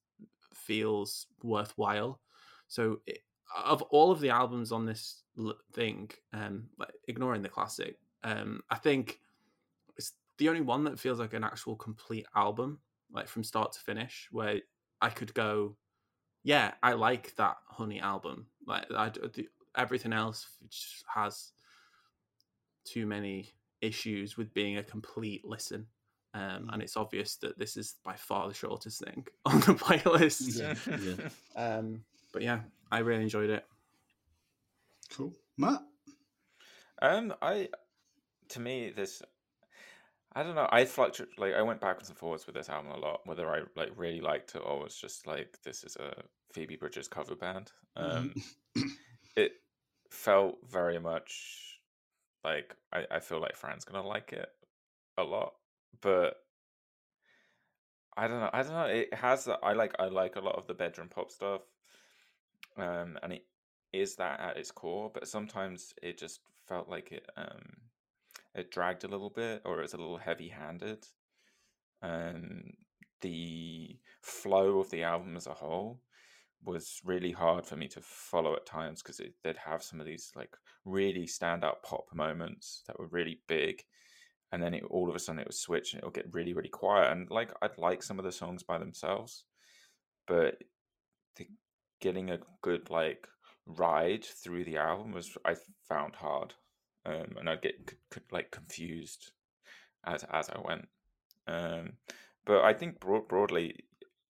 feels 0.59 1.27
worthwhile. 1.43 2.21
So, 2.67 3.01
it, 3.07 3.19
of 3.65 3.81
all 3.83 4.11
of 4.11 4.19
the 4.19 4.29
albums 4.29 4.71
on 4.71 4.85
this 4.85 5.23
thing, 5.73 6.11
um, 6.33 6.69
ignoring 7.07 7.41
the 7.41 7.49
classic, 7.49 7.97
um, 8.23 8.61
I 8.69 8.75
think 8.75 9.19
it's 9.97 10.13
the 10.37 10.49
only 10.49 10.61
one 10.61 10.83
that 10.85 10.99
feels 10.99 11.19
like 11.19 11.33
an 11.33 11.43
actual 11.43 11.75
complete 11.75 12.25
album, 12.35 12.79
like 13.11 13.27
from 13.27 13.43
start 13.43 13.71
to 13.73 13.79
finish, 13.79 14.27
where 14.31 14.61
I 15.01 15.09
could 15.09 15.33
go, 15.33 15.77
yeah, 16.43 16.73
I 16.83 16.93
like 16.93 17.35
that 17.35 17.57
Honey 17.67 17.99
album. 17.99 18.47
Like 18.65 18.85
I, 18.91 19.09
the- 19.09 19.47
everything 19.75 20.13
else 20.13 20.47
just 20.69 21.03
has 21.13 21.51
too 22.85 23.05
many 23.05 23.49
issues 23.81 24.37
with 24.37 24.53
being 24.53 24.77
a 24.77 24.83
complete 24.83 25.45
listen. 25.45 25.87
Um, 26.33 26.69
and 26.71 26.81
it's 26.81 26.95
obvious 26.95 27.37
that 27.37 27.57
this 27.57 27.75
is 27.75 27.95
by 28.03 28.13
far 28.15 28.47
the 28.47 28.53
shortest 28.53 29.03
thing 29.03 29.25
on 29.45 29.59
the 29.61 29.73
playlist. 29.73 30.59
Yeah, 30.59 30.97
yeah. 30.97 31.29
Um, 31.77 32.03
but 32.31 32.41
yeah, 32.41 32.59
I 32.91 32.99
really 32.99 33.23
enjoyed 33.23 33.49
it. 33.49 33.65
Cool. 35.11 35.33
Matt? 35.57 35.81
Um, 37.01 37.33
I 37.41 37.69
to 38.49 38.59
me 38.59 38.91
this 38.95 39.21
I 40.33 40.43
don't 40.43 40.55
know. 40.55 40.69
I 40.71 40.85
fluctuate 40.85 41.37
like 41.39 41.55
I 41.55 41.61
went 41.61 41.81
backwards 41.81 42.09
and 42.09 42.17
forwards 42.17 42.45
with 42.45 42.55
this 42.55 42.69
album 42.69 42.91
a 42.91 42.99
lot. 42.99 43.21
Whether 43.25 43.49
I 43.49 43.61
like 43.75 43.91
really 43.95 44.21
liked 44.21 44.55
it 44.55 44.59
or 44.59 44.79
was 44.79 44.95
just 44.95 45.25
like 45.25 45.57
this 45.63 45.83
is 45.83 45.95
a 45.95 46.13
Phoebe 46.53 46.75
Bridgers 46.75 47.07
cover 47.07 47.35
band. 47.35 47.71
Um, 47.95 48.33
it 49.35 49.53
felt 50.11 50.57
very 50.69 50.99
much 50.99 51.79
like 52.43 52.75
I, 52.93 53.05
I 53.11 53.19
feel 53.19 53.41
like 53.41 53.55
Fran's 53.55 53.85
gonna 53.85 54.07
like 54.07 54.31
it 54.33 54.49
a 55.17 55.23
lot, 55.23 55.53
but 56.01 56.35
I 58.17 58.27
don't 58.27 58.39
know. 58.39 58.49
I 58.51 58.63
don't 58.63 58.73
know. 58.73 58.85
It 58.85 59.13
has. 59.13 59.47
I 59.63 59.73
like. 59.73 59.95
I 59.99 60.07
like 60.07 60.35
a 60.35 60.41
lot 60.41 60.55
of 60.57 60.67
the 60.67 60.73
bedroom 60.73 61.09
pop 61.09 61.31
stuff, 61.31 61.61
um, 62.77 63.17
and 63.23 63.33
it 63.33 63.45
is 63.93 64.15
that 64.17 64.39
at 64.39 64.57
its 64.57 64.71
core. 64.71 65.09
But 65.13 65.27
sometimes 65.27 65.93
it 66.01 66.17
just 66.17 66.41
felt 66.67 66.89
like 66.89 67.11
it 67.11 67.25
um, 67.37 67.77
it 68.53 68.71
dragged 68.71 69.03
a 69.03 69.07
little 69.07 69.29
bit, 69.29 69.61
or 69.63 69.79
it 69.79 69.83
was 69.83 69.93
a 69.93 69.97
little 69.97 70.17
heavy-handed. 70.17 71.05
Um, 72.01 72.63
the 73.21 73.97
flow 74.21 74.79
of 74.79 74.89
the 74.89 75.03
album 75.03 75.35
as 75.35 75.47
a 75.47 75.53
whole 75.53 76.01
was 76.63 77.01
really 77.05 77.31
hard 77.31 77.65
for 77.65 77.75
me 77.77 77.87
to 77.87 78.01
follow 78.01 78.53
at 78.55 78.65
times 78.65 79.01
because 79.01 79.19
it 79.19 79.33
did 79.43 79.57
have 79.57 79.81
some 79.81 79.99
of 79.99 80.05
these 80.05 80.31
like 80.35 80.55
really 80.83 81.25
standout 81.25 81.81
pop 81.83 82.05
moments 82.13 82.83
that 82.87 82.99
were 82.99 83.07
really 83.07 83.39
big 83.47 83.83
and 84.51 84.61
then 84.61 84.73
it, 84.73 84.83
all 84.89 85.09
of 85.09 85.15
a 85.15 85.19
sudden 85.19 85.39
it 85.39 85.47
would 85.47 85.53
switch 85.53 85.93
and 85.93 85.99
it'll 85.99 86.11
get 86.11 86.33
really 86.33 86.53
really 86.53 86.69
quiet 86.69 87.11
and 87.11 87.29
like 87.29 87.51
i'd 87.61 87.77
like 87.77 88.01
some 88.01 88.19
of 88.19 88.25
the 88.25 88.31
songs 88.31 88.63
by 88.63 88.77
themselves 88.77 89.45
but 90.27 90.55
the, 91.35 91.47
getting 92.01 92.31
a 92.31 92.39
good 92.61 92.89
like 92.89 93.27
ride 93.65 94.23
through 94.23 94.63
the 94.63 94.77
album 94.77 95.11
was 95.11 95.37
i 95.45 95.55
found 95.87 96.15
hard 96.15 96.53
um, 97.05 97.35
and 97.37 97.49
i'd 97.49 97.61
get 97.61 97.75
c- 97.89 97.97
c- 98.13 98.21
like 98.31 98.51
confused 98.51 99.31
as 100.05 100.23
as 100.31 100.49
i 100.49 100.59
went 100.65 100.87
um, 101.47 101.93
but 102.45 102.63
i 102.63 102.73
think 102.73 102.99
broad, 102.99 103.27
broadly 103.27 103.75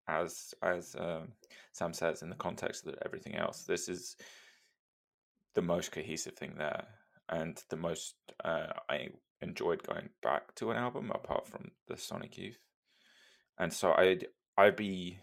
as 0.07 0.53
as 0.63 0.95
um, 0.97 1.28
sam 1.74 1.93
says 1.93 2.22
in 2.22 2.30
the 2.30 2.36
context 2.36 2.88
of 2.88 2.95
everything 3.05 3.36
else 3.36 3.63
this 3.63 3.89
is 3.89 4.15
the 5.53 5.61
most 5.61 5.91
cohesive 5.91 6.34
thing 6.34 6.53
there 6.57 6.86
and 7.30 7.61
the 7.70 7.76
most 7.76 8.15
uh, 8.43 8.68
i 8.89 9.07
enjoyed 9.42 9.84
going 9.84 10.10
back 10.22 10.56
to 10.56 10.72
an 10.72 10.78
album 10.78 11.12
apart 11.14 11.48
from 11.48 11.72
the 11.88 11.98
Sonic 11.98 12.38
Youth. 12.38 12.60
And 13.60 13.72
so 13.74 13.94
I'd 13.94 14.28
I'd 14.58 14.76
be 14.76 15.20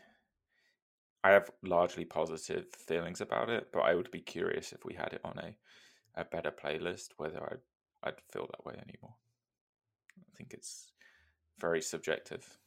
I 1.23 1.31
have 1.31 1.51
largely 1.63 2.05
positive 2.05 2.67
feelings 2.73 3.21
about 3.21 3.49
it, 3.49 3.69
but 3.73 3.81
I 3.81 3.95
would 3.95 4.11
be 4.11 4.21
curious 4.21 4.73
if 4.73 4.85
we 4.85 4.95
had 4.95 5.13
it 5.13 5.21
on 5.25 5.39
a, 5.39 6.21
a 6.21 6.25
better 6.25 6.51
playlist 6.51 7.11
whether 7.17 7.43
I'd 7.43 8.09
I'd 8.09 8.21
feel 8.33 8.47
that 8.51 8.65
way 8.65 8.75
anymore. 8.75 9.15
I 10.19 10.37
think 10.37 10.53
it's 10.53 10.93
very 11.59 11.81
subjective, 11.81 12.59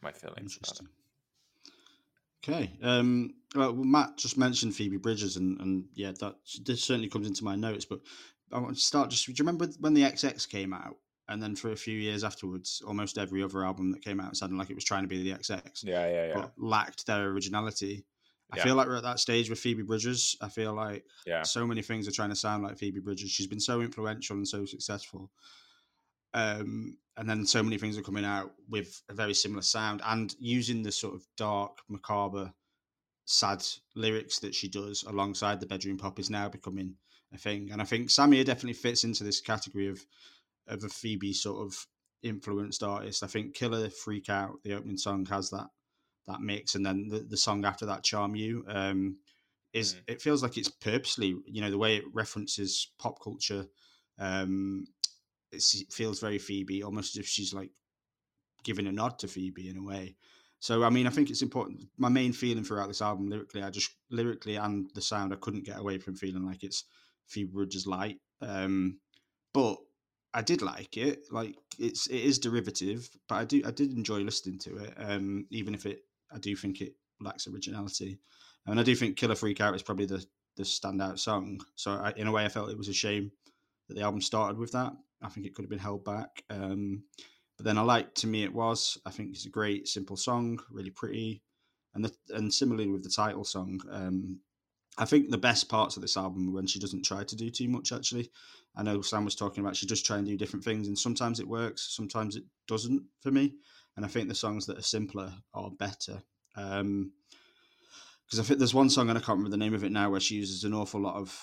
my 0.00 0.12
feelings 0.12 0.58
about 0.62 0.80
it. 0.80 0.86
Okay. 2.48 2.72
Um, 2.82 3.34
well, 3.54 3.74
Matt 3.74 4.18
just 4.18 4.38
mentioned 4.38 4.74
Phoebe 4.74 4.98
Bridgers, 4.98 5.36
and, 5.36 5.60
and 5.60 5.84
yeah, 5.94 6.12
that 6.20 6.36
this 6.64 6.84
certainly 6.84 7.08
comes 7.08 7.26
into 7.26 7.44
my 7.44 7.56
notes. 7.56 7.84
But 7.84 8.00
I 8.52 8.58
want 8.58 8.74
to 8.76 8.80
start 8.80 9.10
just. 9.10 9.26
Do 9.26 9.32
you 9.32 9.36
remember 9.40 9.66
when 9.80 9.94
the 9.94 10.02
XX 10.02 10.48
came 10.48 10.72
out, 10.72 10.96
and 11.28 11.42
then 11.42 11.56
for 11.56 11.72
a 11.72 11.76
few 11.76 11.98
years 11.98 12.22
afterwards, 12.24 12.82
almost 12.86 13.18
every 13.18 13.42
other 13.42 13.64
album 13.64 13.90
that 13.92 14.02
came 14.04 14.20
out 14.20 14.36
sounded 14.36 14.56
like 14.56 14.70
it 14.70 14.74
was 14.74 14.84
trying 14.84 15.02
to 15.02 15.08
be 15.08 15.22
the 15.22 15.36
XX, 15.38 15.84
Yeah, 15.84 16.06
yeah, 16.08 16.26
yeah. 16.28 16.34
but 16.34 16.52
lacked 16.56 17.06
their 17.06 17.26
originality. 17.30 18.04
I 18.52 18.58
Yeah. 18.58 18.62
feel 18.62 18.74
like 18.76 18.86
we're 18.86 18.96
at 18.96 19.02
that 19.02 19.18
stage 19.18 19.50
with 19.50 19.58
Phoebe 19.58 19.82
Bridgers. 19.82 20.36
I 20.40 20.48
feel 20.48 20.72
like 20.72 21.04
Yeah. 21.26 21.42
so 21.42 21.66
many 21.66 21.82
things 21.82 22.06
are 22.06 22.12
trying 22.12 22.28
to 22.30 22.36
sound 22.36 22.62
like 22.62 22.78
Phoebe 22.78 23.00
Bridgers. 23.00 23.30
She's 23.32 23.48
been 23.48 23.58
so 23.58 23.80
influential 23.80 24.36
and 24.36 24.46
so 24.46 24.64
successful. 24.64 25.32
Um, 26.32 26.98
and 27.16 27.28
then 27.28 27.44
so 27.46 27.62
many 27.62 27.78
things 27.78 27.98
are 27.98 28.02
coming 28.02 28.24
out 28.24 28.54
with 28.68 29.02
a 29.08 29.14
very 29.14 29.34
similar 29.34 29.62
sound 29.62 30.00
and 30.04 30.36
using 30.38 30.82
the 30.82 30.92
sort 30.92 31.14
of 31.14 31.26
dark, 31.36 31.78
macabre, 31.88 32.52
sad 33.24 33.64
lyrics 33.96 34.38
that 34.40 34.54
she 34.54 34.68
does 34.68 35.02
alongside 35.02 35.58
the 35.58 35.66
bedroom 35.66 35.96
pop 35.98 36.20
is 36.20 36.30
now 36.30 36.48
becoming 36.48 36.96
a 37.32 37.38
thing. 37.38 37.70
And 37.72 37.80
I 37.80 37.84
think 37.84 38.08
Samia 38.08 38.44
definitely 38.44 38.74
fits 38.74 39.04
into 39.04 39.24
this 39.24 39.40
category 39.40 39.88
of 39.88 40.04
of 40.68 40.82
a 40.82 40.88
Phoebe 40.88 41.32
sort 41.32 41.64
of 41.64 41.86
influenced 42.22 42.82
artist. 42.82 43.22
I 43.22 43.28
think 43.28 43.54
Kill 43.54 43.72
Her 43.72 43.88
Freak 43.88 44.28
Out, 44.28 44.58
the 44.64 44.74
opening 44.74 44.98
song, 44.98 45.26
has 45.26 45.50
that 45.50 45.68
that 46.26 46.40
mix, 46.40 46.74
and 46.74 46.84
then 46.84 47.08
the, 47.08 47.20
the 47.20 47.36
song 47.36 47.64
after 47.64 47.86
that, 47.86 48.02
Charm 48.02 48.34
You, 48.34 48.64
um, 48.68 49.18
is 49.72 49.94
Mm. 49.94 50.02
it 50.08 50.22
feels 50.22 50.42
like 50.42 50.58
it's 50.58 50.68
purposely, 50.68 51.36
you 51.46 51.60
know, 51.60 51.70
the 51.70 51.78
way 51.78 51.96
it 51.96 52.04
references 52.12 52.90
pop 52.98 53.22
culture. 53.22 53.66
Um, 54.18 54.86
it 55.52 55.62
feels 55.90 56.18
very 56.20 56.38
Phoebe, 56.38 56.82
almost 56.82 57.16
as 57.16 57.20
if 57.20 57.28
she's 57.28 57.54
like 57.54 57.70
giving 58.64 58.86
a 58.86 58.92
nod 58.92 59.18
to 59.20 59.28
Phoebe 59.28 59.68
in 59.68 59.76
a 59.76 59.82
way. 59.82 60.16
So 60.58 60.82
I 60.82 60.90
mean, 60.90 61.06
I 61.06 61.10
think 61.10 61.30
it's 61.30 61.42
important. 61.42 61.84
My 61.96 62.08
main 62.08 62.32
feeling 62.32 62.64
throughout 62.64 62.88
this 62.88 63.02
album, 63.02 63.28
lyrically, 63.28 63.62
I 63.62 63.70
just 63.70 63.90
lyrically 64.10 64.56
and 64.56 64.90
the 64.94 65.02
sound, 65.02 65.32
I 65.32 65.36
couldn't 65.36 65.64
get 65.64 65.78
away 65.78 65.98
from 65.98 66.16
feeling 66.16 66.44
like 66.44 66.64
it's 66.64 66.84
Phoebe 67.28 67.52
Bridgers 67.52 67.86
light. 67.86 68.18
Um, 68.40 68.98
but 69.52 69.78
I 70.34 70.42
did 70.42 70.62
like 70.62 70.96
it. 70.96 71.24
Like 71.30 71.56
it's 71.78 72.06
it 72.08 72.20
is 72.20 72.38
derivative, 72.38 73.08
but 73.28 73.36
I 73.36 73.44
do 73.44 73.62
I 73.64 73.70
did 73.70 73.92
enjoy 73.92 74.18
listening 74.18 74.58
to 74.60 74.76
it. 74.78 74.94
Um, 74.96 75.46
even 75.50 75.74
if 75.74 75.86
it 75.86 76.00
I 76.30 76.38
do 76.38 76.54
think 76.56 76.80
it 76.80 76.94
lacks 77.20 77.46
originality, 77.46 78.18
and 78.66 78.78
I 78.78 78.82
do 78.82 78.94
think 78.94 79.16
Kill 79.16 79.30
Her 79.30 79.34
Freak 79.34 79.60
Out 79.60 79.74
is 79.74 79.82
probably 79.82 80.06
the 80.06 80.24
the 80.56 80.62
standout 80.62 81.18
song. 81.18 81.60
So 81.74 81.92
I, 81.92 82.12
in 82.16 82.26
a 82.26 82.32
way, 82.32 82.44
I 82.44 82.48
felt 82.48 82.70
it 82.70 82.78
was 82.78 82.88
a 82.88 82.94
shame 82.94 83.30
that 83.88 83.94
the 83.94 84.02
album 84.02 84.20
started 84.20 84.58
with 84.58 84.72
that. 84.72 84.92
I 85.22 85.28
think 85.28 85.46
it 85.46 85.54
could 85.54 85.62
have 85.62 85.70
been 85.70 85.78
held 85.78 86.04
back. 86.04 86.42
Um, 86.50 87.04
but 87.56 87.64
then 87.64 87.78
I 87.78 87.82
like 87.82 88.14
to 88.16 88.26
me 88.26 88.44
it 88.44 88.52
was. 88.52 88.98
I 89.06 89.10
think 89.10 89.30
it's 89.30 89.46
a 89.46 89.50
great 89.50 89.88
simple 89.88 90.16
song, 90.16 90.60
really 90.70 90.90
pretty, 90.90 91.42
and 91.94 92.04
the, 92.04 92.12
and 92.30 92.52
similarly 92.52 92.88
with 92.88 93.02
the 93.02 93.10
title 93.10 93.44
song. 93.44 93.80
Um, 93.90 94.40
I 94.98 95.04
think 95.04 95.30
the 95.30 95.38
best 95.38 95.68
parts 95.68 95.96
of 95.96 96.02
this 96.02 96.16
album 96.16 96.52
when 96.52 96.66
she 96.66 96.78
doesn't 96.78 97.04
try 97.04 97.22
to 97.22 97.36
do 97.36 97.50
too 97.50 97.68
much. 97.68 97.92
Actually, 97.92 98.30
I 98.76 98.82
know 98.82 99.02
Sam 99.02 99.24
was 99.24 99.34
talking 99.34 99.62
about 99.62 99.76
she 99.76 99.86
does 99.86 100.02
try 100.02 100.16
and 100.16 100.26
do 100.26 100.36
different 100.36 100.64
things, 100.64 100.88
and 100.88 100.98
sometimes 100.98 101.40
it 101.40 101.48
works, 101.48 101.94
sometimes 101.94 102.36
it 102.36 102.44
doesn't 102.66 103.02
for 103.20 103.30
me. 103.30 103.54
And 103.96 104.04
I 104.04 104.08
think 104.08 104.28
the 104.28 104.34
songs 104.34 104.66
that 104.66 104.78
are 104.78 104.82
simpler 104.82 105.32
are 105.54 105.70
better. 105.70 106.22
Um, 106.56 107.12
because 108.26 108.40
I 108.40 108.42
think 108.42 108.58
there's 108.58 108.74
one 108.74 108.90
song 108.90 109.08
and 109.08 109.16
I 109.16 109.20
can't 109.20 109.38
remember 109.38 109.50
the 109.50 109.56
name 109.56 109.74
of 109.74 109.84
it 109.84 109.92
now 109.92 110.10
where 110.10 110.20
she 110.20 110.34
uses 110.34 110.64
an 110.64 110.74
awful 110.74 111.00
lot 111.00 111.14
of 111.14 111.38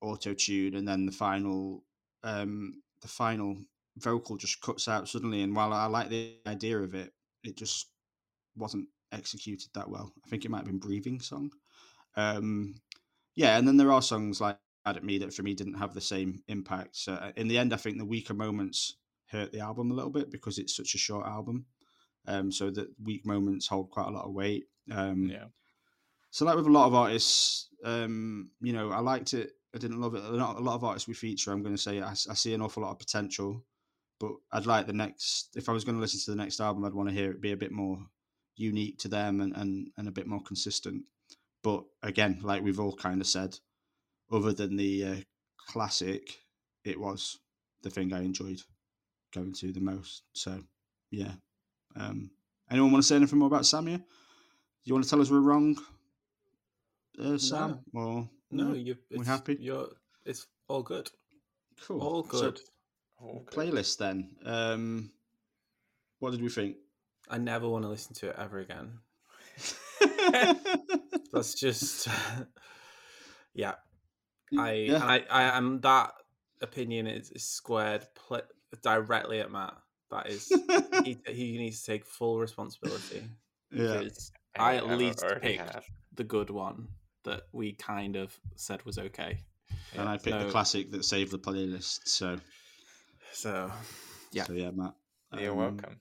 auto 0.00 0.32
tune, 0.32 0.74
and 0.74 0.86
then 0.86 1.06
the 1.06 1.12
final 1.12 1.84
um, 2.22 2.82
the 3.02 3.08
final 3.08 3.56
vocal 3.98 4.36
just 4.36 4.60
cuts 4.60 4.88
out 4.88 5.08
suddenly. 5.08 5.42
And 5.42 5.54
while 5.54 5.72
I 5.72 5.86
like 5.86 6.08
the 6.08 6.36
idea 6.46 6.78
of 6.78 6.94
it, 6.94 7.12
it 7.42 7.56
just 7.56 7.88
wasn't 8.56 8.88
executed 9.12 9.68
that 9.74 9.88
well. 9.88 10.12
I 10.24 10.28
think 10.28 10.44
it 10.44 10.50
might 10.50 10.58
have 10.58 10.66
been 10.66 10.78
breathing 10.78 11.20
song. 11.20 11.50
Um, 12.16 12.76
yeah, 13.34 13.58
and 13.58 13.66
then 13.66 13.76
there 13.76 13.92
are 13.92 14.02
songs 14.02 14.40
like 14.40 14.58
"Mad 14.86 14.96
at 14.96 15.04
Me" 15.04 15.18
that 15.18 15.34
for 15.34 15.42
me 15.42 15.54
didn't 15.54 15.78
have 15.78 15.94
the 15.94 16.00
same 16.00 16.42
impact. 16.48 16.96
So 16.96 17.14
uh, 17.14 17.32
in 17.36 17.48
the 17.48 17.58
end, 17.58 17.72
I 17.72 17.76
think 17.76 17.98
the 17.98 18.04
weaker 18.04 18.34
moments 18.34 18.96
hurt 19.30 19.52
the 19.52 19.60
album 19.60 19.90
a 19.90 19.94
little 19.94 20.10
bit 20.10 20.30
because 20.30 20.58
it's 20.58 20.76
such 20.76 20.94
a 20.94 20.98
short 20.98 21.26
album. 21.26 21.66
Um, 22.26 22.50
so 22.50 22.70
that 22.70 22.88
weak 23.02 23.26
moments 23.26 23.66
hold 23.66 23.90
quite 23.90 24.08
a 24.08 24.10
lot 24.10 24.24
of 24.24 24.32
weight. 24.32 24.64
Um, 24.90 25.24
Yeah. 25.24 25.46
So 26.30 26.44
like 26.44 26.56
with 26.56 26.66
a 26.66 26.70
lot 26.70 26.86
of 26.86 26.94
artists, 26.94 27.68
um, 27.84 28.50
you 28.60 28.72
know, 28.72 28.90
I 28.90 28.98
liked 29.00 29.34
it. 29.34 29.52
I 29.74 29.78
didn't 29.78 30.00
love 30.00 30.14
it. 30.14 30.22
Not 30.32 30.56
a 30.56 30.60
lot 30.60 30.74
of 30.74 30.84
artists 30.84 31.08
we 31.08 31.14
feature. 31.14 31.52
I'm 31.52 31.62
going 31.62 31.74
to 31.76 31.80
say 31.80 32.00
I, 32.00 32.10
I 32.10 32.34
see 32.34 32.54
an 32.54 32.60
awful 32.62 32.82
lot 32.82 32.90
of 32.90 32.98
potential, 32.98 33.64
but 34.18 34.32
I'd 34.52 34.66
like 34.66 34.86
the 34.86 34.92
next. 34.92 35.56
If 35.56 35.68
I 35.68 35.72
was 35.72 35.84
going 35.84 35.96
to 35.96 36.00
listen 36.00 36.20
to 36.24 36.30
the 36.30 36.42
next 36.42 36.60
album, 36.60 36.84
I'd 36.84 36.94
want 36.94 37.08
to 37.08 37.14
hear 37.14 37.30
it 37.30 37.40
be 37.40 37.52
a 37.52 37.56
bit 37.56 37.72
more 37.72 37.98
unique 38.56 38.98
to 39.00 39.08
them 39.08 39.40
and 39.40 39.56
and, 39.56 39.90
and 39.96 40.08
a 40.08 40.12
bit 40.12 40.26
more 40.26 40.42
consistent. 40.42 41.04
But 41.64 41.82
again, 42.02 42.38
like 42.42 42.62
we've 42.62 42.78
all 42.78 42.94
kind 42.94 43.20
of 43.20 43.26
said, 43.26 43.58
other 44.30 44.52
than 44.52 44.76
the 44.76 45.04
uh, 45.04 45.16
classic, 45.56 46.38
it 46.84 47.00
was 47.00 47.38
the 47.82 47.90
thing 47.90 48.12
I 48.12 48.20
enjoyed 48.20 48.60
going 49.34 49.54
to 49.54 49.72
the 49.72 49.80
most. 49.80 50.22
So 50.34 50.60
yeah. 51.10 51.32
Um, 51.96 52.30
anyone 52.70 52.92
want 52.92 53.02
to 53.02 53.08
say 53.08 53.16
anything 53.16 53.38
more 53.38 53.48
about 53.48 53.62
Samia? 53.62 54.02
You 54.84 54.92
want 54.94 55.04
to 55.04 55.10
tell 55.10 55.20
us 55.22 55.30
we're 55.30 55.40
wrong, 55.40 55.76
uh, 57.18 57.38
Sam? 57.38 57.80
Or 57.94 58.28
No, 58.50 58.74
you. 58.74 58.96
We're 59.10 59.20
It's, 59.20 59.28
happy? 59.28 59.56
You're. 59.58 59.88
It's 60.26 60.46
all 60.68 60.82
good. 60.82 61.10
cool. 61.86 62.00
All 62.00 62.24
So, 62.24 62.40
good. 62.50 62.60
Oh, 63.22 63.42
good. 63.46 63.54
playlist 63.54 63.96
then. 63.98 64.36
Um, 64.44 65.10
what 66.18 66.32
did 66.32 66.42
we 66.42 66.50
think? 66.50 66.76
I 67.30 67.38
never 67.38 67.66
want 67.68 67.84
to 67.84 67.88
listen 67.88 68.14
to 68.16 68.28
it 68.30 68.36
ever 68.38 68.58
again. 68.58 68.98
That's 71.32 71.54
just. 71.54 72.08
yeah. 73.54 73.74
I 74.58 74.72
Yeah. 74.72 75.04
I, 75.04 75.24
I 75.30 75.42
am 75.56 75.80
that 75.80 76.12
opinion 76.60 77.06
is, 77.06 77.30
is 77.30 77.44
squared 77.44 78.06
pl- 78.14 78.42
directly 78.82 79.40
at 79.40 79.50
Matt. 79.50 79.74
That 80.10 80.28
is 80.28 80.48
he, 81.04 81.18
he 81.26 81.58
needs 81.58 81.80
to 81.82 81.92
take 81.92 82.04
full 82.04 82.38
responsibility 82.38 83.24
yeah. 83.72 83.98
because 83.98 84.30
I 84.56 84.76
at 84.76 84.86
least 84.86 85.24
picked 85.40 85.60
have. 85.60 85.84
the 86.14 86.24
good 86.24 86.50
one 86.50 86.88
that 87.24 87.42
we 87.52 87.72
kind 87.72 88.16
of 88.16 88.38
said 88.54 88.84
was 88.84 88.98
okay. 88.98 89.40
And 89.96 90.08
I 90.08 90.18
picked 90.18 90.38
the 90.38 90.50
classic 90.50 90.90
that 90.92 91.04
saved 91.04 91.32
the 91.32 91.38
playlist. 91.38 92.00
So 92.04 92.38
So 93.32 93.70
yeah. 94.32 94.44
so 94.44 94.52
yeah, 94.52 94.70
Matt. 94.70 94.94
You're 95.38 95.52
Um, 95.52 95.58
welcome. 95.58 95.98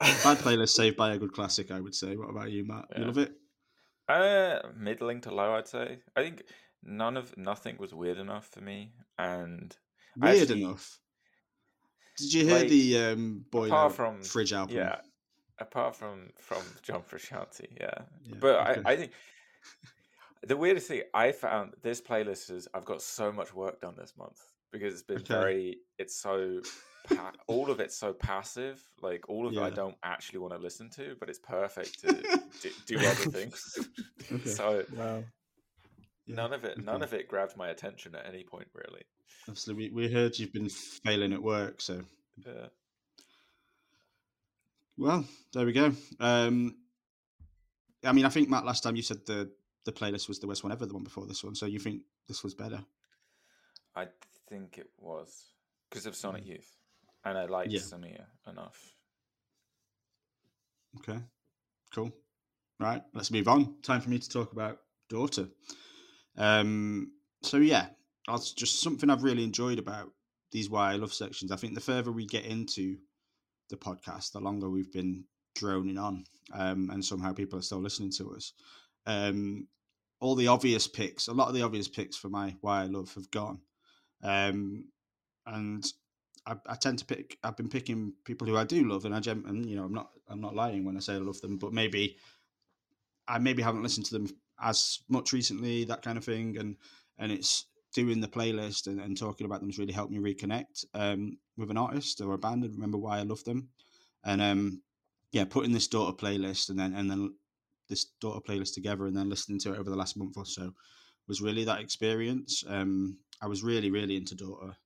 Bad 0.00 0.38
playlist 0.38 0.70
saved 0.70 0.96
by 0.96 1.12
a 1.12 1.18
good 1.18 1.32
classic, 1.32 1.70
I 1.70 1.80
would 1.80 1.94
say. 1.94 2.16
What 2.16 2.30
about 2.30 2.50
you, 2.50 2.64
Matt? 2.66 2.86
You 2.96 3.04
love 3.04 3.18
it? 3.18 3.32
Uh, 4.12 4.60
middling 4.76 5.20
to 5.22 5.34
low, 5.34 5.54
I'd 5.54 5.68
say. 5.68 5.98
I 6.16 6.22
think 6.22 6.42
none 6.82 7.16
of 7.16 7.36
nothing 7.36 7.76
was 7.78 7.94
weird 7.94 8.18
enough 8.18 8.46
for 8.48 8.60
me, 8.60 8.92
and 9.18 9.74
I 10.20 10.32
Weird 10.32 10.42
actually- 10.42 10.62
enough. 10.64 10.98
Did 12.18 12.34
you 12.34 12.44
hear 12.44 12.58
Like, 12.58 12.68
the 12.68 12.98
um, 12.98 13.44
Boy 13.50 13.66
apart 13.66 13.94
from- 13.94 14.22
Fridge 14.22 14.52
album? 14.52 14.76
yeah, 14.76 15.00
apart 15.58 15.96
from 15.96 16.30
from 16.38 16.62
John 16.82 17.02
Frusciante, 17.02 17.66
yeah. 17.80 17.94
Yeah, 18.24 18.34
But 18.38 18.70
okay. 18.70 18.82
I, 18.84 18.92
I 18.92 18.96
think 18.96 19.12
the 20.42 20.56
weirdest 20.56 20.88
thing 20.88 21.02
I 21.14 21.32
found 21.32 21.74
this 21.82 22.02
playlist 22.02 22.50
is 22.50 22.68
I've 22.74 22.84
got 22.84 23.00
so 23.00 23.32
much 23.32 23.54
work 23.54 23.80
done 23.80 23.94
this 23.96 24.12
month 24.18 24.38
because 24.72 24.92
it's 24.92 25.02
been 25.02 25.18
Okay. 25.18 25.34
very. 25.34 25.76
It's 25.98 26.20
so 26.20 26.60
pa- 27.08 27.32
all 27.46 27.70
of 27.70 27.80
it's 27.80 27.96
so 27.96 28.12
passive. 28.12 28.82
Like 29.00 29.28
all 29.28 29.46
of 29.46 29.54
it, 29.54 29.60
I 29.60 29.70
don't 29.70 29.96
actually 30.02 30.40
want 30.40 30.54
to 30.54 30.58
listen 30.58 30.88
to, 30.90 31.16
but 31.18 31.28
it's 31.28 31.38
perfect 31.38 32.00
to 32.00 32.12
do, 32.62 32.70
do 32.86 32.98
other 32.98 33.30
things. 33.30 33.78
Okay. 34.32 34.48
so 34.50 34.84
Wow. 34.96 35.24
Yeah, 36.26 36.36
none 36.36 36.52
of 36.52 36.64
it, 36.64 36.78
none 36.78 36.96
okay. 36.96 37.04
of 37.04 37.12
it 37.12 37.28
grabbed 37.28 37.56
my 37.56 37.68
attention 37.70 38.14
at 38.14 38.24
any 38.26 38.44
point, 38.44 38.68
really. 38.72 39.02
Obviously, 39.48 39.74
we, 39.74 39.90
we 39.90 40.10
heard 40.10 40.38
you've 40.38 40.52
been 40.52 40.68
failing 40.68 41.32
at 41.32 41.42
work, 41.42 41.80
so 41.80 42.00
Yeah. 42.46 42.68
well, 44.96 45.24
there 45.52 45.66
we 45.66 45.72
go. 45.72 45.92
Um, 46.20 46.76
I 48.04 48.12
mean, 48.12 48.24
I 48.24 48.28
think 48.28 48.48
Matt, 48.48 48.64
last 48.64 48.82
time 48.82 48.96
you 48.96 49.02
said 49.02 49.18
the 49.26 49.50
the 49.84 49.92
playlist 49.92 50.28
was 50.28 50.38
the 50.38 50.46
worst 50.46 50.62
one 50.62 50.72
ever, 50.72 50.86
the 50.86 50.94
one 50.94 51.02
before 51.02 51.26
this 51.26 51.42
one. 51.42 51.56
So 51.56 51.66
you 51.66 51.80
think 51.80 52.02
this 52.28 52.44
was 52.44 52.54
better? 52.54 52.84
I 53.96 54.06
think 54.48 54.78
it 54.78 54.88
was 54.98 55.44
because 55.90 56.06
of 56.06 56.14
Sonic 56.14 56.46
Youth, 56.46 56.76
and 57.24 57.38
I 57.38 57.46
liked. 57.46 57.70
Yeah. 57.70 57.80
Samia 57.80 58.24
enough. 58.48 58.94
Okay, 60.98 61.18
cool. 61.94 62.12
Right, 62.78 63.02
let's 63.14 63.30
move 63.30 63.48
on. 63.48 63.76
Time 63.82 64.00
for 64.00 64.10
me 64.10 64.18
to 64.18 64.28
talk 64.28 64.52
about 64.52 64.78
Daughter. 65.08 65.48
Um, 66.36 67.12
so 67.42 67.58
yeah, 67.58 67.86
that's 68.26 68.52
just 68.52 68.80
something 68.80 69.10
I've 69.10 69.22
really 69.22 69.44
enjoyed 69.44 69.78
about 69.78 70.10
these 70.52 70.68
Why 70.68 70.92
I 70.92 70.96
Love 70.96 71.12
sections. 71.12 71.52
I 71.52 71.56
think 71.56 71.74
the 71.74 71.80
further 71.80 72.12
we 72.12 72.26
get 72.26 72.44
into 72.44 72.96
the 73.70 73.76
podcast, 73.76 74.32
the 74.32 74.40
longer 74.40 74.68
we've 74.68 74.92
been 74.92 75.24
droning 75.54 75.98
on, 75.98 76.24
um, 76.52 76.90
and 76.90 77.04
somehow 77.04 77.32
people 77.32 77.58
are 77.58 77.62
still 77.62 77.80
listening 77.80 78.12
to 78.12 78.34
us. 78.34 78.52
Um, 79.06 79.68
all 80.20 80.34
the 80.34 80.48
obvious 80.48 80.86
picks, 80.86 81.28
a 81.28 81.32
lot 81.32 81.48
of 81.48 81.54
the 81.54 81.62
obvious 81.62 81.88
picks 81.88 82.16
for 82.16 82.28
my 82.28 82.54
Why 82.60 82.82
I 82.82 82.86
Love 82.86 83.12
have 83.14 83.30
gone, 83.30 83.60
um, 84.22 84.84
and 85.46 85.84
I, 86.46 86.56
I 86.66 86.74
tend 86.74 86.98
to 86.98 87.04
pick. 87.04 87.38
I've 87.44 87.56
been 87.56 87.68
picking 87.68 88.14
people 88.24 88.46
who 88.46 88.56
I 88.56 88.64
do 88.64 88.88
love, 88.88 89.04
and 89.04 89.14
I 89.14 89.20
gem, 89.20 89.44
and 89.46 89.68
you 89.68 89.76
know, 89.76 89.84
I'm 89.84 89.94
not. 89.94 90.10
I'm 90.28 90.40
not 90.40 90.54
lying 90.54 90.84
when 90.84 90.96
I 90.96 91.00
say 91.00 91.14
I 91.14 91.18
love 91.18 91.40
them, 91.40 91.58
but 91.58 91.72
maybe 91.72 92.16
I 93.28 93.38
maybe 93.38 93.62
haven't 93.62 93.82
listened 93.82 94.06
to 94.06 94.14
them 94.14 94.28
as 94.60 95.00
much 95.08 95.32
recently, 95.32 95.84
that 95.84 96.02
kind 96.02 96.18
of 96.18 96.24
thing, 96.24 96.56
and 96.58 96.76
and 97.18 97.30
it's 97.30 97.66
doing 97.94 98.20
the 98.20 98.28
playlist 98.28 98.86
and, 98.86 99.00
and 99.00 99.18
talking 99.18 99.44
about 99.44 99.60
them 99.60 99.68
has 99.68 99.78
really 99.78 99.92
helped 99.92 100.10
me 100.10 100.18
reconnect 100.18 100.86
um, 100.94 101.36
with 101.58 101.70
an 101.70 101.76
artist 101.76 102.22
or 102.22 102.32
a 102.32 102.38
band 102.38 102.64
and 102.64 102.72
remember 102.74 102.96
why 102.96 103.18
I 103.18 103.22
love 103.22 103.44
them, 103.44 103.68
and 104.24 104.40
um, 104.40 104.82
yeah, 105.30 105.44
putting 105.44 105.72
this 105.72 105.88
daughter 105.88 106.16
playlist 106.16 106.70
and 106.70 106.78
then 106.78 106.94
and 106.94 107.10
then 107.10 107.34
this 107.88 108.06
daughter 108.20 108.40
playlist 108.40 108.74
together 108.74 109.06
and 109.06 109.16
then 109.16 109.28
listening 109.28 109.58
to 109.60 109.74
it 109.74 109.78
over 109.78 109.90
the 109.90 109.96
last 109.96 110.16
month 110.16 110.36
or 110.36 110.46
so 110.46 110.72
was 111.28 111.42
really 111.42 111.64
that 111.64 111.80
experience. 111.80 112.64
Um, 112.66 113.18
I 113.40 113.46
was 113.46 113.62
really 113.62 113.90
really 113.90 114.16
into 114.16 114.34
daughter 114.34 114.76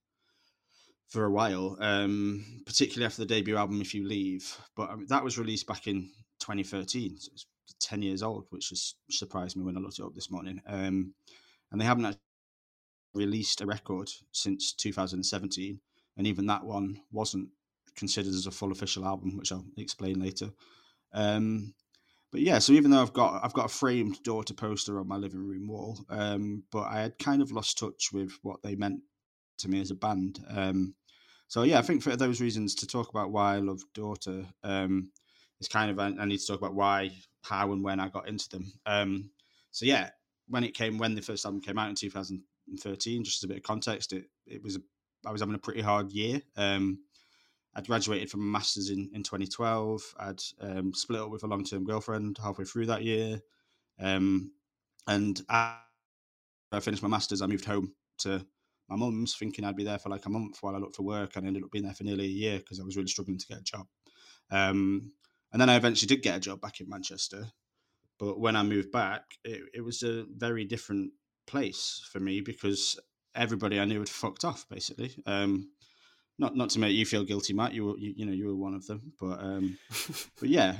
for 1.08 1.24
a 1.24 1.30
while, 1.30 1.76
um, 1.80 2.62
particularly 2.66 3.06
after 3.06 3.22
the 3.22 3.26
debut 3.26 3.56
album 3.56 3.80
"If 3.80 3.94
You 3.94 4.06
Leave." 4.06 4.56
But 4.76 4.90
um, 4.90 5.06
that 5.08 5.24
was 5.24 5.38
released 5.38 5.66
back 5.66 5.86
in 5.86 6.10
2013, 6.40 7.18
so 7.18 7.30
it's 7.32 7.46
10 7.80 8.02
years 8.02 8.22
old, 8.22 8.46
which 8.50 8.70
just 8.70 8.96
surprised 9.10 9.56
me 9.56 9.64
when 9.64 9.76
I 9.76 9.80
looked 9.80 9.98
it 9.98 10.04
up 10.04 10.14
this 10.14 10.30
morning. 10.30 10.60
Um, 10.66 11.14
and 11.70 11.80
they 11.80 11.84
haven't 11.84 12.06
actually 12.06 12.20
released 13.14 13.60
a 13.60 13.66
record 13.66 14.10
since 14.32 14.72
2017, 14.72 15.80
and 16.16 16.26
even 16.26 16.46
that 16.46 16.64
one 16.64 17.00
wasn't 17.10 17.48
considered 17.96 18.34
as 18.34 18.46
a 18.46 18.50
full 18.50 18.72
official 18.72 19.04
album, 19.04 19.36
which 19.36 19.52
I'll 19.52 19.64
explain 19.76 20.20
later. 20.20 20.50
Um, 21.12 21.74
but 22.30 22.40
yeah, 22.40 22.58
so 22.58 22.72
even 22.72 22.90
though 22.90 23.00
I've 23.00 23.12
got 23.12 23.44
I've 23.44 23.52
got 23.52 23.66
a 23.66 23.74
framed 23.74 24.22
daughter 24.22 24.52
poster 24.52 25.00
on 25.00 25.08
my 25.08 25.16
living 25.16 25.46
room 25.46 25.68
wall, 25.68 26.04
um, 26.10 26.64
but 26.70 26.82
I 26.82 27.00
had 27.00 27.18
kind 27.18 27.40
of 27.40 27.52
lost 27.52 27.78
touch 27.78 28.10
with 28.12 28.32
what 28.42 28.62
they 28.62 28.74
meant 28.74 29.00
to 29.58 29.68
me 29.68 29.80
as 29.80 29.90
a 29.90 29.94
band. 29.94 30.44
Um, 30.48 30.94
so 31.48 31.62
yeah, 31.62 31.78
I 31.78 31.82
think 31.82 32.02
for 32.02 32.16
those 32.16 32.40
reasons 32.40 32.74
to 32.76 32.86
talk 32.86 33.10
about 33.10 33.30
why 33.30 33.54
I 33.54 33.58
love 33.58 33.82
Daughter, 33.94 34.44
um, 34.64 35.10
it's 35.60 35.68
kind 35.68 35.90
of 35.90 35.98
I, 35.98 36.12
I 36.20 36.24
need 36.24 36.38
to 36.38 36.46
talk 36.46 36.58
about 36.58 36.74
why, 36.74 37.12
how, 37.42 37.72
and 37.72 37.82
when 37.82 38.00
I 38.00 38.08
got 38.08 38.28
into 38.28 38.48
them. 38.48 38.72
Um, 38.84 39.30
so 39.70 39.86
yeah, 39.86 40.10
when 40.48 40.64
it 40.64 40.74
came, 40.74 40.98
when 40.98 41.14
the 41.14 41.22
first 41.22 41.44
album 41.44 41.60
came 41.60 41.78
out 41.78 41.88
in 41.88 41.94
2013, 41.94 43.24
just 43.24 43.38
as 43.38 43.44
a 43.44 43.48
bit 43.48 43.58
of 43.58 43.62
context, 43.62 44.12
it 44.12 44.24
it 44.46 44.62
was 44.62 44.76
a, 44.76 44.80
I 45.24 45.32
was 45.32 45.40
having 45.40 45.54
a 45.54 45.58
pretty 45.58 45.82
hard 45.82 46.10
year. 46.10 46.40
Um, 46.56 46.98
I'd 47.76 47.86
graduated 47.86 48.30
from 48.30 48.40
a 48.40 48.44
master's 48.44 48.88
in, 48.88 49.10
in 49.12 49.22
2012. 49.22 50.14
I'd 50.18 50.40
um, 50.60 50.94
split 50.94 51.20
up 51.20 51.30
with 51.30 51.44
a 51.44 51.46
long 51.46 51.62
term 51.62 51.84
girlfriend 51.84 52.38
halfway 52.42 52.64
through 52.64 52.86
that 52.86 53.02
year. 53.02 53.40
Um, 54.00 54.52
and 55.06 55.40
I, 55.48 55.76
I 56.72 56.80
finished 56.80 57.02
my 57.02 57.08
master's, 57.08 57.42
I 57.42 57.46
moved 57.46 57.66
home 57.66 57.92
to 58.18 58.44
my 58.88 58.96
mum's, 58.96 59.34
thinking 59.34 59.64
I'd 59.64 59.76
be 59.76 59.84
there 59.84 59.98
for 59.98 60.08
like 60.08 60.26
a 60.26 60.30
month 60.30 60.58
while 60.60 60.74
I 60.74 60.78
looked 60.78 60.96
for 60.96 61.02
work. 61.02 61.36
And 61.36 61.46
ended 61.46 61.64
up 61.64 61.70
being 61.70 61.84
there 61.84 61.94
for 61.94 62.04
nearly 62.04 62.24
a 62.24 62.28
year 62.28 62.58
because 62.58 62.80
I 62.80 62.84
was 62.84 62.96
really 62.96 63.08
struggling 63.08 63.38
to 63.38 63.46
get 63.46 63.58
a 63.58 63.62
job. 63.62 63.86
Um, 64.50 65.12
and 65.52 65.60
then 65.60 65.70
I 65.70 65.76
eventually 65.76 66.08
did 66.08 66.22
get 66.22 66.36
a 66.36 66.40
job 66.40 66.60
back 66.60 66.80
in 66.80 66.88
Manchester. 66.88 67.46
But 68.18 68.38
when 68.40 68.56
I 68.56 68.62
moved 68.62 68.92
back, 68.92 69.22
it, 69.44 69.62
it 69.74 69.80
was 69.82 70.02
a 70.02 70.24
very 70.36 70.64
different 70.64 71.12
place 71.46 72.06
for 72.10 72.20
me 72.20 72.40
because 72.40 72.98
everybody 73.34 73.78
I 73.78 73.84
knew 73.84 73.98
had 73.98 74.08
fucked 74.08 74.44
off, 74.44 74.66
basically. 74.68 75.14
Um, 75.26 75.70
not 76.38 76.54
not 76.54 76.70
to 76.70 76.78
make 76.78 76.94
you 76.94 77.06
feel 77.06 77.24
guilty, 77.24 77.54
Matt. 77.54 77.72
You 77.72 77.86
were 77.86 77.98
you, 77.98 78.12
you 78.16 78.26
know 78.26 78.32
you 78.32 78.46
were 78.46 78.56
one 78.56 78.74
of 78.74 78.86
them, 78.86 79.12
but 79.18 79.40
um, 79.40 79.78
but 80.40 80.48
yeah, 80.48 80.76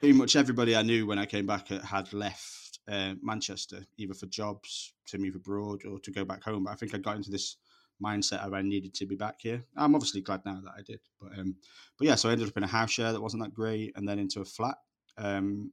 pretty 0.00 0.12
much 0.12 0.34
everybody 0.34 0.74
I 0.74 0.82
knew 0.82 1.06
when 1.06 1.18
I 1.18 1.26
came 1.26 1.46
back 1.46 1.68
had 1.68 2.12
left 2.12 2.67
uh, 2.88 3.14
Manchester 3.22 3.84
either 3.96 4.14
for 4.14 4.26
jobs 4.26 4.94
to 5.06 5.18
move 5.18 5.34
abroad 5.34 5.82
or 5.84 5.98
to 6.00 6.10
go 6.10 6.24
back 6.24 6.42
home. 6.42 6.64
But 6.64 6.72
I 6.72 6.76
think 6.76 6.94
I 6.94 6.98
got 6.98 7.16
into 7.16 7.30
this 7.30 7.56
mindset 8.02 8.44
of 8.46 8.54
I 8.54 8.62
needed 8.62 8.94
to 8.94 9.06
be 9.06 9.16
back 9.16 9.36
here. 9.40 9.64
I'm 9.76 9.94
obviously 9.94 10.20
glad 10.20 10.44
now 10.44 10.60
that 10.64 10.74
I 10.76 10.82
did, 10.82 11.00
but 11.20 11.38
um, 11.38 11.56
but 11.98 12.06
yeah, 12.06 12.14
so 12.14 12.28
I 12.28 12.32
ended 12.32 12.48
up 12.48 12.56
in 12.56 12.64
a 12.64 12.68
house 12.68 12.90
share 12.90 13.12
that 13.12 13.22
wasn't 13.22 13.42
that 13.42 13.54
great, 13.54 13.92
and 13.96 14.08
then 14.08 14.18
into 14.18 14.40
a 14.40 14.44
flat 14.44 14.76
um 15.16 15.72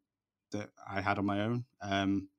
that 0.52 0.70
I 0.90 1.02
had 1.02 1.18
on 1.20 1.26
my 1.26 1.42
own. 1.42 1.66
Um, 1.82 2.30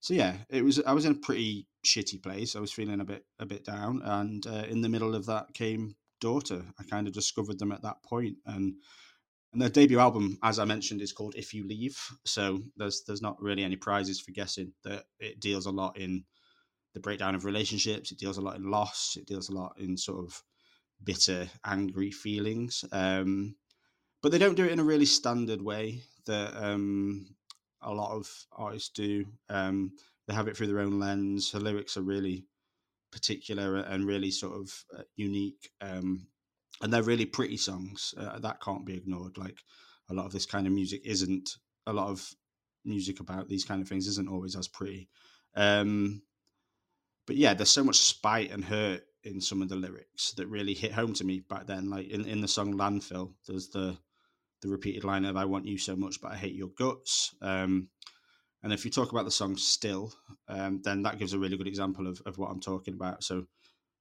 so 0.00 0.14
yeah, 0.14 0.36
it 0.48 0.64
was. 0.64 0.80
I 0.84 0.92
was 0.92 1.04
in 1.04 1.12
a 1.12 1.16
pretty 1.16 1.66
shitty 1.84 2.22
place. 2.22 2.54
I 2.54 2.60
was 2.60 2.72
feeling 2.72 3.00
a 3.00 3.04
bit 3.04 3.24
a 3.40 3.46
bit 3.46 3.64
down, 3.64 4.02
and 4.04 4.46
uh, 4.46 4.64
in 4.68 4.80
the 4.80 4.88
middle 4.88 5.14
of 5.14 5.26
that 5.26 5.54
came 5.54 5.96
Daughter. 6.20 6.64
I 6.80 6.82
kind 6.82 7.06
of 7.06 7.12
discovered 7.12 7.60
them 7.60 7.70
at 7.70 7.82
that 7.82 8.02
point, 8.02 8.38
and 8.44 8.74
and 9.52 9.62
their 9.62 9.70
debut 9.70 9.98
album, 9.98 10.38
as 10.42 10.58
I 10.58 10.64
mentioned, 10.64 11.00
is 11.00 11.12
called 11.12 11.34
If 11.36 11.54
You 11.54 11.66
Leave. 11.66 11.98
So 12.24 12.60
there's 12.76 13.02
there's 13.06 13.22
not 13.22 13.40
really 13.40 13.64
any 13.64 13.76
prizes 13.76 14.20
for 14.20 14.32
guessing 14.32 14.72
that 14.84 15.04
it 15.18 15.40
deals 15.40 15.66
a 15.66 15.70
lot 15.70 15.98
in 15.98 16.24
the 16.94 17.00
breakdown 17.00 17.34
of 17.34 17.44
relationships. 17.44 18.12
It 18.12 18.18
deals 18.18 18.38
a 18.38 18.42
lot 18.42 18.56
in 18.56 18.70
loss. 18.70 19.16
It 19.16 19.26
deals 19.26 19.48
a 19.48 19.54
lot 19.54 19.74
in 19.78 19.96
sort 19.96 20.24
of 20.24 20.42
bitter, 21.02 21.48
angry 21.64 22.10
feelings. 22.10 22.84
Um, 22.92 23.56
but 24.22 24.32
they 24.32 24.38
don't 24.38 24.56
do 24.56 24.64
it 24.64 24.72
in 24.72 24.80
a 24.80 24.84
really 24.84 25.06
standard 25.06 25.62
way 25.62 26.02
that 26.26 26.56
um, 26.56 27.34
a 27.82 27.92
lot 27.92 28.12
of 28.12 28.28
artists 28.52 28.90
do. 28.90 29.24
Um, 29.48 29.92
they 30.26 30.34
have 30.34 30.48
it 30.48 30.56
through 30.56 30.66
their 30.66 30.80
own 30.80 30.98
lens. 30.98 31.52
Her 31.52 31.60
lyrics 31.60 31.96
are 31.96 32.02
really 32.02 32.44
particular 33.12 33.76
and 33.76 34.04
really 34.04 34.30
sort 34.30 34.56
of 34.56 34.84
uh, 34.96 35.02
unique. 35.16 35.70
Um, 35.80 36.26
and 36.82 36.92
they're 36.92 37.02
really 37.02 37.26
pretty 37.26 37.56
songs 37.56 38.14
uh, 38.18 38.38
that 38.38 38.60
can't 38.60 38.86
be 38.86 38.96
ignored. 38.96 39.36
Like 39.36 39.58
a 40.10 40.14
lot 40.14 40.26
of 40.26 40.32
this 40.32 40.46
kind 40.46 40.66
of 40.66 40.72
music 40.72 41.02
isn't 41.04 41.56
a 41.86 41.92
lot 41.92 42.08
of 42.08 42.28
music 42.84 43.20
about 43.20 43.48
these 43.48 43.64
kind 43.64 43.82
of 43.82 43.88
things 43.88 44.06
isn't 44.06 44.28
always 44.28 44.56
as 44.56 44.68
pretty. 44.68 45.08
Um, 45.54 46.22
but 47.26 47.36
yeah, 47.36 47.54
there's 47.54 47.70
so 47.70 47.84
much 47.84 47.98
spite 47.98 48.50
and 48.50 48.64
hurt 48.64 49.02
in 49.24 49.40
some 49.40 49.60
of 49.60 49.68
the 49.68 49.76
lyrics 49.76 50.32
that 50.32 50.46
really 50.46 50.74
hit 50.74 50.92
home 50.92 51.12
to 51.14 51.24
me 51.24 51.40
back 51.40 51.66
then. 51.66 51.90
Like 51.90 52.08
in, 52.08 52.24
in 52.24 52.40
the 52.40 52.48
song 52.48 52.74
Landfill, 52.74 53.34
there's 53.46 53.68
the 53.68 53.98
the 54.62 54.68
repeated 54.68 55.04
line 55.04 55.24
of 55.24 55.36
"I 55.36 55.44
want 55.44 55.66
you 55.66 55.78
so 55.78 55.94
much, 55.94 56.20
but 56.20 56.32
I 56.32 56.36
hate 56.36 56.54
your 56.54 56.70
guts." 56.76 57.34
Um, 57.42 57.88
and 58.62 58.72
if 58.72 58.84
you 58.84 58.90
talk 58.90 59.12
about 59.12 59.24
the 59.24 59.30
song 59.30 59.56
"Still," 59.56 60.12
um, 60.48 60.80
then 60.82 61.02
that 61.02 61.18
gives 61.18 61.32
a 61.32 61.38
really 61.38 61.56
good 61.56 61.68
example 61.68 62.06
of, 62.06 62.20
of 62.26 62.38
what 62.38 62.50
I'm 62.50 62.60
talking 62.60 62.94
about. 62.94 63.22
So, 63.22 63.46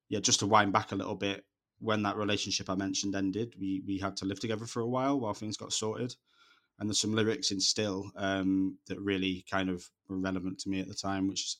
yeah, 0.09 0.19
just 0.19 0.39
to 0.39 0.47
wind 0.47 0.73
back 0.73 0.91
a 0.91 0.95
little 0.95 1.15
bit, 1.15 1.43
when 1.79 2.03
that 2.03 2.17
relationship 2.17 2.69
I 2.69 2.75
mentioned 2.75 3.15
ended, 3.15 3.53
we 3.59 3.81
we 3.85 3.97
had 3.97 4.17
to 4.17 4.25
live 4.25 4.39
together 4.39 4.65
for 4.65 4.81
a 4.81 4.87
while 4.87 5.19
while 5.19 5.33
things 5.33 5.57
got 5.57 5.73
sorted. 5.73 6.15
And 6.79 6.87
there's 6.87 7.01
some 7.01 7.15
lyrics 7.15 7.51
in 7.51 7.59
"Still" 7.59 8.11
um, 8.15 8.77
that 8.87 8.99
really 8.99 9.45
kind 9.49 9.69
of 9.69 9.89
were 10.07 10.17
relevant 10.17 10.59
to 10.59 10.69
me 10.69 10.79
at 10.79 10.87
the 10.87 10.93
time, 10.93 11.27
which 11.27 11.41
is 11.41 11.57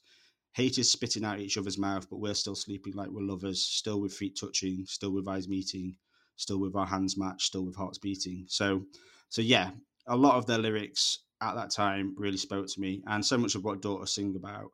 hate 0.57 0.79
is 0.79 0.91
spitting 0.91 1.23
out 1.23 1.39
each 1.39 1.57
other's 1.57 1.77
mouth, 1.77 2.09
but 2.09 2.17
we're 2.17 2.33
still 2.33 2.55
sleeping 2.55 2.93
like 2.93 3.09
we're 3.09 3.21
lovers, 3.21 3.61
still 3.61 4.01
with 4.01 4.11
feet 4.13 4.35
touching, 4.39 4.85
still 4.87 5.11
with 5.11 5.27
eyes 5.27 5.47
meeting, 5.47 5.95
still 6.35 6.57
with 6.59 6.75
our 6.75 6.85
hands 6.87 7.15
matched, 7.15 7.43
still 7.43 7.63
with 7.63 7.75
hearts 7.75 7.99
beating. 7.99 8.45
So, 8.47 8.83
so 9.29 9.43
yeah, 9.43 9.69
a 10.07 10.17
lot 10.17 10.35
of 10.35 10.47
their 10.47 10.57
lyrics 10.57 11.19
at 11.41 11.53
that 11.53 11.69
time 11.69 12.15
really 12.17 12.37
spoke 12.37 12.67
to 12.67 12.81
me, 12.81 13.03
and 13.05 13.23
so 13.23 13.37
much 13.37 13.53
of 13.53 13.63
what 13.63 13.83
Daughter 13.83 14.07
sing 14.07 14.35
about, 14.35 14.71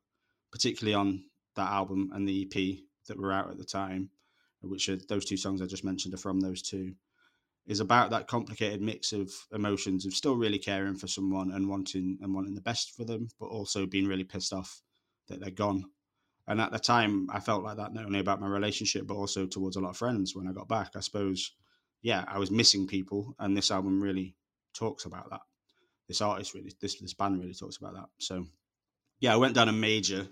particularly 0.53 0.93
on 0.93 1.25
that 1.55 1.69
album 1.69 2.11
and 2.13 2.25
the 2.25 2.43
EP 2.43 2.77
that 3.07 3.19
were 3.19 3.33
out 3.33 3.51
at 3.51 3.57
the 3.57 3.65
time, 3.65 4.09
which 4.69 4.89
are 4.89 4.97
those 5.09 5.25
two 5.25 5.37
songs 5.37 5.61
I 5.61 5.65
just 5.65 5.83
mentioned 5.83 6.13
are 6.13 6.17
from 6.17 6.39
those 6.39 6.61
two, 6.61 6.93
is 7.65 7.79
about 7.79 8.09
that 8.11 8.27
complicated 8.27 8.81
mix 8.81 9.13
of 9.13 9.31
emotions 9.53 10.05
of 10.05 10.13
still 10.13 10.35
really 10.35 10.59
caring 10.59 10.95
for 10.95 11.07
someone 11.07 11.51
and 11.51 11.69
wanting 11.69 12.17
and 12.21 12.33
wanting 12.33 12.55
the 12.55 12.61
best 12.61 12.95
for 12.95 13.05
them, 13.05 13.29
but 13.39 13.47
also 13.47 13.85
being 13.85 14.07
really 14.07 14.23
pissed 14.25 14.53
off 14.53 14.81
that 15.27 15.39
they're 15.39 15.51
gone 15.51 15.85
and 16.47 16.59
at 16.59 16.71
the 16.71 16.79
time, 16.79 17.29
I 17.31 17.39
felt 17.39 17.63
like 17.63 17.77
that 17.77 17.93
not 17.93 18.05
only 18.05 18.19
about 18.19 18.41
my 18.41 18.47
relationship, 18.47 19.07
but 19.07 19.15
also 19.15 19.45
towards 19.45 19.77
a 19.77 19.79
lot 19.79 19.91
of 19.91 19.97
friends 19.97 20.35
when 20.35 20.47
I 20.47 20.51
got 20.51 20.67
back. 20.67 20.91
I 20.95 20.99
suppose, 20.99 21.53
yeah, 22.01 22.25
I 22.27 22.37
was 22.37 22.51
missing 22.51 22.85
people, 22.85 23.33
and 23.39 23.55
this 23.55 23.71
album 23.71 24.01
really 24.01 24.35
talks 24.73 25.05
about 25.05 25.29
that. 25.29 25.41
This 26.07 26.21
artist 26.21 26.53
really, 26.53 26.73
this 26.81 26.99
this 26.99 27.13
band 27.13 27.39
really 27.39 27.53
talks 27.53 27.77
about 27.77 27.93
that. 27.93 28.09
So, 28.19 28.45
yeah, 29.21 29.33
I 29.33 29.37
went 29.37 29.55
down 29.55 29.69
a 29.69 29.73
major 29.73 30.27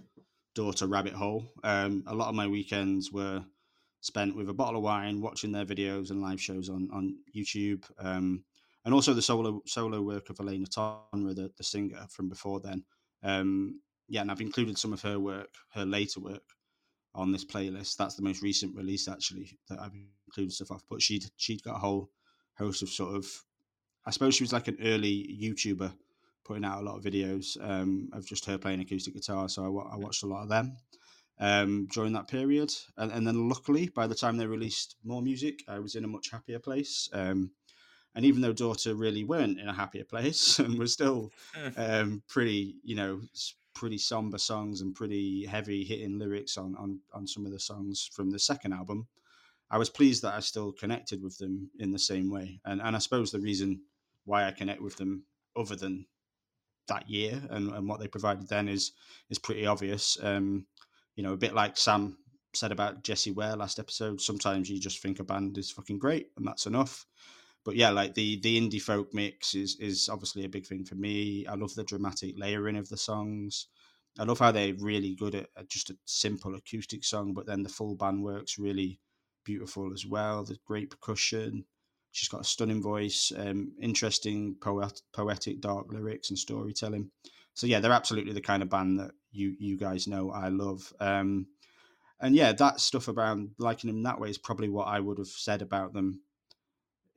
daughter 0.53 0.85
rabbit 0.85 1.13
hole. 1.13 1.53
Um, 1.63 2.03
a 2.07 2.13
lot 2.13 2.27
of 2.27 2.35
my 2.35 2.47
weekends 2.47 3.09
were 3.09 3.45
spent 4.01 4.35
with 4.35 4.49
a 4.49 4.53
bottle 4.53 4.77
of 4.77 4.83
wine, 4.83 5.21
watching 5.21 5.51
their 5.51 5.65
videos 5.65 6.09
and 6.09 6.21
live 6.21 6.41
shows 6.41 6.69
on 6.69 6.89
on 6.91 7.15
YouTube, 7.35 7.83
um, 7.99 8.43
and 8.83 8.93
also 8.93 9.13
the 9.13 9.21
solo 9.21 9.61
solo 9.65 10.01
work 10.01 10.29
of 10.29 10.39
Elena 10.39 10.65
Tonra, 10.65 11.35
the, 11.35 11.51
the 11.57 11.63
singer 11.63 12.05
from 12.09 12.27
before 12.27 12.59
then. 12.59 12.83
Um, 13.23 13.79
yeah, 14.07 14.21
and 14.21 14.31
I've 14.31 14.41
included 14.41 14.77
some 14.77 14.91
of 14.91 15.01
her 15.03 15.19
work, 15.19 15.53
her 15.73 15.85
later 15.85 16.19
work, 16.19 16.43
on 17.15 17.31
this 17.31 17.45
playlist. 17.45 17.97
That's 17.97 18.15
the 18.15 18.23
most 18.23 18.41
recent 18.41 18.75
release 18.75 19.07
actually 19.07 19.57
that 19.69 19.79
I've 19.79 19.95
included 20.27 20.51
stuff 20.51 20.71
off. 20.71 20.83
But 20.89 21.01
she'd 21.01 21.25
she'd 21.37 21.63
got 21.63 21.75
a 21.75 21.79
whole 21.79 22.09
host 22.57 22.81
of 22.81 22.89
sort 22.89 23.15
of, 23.15 23.25
I 24.05 24.11
suppose 24.11 24.35
she 24.35 24.43
was 24.43 24.53
like 24.53 24.67
an 24.67 24.77
early 24.83 25.37
YouTuber, 25.41 25.93
putting 26.43 26.65
out 26.65 26.81
a 26.81 26.85
lot 26.85 26.97
of 26.97 27.03
videos 27.03 27.57
um, 27.61 28.09
of 28.13 28.25
just 28.25 28.45
her 28.45 28.57
playing 28.57 28.81
acoustic 28.81 29.13
guitar. 29.13 29.47
So 29.47 29.63
I, 29.63 29.93
I 29.93 29.97
watched 29.97 30.23
a 30.23 30.27
lot 30.27 30.43
of 30.43 30.49
them 30.49 30.75
um, 31.41 31.87
during 31.91 32.13
that 32.13 32.27
period, 32.27 32.71
and, 32.97 33.11
and, 33.11 33.25
then 33.25 33.49
luckily 33.49 33.89
by 33.89 34.05
the 34.05 34.13
time 34.13 34.37
they 34.37 34.45
released 34.45 34.95
more 35.03 35.23
music, 35.23 35.63
I 35.67 35.79
was 35.79 35.95
in 35.95 36.05
a 36.05 36.07
much 36.07 36.29
happier 36.29 36.59
place. 36.59 37.09
Um, 37.11 37.51
and 38.13 38.23
even 38.25 38.41
though 38.41 38.53
Daughter 38.53 38.93
really 38.93 39.23
weren't 39.23 39.59
in 39.59 39.67
a 39.67 39.73
happier 39.73 40.03
place 40.03 40.59
and 40.59 40.77
was 40.77 40.93
still 40.93 41.31
um, 41.77 42.21
pretty, 42.27 42.75
you 42.83 42.95
know, 42.95 43.21
pretty 43.73 43.97
somber 43.97 44.37
songs 44.37 44.81
and 44.81 44.93
pretty 44.93 45.45
heavy 45.47 45.83
hitting 45.83 46.19
lyrics 46.19 46.57
on, 46.57 46.75
on 46.77 46.99
on 47.13 47.25
some 47.25 47.45
of 47.45 47.51
the 47.51 47.59
songs 47.59 48.09
from 48.13 48.29
the 48.29 48.39
second 48.39 48.73
album, 48.73 49.07
I 49.71 49.79
was 49.79 49.89
pleased 49.89 50.21
that 50.21 50.35
I 50.35 50.41
still 50.41 50.71
connected 50.71 51.23
with 51.23 51.39
them 51.39 51.71
in 51.79 51.91
the 51.91 51.99
same 51.99 52.29
way. 52.29 52.59
And 52.65 52.81
and 52.81 52.95
I 52.95 52.99
suppose 52.99 53.31
the 53.31 53.39
reason 53.39 53.81
why 54.25 54.45
I 54.45 54.51
connect 54.51 54.81
with 54.81 54.97
them, 54.97 55.23
other 55.55 55.75
than 55.75 56.05
that 56.87 57.09
year 57.09 57.41
and, 57.49 57.71
and 57.71 57.87
what 57.87 57.99
they 57.99 58.07
provided 58.07 58.47
then, 58.47 58.69
is 58.69 58.91
is 59.31 59.39
pretty 59.39 59.65
obvious. 59.65 60.19
Um, 60.21 60.67
you 61.21 61.27
know, 61.27 61.33
a 61.33 61.37
bit 61.37 61.53
like 61.53 61.77
Sam 61.77 62.17
said 62.53 62.71
about 62.71 63.03
Jessie 63.03 63.31
Ware 63.31 63.55
last 63.55 63.77
episode. 63.77 64.19
Sometimes 64.19 64.69
you 64.69 64.79
just 64.79 65.01
think 65.01 65.19
a 65.19 65.23
band 65.23 65.55
is 65.57 65.69
fucking 65.69 65.99
great, 65.99 66.31
and 66.35 66.47
that's 66.47 66.65
enough 66.65 67.05
but 67.63 67.75
yeah, 67.75 67.91
like 67.91 68.15
the 68.15 68.39
the 68.41 68.59
indie 68.59 68.81
folk 68.81 69.13
mix 69.13 69.53
is 69.53 69.77
is 69.79 70.09
obviously 70.09 70.45
a 70.45 70.49
big 70.49 70.65
thing 70.65 70.83
for 70.83 70.95
me. 70.95 71.45
I 71.45 71.55
love 71.55 71.75
the 71.75 71.83
dramatic 71.83 72.33
layering 72.37 72.75
of 72.75 72.89
the 72.89 72.97
songs. 72.97 73.67
I 74.19 74.23
love 74.23 74.39
how 74.39 74.51
they're 74.51 74.73
really 74.73 75.15
good 75.15 75.35
at, 75.35 75.49
at 75.55 75.69
just 75.69 75.89
a 75.89 75.97
simple 76.05 76.55
acoustic 76.55 77.05
song, 77.05 77.33
but 77.33 77.45
then 77.45 77.63
the 77.63 77.69
full 77.69 77.95
band 77.95 78.23
works 78.23 78.57
really 78.57 78.99
beautiful 79.45 79.93
as 79.93 80.05
well. 80.05 80.43
The 80.43 80.57
great 80.65 80.89
percussion. 80.89 81.65
She's 82.13 82.27
got 82.27 82.41
a 82.41 82.45
stunning 82.45 82.81
voice, 82.81 83.31
um, 83.37 83.71
interesting 83.81 84.55
poet, 84.59 85.01
poetic, 85.13 85.61
dark 85.61 85.93
lyrics 85.93 86.29
and 86.29 86.37
storytelling. 86.37 87.09
So 87.53 87.67
yeah, 87.67 87.79
they're 87.79 87.91
absolutely 87.93 88.33
the 88.33 88.41
kind 88.41 88.61
of 88.63 88.69
band 88.69 88.99
that 88.99 89.11
you 89.31 89.55
you 89.59 89.77
guys 89.77 90.07
know 90.07 90.31
I 90.31 90.49
love. 90.49 90.93
Um, 90.99 91.47
and 92.19 92.35
yeah, 92.35 92.51
that 92.53 92.79
stuff 92.79 93.07
around 93.07 93.51
liking 93.57 93.89
them 93.89 94.03
that 94.03 94.19
way 94.19 94.29
is 94.29 94.37
probably 94.37 94.69
what 94.69 94.87
I 94.87 94.99
would 94.99 95.17
have 95.17 95.27
said 95.27 95.61
about 95.61 95.93
them 95.93 96.21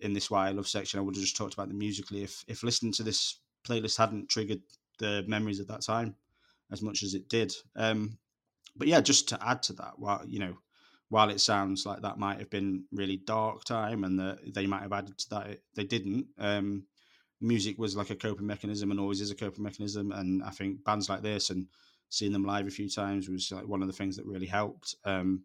in 0.01 0.12
this 0.12 0.31
why 0.31 0.49
I 0.49 0.53
love 0.53 0.69
section, 0.69 0.99
I 0.99 1.03
would 1.03 1.15
have 1.15 1.25
just 1.25 1.37
talked 1.37 1.55
about 1.55 1.69
them 1.69 1.79
musically. 1.79 2.23
If 2.23 2.45
if 2.49 2.62
listening 2.62 2.93
to 2.95 3.03
this 3.03 3.39
playlist 3.67 3.99
hadn't 3.99 4.29
triggered 4.29 4.62
the 4.99 5.25
memories 5.27 5.61
of 5.61 5.67
that 5.69 5.83
time 5.83 6.17
as 6.71 6.83
much 6.83 7.03
as 7.03 7.15
it 7.15 7.29
did. 7.29 7.53
Um, 7.77 8.19
but 8.77 8.89
yeah, 8.89 9.01
just 9.01 9.29
to 9.31 9.47
add 9.47 9.62
to 9.65 9.73
that, 9.75 9.99
while 9.99 10.25
you 10.27 10.39
know, 10.39 10.59
while 11.09 11.31
it 11.31 11.41
sounds 11.41 11.87
like 11.87 12.03
that 12.03 12.19
might 12.19 12.39
have 12.39 12.51
been 12.51 12.85
really 12.93 13.17
dark 13.17 13.65
time 13.65 14.05
and 14.05 14.19
that 14.19 14.55
they 14.55 14.67
might 14.67 14.83
have 14.83 14.93
added 14.93 15.17
to 15.19 15.31
that, 15.31 15.61
they 15.75 15.85
didn't. 15.85 16.27
Um, 16.39 16.87
music 17.41 17.79
was 17.79 17.97
like 17.97 18.11
a 18.11 18.17
coping 18.17 18.47
mechanism 18.47 18.91
and 18.91 18.99
always 18.99 19.21
is 19.21 19.31
a 19.31 19.37
coping 19.37 19.65
mechanism. 19.65 20.12
And 20.12 20.43
I 20.43 20.51
think 20.51 20.85
bands 20.85 21.09
like 21.09 21.23
this 21.23 21.51
and 21.51 21.67
seeing 22.09 22.33
them 22.33 22.45
live 22.45 22.67
a 22.67 22.71
few 22.71 22.89
times 22.89 23.29
was 23.29 23.51
like 23.53 23.67
one 23.67 23.83
of 23.83 23.89
the 23.89 23.95
things 23.95 24.17
that 24.17 24.27
really 24.27 24.47
helped. 24.47 24.95
Um, 25.05 25.43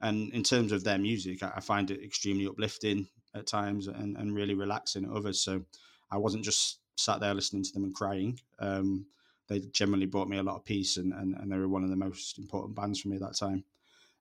and 0.00 0.32
in 0.32 0.42
terms 0.42 0.72
of 0.72 0.84
their 0.84 0.98
music, 0.98 1.42
I, 1.42 1.52
I 1.56 1.60
find 1.60 1.90
it 1.90 2.02
extremely 2.02 2.46
uplifting 2.46 3.08
at 3.34 3.46
times 3.46 3.86
and, 3.86 4.16
and 4.16 4.34
really 4.34 4.54
relaxing 4.54 5.04
at 5.04 5.10
others. 5.10 5.40
So 5.40 5.62
I 6.10 6.18
wasn't 6.18 6.44
just 6.44 6.80
sat 6.96 7.20
there 7.20 7.34
listening 7.34 7.62
to 7.64 7.72
them 7.72 7.84
and 7.84 7.94
crying. 7.94 8.38
Um, 8.58 9.06
they 9.48 9.60
generally 9.72 10.06
brought 10.06 10.28
me 10.28 10.38
a 10.38 10.42
lot 10.42 10.56
of 10.56 10.64
peace 10.64 10.96
and, 10.96 11.12
and, 11.12 11.34
and 11.36 11.50
they 11.50 11.58
were 11.58 11.68
one 11.68 11.84
of 11.84 11.90
the 11.90 11.96
most 11.96 12.38
important 12.38 12.74
bands 12.74 13.00
for 13.00 13.08
me 13.08 13.16
at 13.16 13.22
that 13.22 13.36
time. 13.36 13.64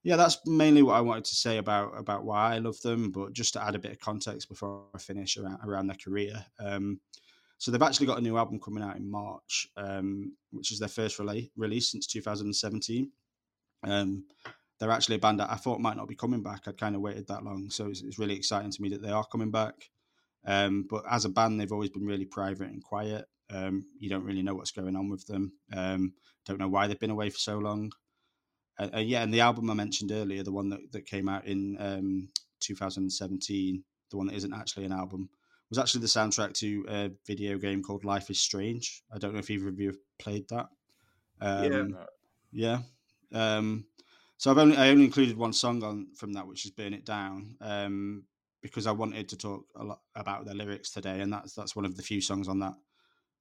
Yeah, 0.03 0.17
that's 0.17 0.45
mainly 0.45 0.83
what 0.83 0.97
I 0.97 1.01
wanted 1.01 1.25
to 1.25 1.35
say 1.35 1.57
about 1.57 1.97
about 1.97 2.25
why 2.25 2.53
I 2.53 2.59
love 2.59 2.79
them. 2.81 3.09
But 3.09 3.33
just 3.33 3.53
to 3.53 3.63
add 3.63 3.73
a 3.73 3.79
bit 3.79 3.91
of 3.91 3.99
context 3.99 4.47
before 4.47 4.83
I 4.93 4.99
finish 4.99 5.35
around, 5.35 5.59
around 5.65 5.87
their 5.87 5.97
career. 5.97 6.45
Um, 6.59 6.99
so 7.57 7.71
they've 7.71 7.81
actually 7.81 8.07
got 8.07 8.17
a 8.17 8.21
new 8.21 8.37
album 8.37 8.59
coming 8.59 8.83
out 8.83 8.97
in 8.97 9.09
March, 9.09 9.67
um, 9.77 10.35
which 10.51 10.71
is 10.71 10.79
their 10.79 10.89
first 10.89 11.17
rela- 11.17 11.49
release 11.55 11.91
since 11.91 12.07
2017. 12.07 13.11
Um, 13.83 14.25
they're 14.79 14.91
actually 14.91 15.15
a 15.15 15.19
band 15.19 15.39
that 15.39 15.49
I 15.49 15.55
thought 15.55 15.79
might 15.79 15.95
not 15.95 16.07
be 16.07 16.15
coming 16.15 16.43
back. 16.43 16.67
I'd 16.67 16.77
kind 16.77 16.95
of 16.95 17.01
waited 17.01 17.27
that 17.27 17.43
long, 17.43 17.69
so 17.69 17.87
it's, 17.87 18.01
it's 18.01 18.19
really 18.19 18.35
exciting 18.35 18.71
to 18.71 18.81
me 18.81 18.89
that 18.89 19.01
they 19.01 19.11
are 19.11 19.25
coming 19.25 19.51
back. 19.51 19.89
Um, 20.45 20.85
but 20.89 21.03
as 21.09 21.25
a 21.25 21.29
band, 21.29 21.59
they've 21.59 21.71
always 21.71 21.89
been 21.89 22.05
really 22.05 22.25
private 22.25 22.69
and 22.69 22.83
quiet. 22.83 23.25
Um, 23.49 23.85
you 23.99 24.09
don't 24.09 24.25
really 24.25 24.41
know 24.41 24.55
what's 24.55 24.71
going 24.71 24.95
on 24.95 25.09
with 25.09 25.25
them. 25.27 25.53
Um, 25.73 26.13
don't 26.45 26.59
know 26.59 26.67
why 26.67 26.87
they've 26.87 26.99
been 26.99 27.09
away 27.09 27.29
for 27.29 27.39
so 27.39 27.57
long. 27.57 27.91
uh, 28.77 28.89
uh, 28.95 28.99
yeah, 28.99 29.23
and 29.23 29.33
the 29.33 29.41
album 29.41 29.69
I 29.69 29.73
mentioned 29.73 30.11
earlier, 30.11 30.43
the 30.43 30.51
one 30.51 30.69
that, 30.69 30.91
that 30.91 31.05
came 31.05 31.29
out 31.29 31.45
in 31.45 31.77
um, 31.79 32.29
2017, 32.59 33.83
the 34.11 34.17
one 34.17 34.27
that 34.27 34.35
isn't 34.35 34.53
actually 34.53 34.85
an 34.85 34.91
album, 34.91 35.29
was 35.75 35.83
actually 35.83 36.01
the 36.01 36.07
soundtrack 36.07 36.53
to 36.53 36.85
a 36.87 37.11
video 37.27 37.57
game 37.57 37.83
called 37.83 38.05
Life 38.05 38.29
is 38.29 38.39
Strange. 38.39 39.03
I 39.13 39.17
don't 39.17 39.33
know 39.33 39.39
if 39.39 39.49
either 39.49 39.67
of 39.67 39.79
you 39.79 39.87
have 39.87 39.97
played 40.19 40.47
that. 40.49 40.67
Um, 41.41 41.97
yeah. 42.51 42.79
Yeah. 43.33 43.57
Um, 43.57 43.85
so 44.37 44.51
I've 44.51 44.57
only 44.57 44.77
I 44.77 44.89
only 44.89 45.03
included 45.03 45.37
one 45.37 45.51
song 45.51 45.83
on 45.83 46.07
from 46.15 46.33
that, 46.33 46.47
which 46.47 46.65
is 46.65 46.71
"Burn 46.71 46.93
It 46.93 47.05
Down," 47.05 47.57
um, 47.59 48.23
because 48.61 48.87
I 48.87 48.91
wanted 48.91 49.27
to 49.29 49.37
talk 49.37 49.65
a 49.75 49.83
lot 49.83 49.99
about 50.15 50.45
the 50.45 50.53
lyrics 50.53 50.91
today, 50.91 51.19
and 51.19 51.33
that's 51.33 51.53
that's 51.53 51.75
one 51.75 51.85
of 51.85 51.97
the 51.97 52.03
few 52.03 52.21
songs 52.21 52.47
on 52.47 52.59
that 52.59 52.75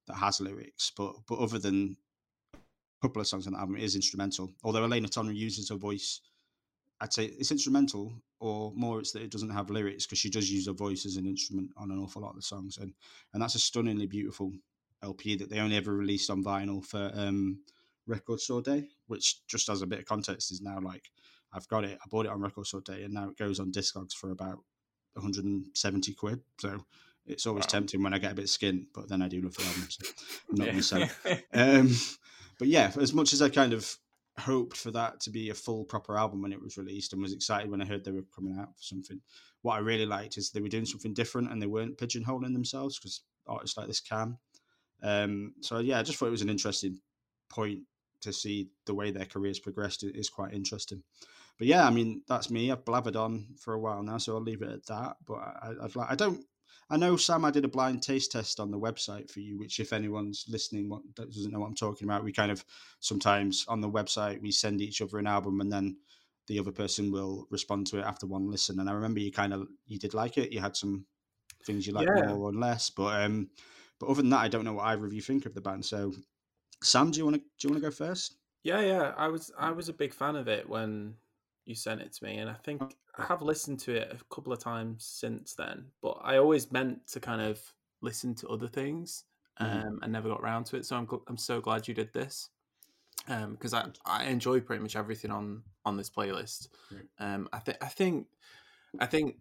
that 0.07 0.15
has 0.15 0.41
lyrics. 0.41 0.91
But 0.95 1.15
but 1.27 1.39
other 1.39 1.59
than 1.59 1.95
a 2.53 2.57
couple 3.01 3.21
of 3.21 3.27
songs 3.27 3.47
on 3.47 3.53
the 3.53 3.59
album, 3.59 3.77
it 3.77 3.83
is 3.83 3.95
instrumental. 3.95 4.51
Although 4.63 4.83
Elena 4.83 5.07
Tonra 5.07 5.35
uses 5.35 5.69
her 5.69 5.75
voice, 5.75 6.19
I'd 7.01 7.13
say 7.13 7.25
it's 7.25 7.51
instrumental, 7.51 8.13
or 8.39 8.71
more 8.75 8.99
it's 8.99 9.11
that 9.11 9.21
it 9.21 9.31
doesn't 9.31 9.49
have 9.49 9.69
lyrics 9.69 10.05
because 10.05 10.19
she 10.19 10.29
does 10.29 10.49
use 10.49 10.67
her 10.67 10.73
voice 10.73 11.05
as 11.05 11.17
an 11.17 11.25
instrument 11.25 11.71
on 11.77 11.91
an 11.91 11.99
awful 11.99 12.21
lot 12.21 12.31
of 12.31 12.35
the 12.35 12.41
songs, 12.41 12.77
and 12.77 12.93
and 13.33 13.41
that's 13.41 13.55
a 13.55 13.59
stunningly 13.59 14.07
beautiful 14.07 14.53
LP 15.03 15.35
that 15.35 15.49
they 15.49 15.59
only 15.59 15.77
ever 15.77 15.93
released 15.93 16.29
on 16.29 16.43
vinyl 16.43 16.83
for 16.83 17.11
um, 17.13 17.59
Record 18.07 18.39
Store 18.39 18.61
Day, 18.61 18.87
which 19.07 19.45
just 19.47 19.69
as 19.69 19.81
a 19.81 19.87
bit 19.87 19.99
of 19.99 20.05
context 20.05 20.51
is 20.51 20.61
now 20.61 20.79
like 20.79 21.11
I've 21.53 21.67
got 21.67 21.83
it. 21.83 21.97
I 22.03 22.07
bought 22.09 22.25
it 22.25 22.31
on 22.31 22.41
Record 22.41 22.67
Store 22.67 22.81
Day, 22.81 23.03
and 23.03 23.13
now 23.13 23.29
it 23.29 23.37
goes 23.37 23.59
on 23.59 23.71
Discogs 23.71 24.13
for 24.13 24.31
about 24.31 24.59
170 25.13 26.13
quid. 26.13 26.41
So 26.59 26.83
it's 27.25 27.45
always 27.45 27.63
wow. 27.63 27.69
tempting 27.69 28.03
when 28.03 28.13
I 28.13 28.19
get 28.19 28.33
a 28.33 28.35
bit 28.35 28.45
of 28.45 28.49
skin, 28.49 28.87
but 28.93 29.09
then 29.09 29.21
I 29.21 29.27
do 29.27 29.41
love 29.41 29.55
the 29.55 29.63
album, 29.63 29.87
so 29.89 30.05
I'm 30.49 30.57
not 30.57 30.67
to 30.67 30.81
sell. 30.81 31.09
Um, 31.53 31.95
but 32.57 32.67
yeah, 32.67 32.91
as 32.99 33.13
much 33.13 33.33
as 33.33 33.41
I 33.41 33.49
kind 33.49 33.73
of 33.73 33.97
hoped 34.39 34.77
for 34.77 34.91
that 34.91 35.19
to 35.21 35.29
be 35.29 35.49
a 35.49 35.53
full 35.53 35.85
proper 35.85 36.17
album 36.17 36.41
when 36.41 36.53
it 36.53 36.61
was 36.61 36.77
released, 36.77 37.13
and 37.13 37.21
was 37.21 37.33
excited 37.33 37.69
when 37.69 37.81
I 37.81 37.85
heard 37.85 38.03
they 38.03 38.11
were 38.11 38.25
coming 38.35 38.57
out 38.59 38.75
for 38.75 38.83
something. 38.83 39.21
What 39.61 39.75
I 39.75 39.79
really 39.79 40.05
liked 40.05 40.37
is 40.37 40.51
they 40.51 40.61
were 40.61 40.67
doing 40.67 40.85
something 40.85 41.13
different, 41.13 41.51
and 41.51 41.61
they 41.61 41.67
weren't 41.67 41.97
pigeonholing 41.97 42.53
themselves 42.53 42.99
because 42.99 43.21
artists 43.47 43.77
like 43.77 43.87
this 43.87 44.01
can. 44.01 44.37
Um, 45.01 45.53
so 45.61 45.79
yeah, 45.79 45.99
I 45.99 46.03
just 46.03 46.17
thought 46.17 46.27
it 46.27 46.31
was 46.31 46.41
an 46.41 46.49
interesting 46.49 46.99
point 47.49 47.81
to 48.21 48.33
see 48.33 48.69
the 48.85 48.93
way 48.93 49.11
their 49.11 49.25
careers 49.25 49.59
progressed 49.59 50.03
is 50.03 50.29
quite 50.29 50.53
interesting. 50.53 51.03
But 51.57 51.67
yeah, 51.67 51.85
I 51.85 51.89
mean 51.89 52.21
that's 52.27 52.49
me. 52.49 52.71
I've 52.71 52.83
blathered 52.83 53.15
on 53.15 53.55
for 53.57 53.73
a 53.73 53.79
while 53.79 54.03
now, 54.03 54.17
so 54.17 54.35
I'll 54.35 54.41
leave 54.41 54.61
it 54.61 54.69
at 54.69 54.85
that. 54.87 55.17
But 55.25 55.35
I, 55.35 55.73
would 55.81 55.95
like 55.95 56.11
I 56.11 56.15
don't. 56.15 56.43
I 56.89 56.97
know 56.97 57.17
Sam. 57.17 57.45
I 57.45 57.51
did 57.51 57.65
a 57.65 57.69
blind 57.69 58.03
taste 58.03 58.31
test 58.31 58.59
on 58.59 58.71
the 58.71 58.79
website 58.79 59.29
for 59.31 59.39
you, 59.39 59.57
which 59.57 59.79
if 59.79 59.91
anyone's 59.91 60.45
listening 60.47 60.89
what, 60.89 61.01
doesn't 61.15 61.51
know 61.51 61.59
what 61.59 61.67
I'm 61.67 61.75
talking 61.75 62.07
about, 62.07 62.23
we 62.23 62.31
kind 62.31 62.51
of 62.51 62.63
sometimes 62.99 63.65
on 63.67 63.81
the 63.81 63.89
website 63.89 64.41
we 64.41 64.51
send 64.51 64.81
each 64.81 65.01
other 65.01 65.17
an 65.17 65.27
album 65.27 65.61
and 65.61 65.71
then 65.71 65.97
the 66.47 66.59
other 66.59 66.71
person 66.71 67.11
will 67.11 67.47
respond 67.49 67.87
to 67.87 67.99
it 67.99 68.05
after 68.05 68.27
one 68.27 68.51
listen. 68.51 68.79
And 68.79 68.89
I 68.89 68.93
remember 68.93 69.19
you 69.19 69.31
kind 69.31 69.53
of 69.53 69.67
you 69.87 69.97
did 69.97 70.13
like 70.13 70.37
it. 70.37 70.51
You 70.51 70.59
had 70.59 70.77
some 70.77 71.05
things 71.65 71.87
you 71.87 71.93
liked 71.93 72.11
yeah. 72.15 72.27
more 72.27 72.49
or 72.49 72.53
less, 72.53 72.89
but 72.89 73.23
um, 73.23 73.49
but 73.99 74.07
other 74.07 74.21
than 74.21 74.29
that, 74.29 74.41
I 74.41 74.47
don't 74.47 74.65
know 74.65 74.73
what 74.73 74.85
either 74.85 75.05
of 75.05 75.13
you 75.13 75.21
think 75.21 75.45
of 75.45 75.53
the 75.53 75.61
band. 75.61 75.85
So 75.85 76.13
Sam, 76.83 77.11
do 77.11 77.17
you 77.17 77.25
want 77.25 77.37
to 77.37 77.41
do 77.41 77.67
you 77.67 77.69
want 77.71 77.81
to 77.81 77.89
go 77.89 77.91
first? 77.91 78.35
Yeah, 78.63 78.81
yeah. 78.81 79.13
I 79.17 79.27
was 79.27 79.51
I 79.57 79.71
was 79.71 79.89
a 79.89 79.93
big 79.93 80.13
fan 80.13 80.35
of 80.35 80.47
it 80.47 80.69
when 80.69 81.15
you 81.65 81.75
sent 81.75 82.01
it 82.01 82.13
to 82.13 82.23
me, 82.23 82.37
and 82.37 82.49
I 82.49 82.55
think 82.63 82.95
I 83.17 83.25
have 83.25 83.41
listened 83.41 83.79
to 83.81 83.95
it 83.95 84.11
a 84.11 84.33
couple 84.33 84.53
of 84.53 84.59
times 84.59 85.05
since 85.05 85.53
then. 85.55 85.85
But 86.01 86.19
I 86.23 86.37
always 86.37 86.71
meant 86.71 87.07
to 87.09 87.19
kind 87.19 87.41
of 87.41 87.59
listen 88.01 88.35
to 88.35 88.47
other 88.47 88.67
things, 88.67 89.23
mm-hmm. 89.59 89.87
um, 89.87 89.99
and 90.01 90.11
never 90.11 90.29
got 90.29 90.41
around 90.41 90.65
to 90.65 90.77
it. 90.77 90.85
So 90.85 90.95
I'm 90.95 91.07
I'm 91.27 91.37
so 91.37 91.59
glad 91.61 91.87
you 91.87 91.93
did 91.93 92.13
this 92.13 92.49
because 93.27 93.73
um, 93.73 93.93
I 94.05 94.23
I 94.23 94.23
enjoy 94.25 94.61
pretty 94.61 94.81
much 94.81 94.95
everything 94.95 95.31
on 95.31 95.63
on 95.85 95.97
this 95.97 96.09
playlist. 96.09 96.69
Um, 97.19 97.49
I 97.51 97.59
think 97.59 97.77
I 97.81 97.87
think 97.87 98.27
I 98.99 99.05
think 99.05 99.37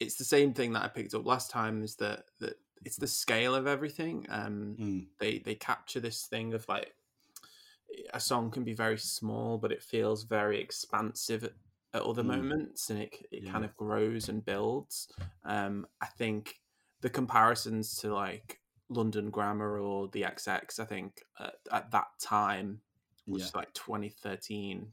it's 0.00 0.16
the 0.16 0.24
same 0.24 0.52
thing 0.52 0.72
that 0.72 0.84
I 0.84 0.88
picked 0.88 1.14
up 1.14 1.26
last 1.26 1.50
time. 1.50 1.82
Is 1.82 1.96
that 1.96 2.24
that 2.40 2.56
it's 2.84 2.96
the 2.96 3.06
scale 3.06 3.54
of 3.54 3.66
everything. 3.66 4.26
Um, 4.28 4.76
mm. 4.78 5.06
They 5.18 5.38
they 5.38 5.54
capture 5.54 6.00
this 6.00 6.26
thing 6.26 6.54
of 6.54 6.68
like 6.68 6.94
a 8.12 8.20
song 8.20 8.50
can 8.50 8.64
be 8.64 8.74
very 8.74 8.98
small, 8.98 9.58
but 9.58 9.72
it 9.72 9.82
feels 9.82 10.24
very 10.24 10.60
expansive 10.60 11.48
at, 11.94 12.02
other 12.02 12.22
mm. 12.22 12.36
moments, 12.36 12.90
and 12.90 13.00
it 13.00 13.14
it 13.30 13.44
yeah. 13.44 13.52
kind 13.52 13.64
of 13.64 13.76
grows 13.76 14.28
and 14.28 14.44
builds. 14.44 15.08
Um, 15.44 15.86
I 16.00 16.06
think 16.06 16.60
the 17.00 17.10
comparisons 17.10 17.96
to 17.98 18.14
like 18.14 18.60
London 18.88 19.30
Grammar 19.30 19.78
or 19.78 20.08
the 20.08 20.22
XX, 20.22 20.80
I 20.80 20.84
think 20.84 21.22
at, 21.38 21.54
at 21.70 21.90
that 21.92 22.06
time, 22.20 22.80
which 23.26 23.40
yeah. 23.40 23.46
is 23.46 23.54
like 23.54 23.72
2013, 23.74 24.88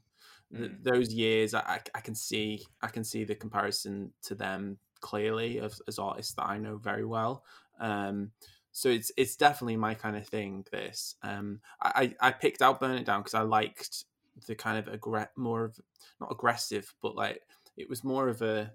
mm. 0.52 0.58
th- 0.58 0.70
those 0.82 1.12
years, 1.12 1.54
I, 1.54 1.80
I 1.94 2.00
can 2.00 2.14
see 2.14 2.64
I 2.82 2.88
can 2.88 3.04
see 3.04 3.24
the 3.24 3.34
comparison 3.34 4.12
to 4.22 4.34
them 4.34 4.78
clearly 5.00 5.60
as, 5.60 5.80
as 5.88 5.98
artists 5.98 6.34
that 6.34 6.46
I 6.46 6.58
know 6.58 6.76
very 6.76 7.04
well. 7.04 7.44
Um, 7.80 8.30
so 8.72 8.88
it's 8.88 9.12
it's 9.16 9.36
definitely 9.36 9.76
my 9.76 9.94
kind 9.94 10.16
of 10.16 10.26
thing. 10.26 10.64
This 10.72 11.16
um, 11.22 11.60
I 11.82 12.14
I 12.20 12.30
picked 12.30 12.62
out 12.62 12.80
Burn 12.80 12.96
It 12.96 13.04
Down 13.04 13.20
because 13.20 13.34
I 13.34 13.42
liked 13.42 14.04
the 14.46 14.54
kind 14.54 14.78
of 14.78 14.86
aggr- 14.92 15.28
more 15.36 15.64
of 15.64 15.80
not 16.20 16.32
aggressive, 16.32 16.92
but 17.02 17.14
like 17.14 17.42
it 17.76 17.88
was 17.88 18.04
more 18.04 18.28
of 18.28 18.42
a 18.42 18.72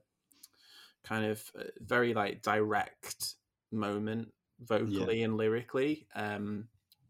kind 1.03 1.25
of 1.25 1.43
uh, 1.57 1.63
very 1.79 2.13
like 2.13 2.41
direct 2.41 3.35
moment 3.71 4.29
vocally 4.59 5.19
yeah. 5.19 5.25
and 5.25 5.37
lyrically. 5.37 6.07
Um, 6.15 6.67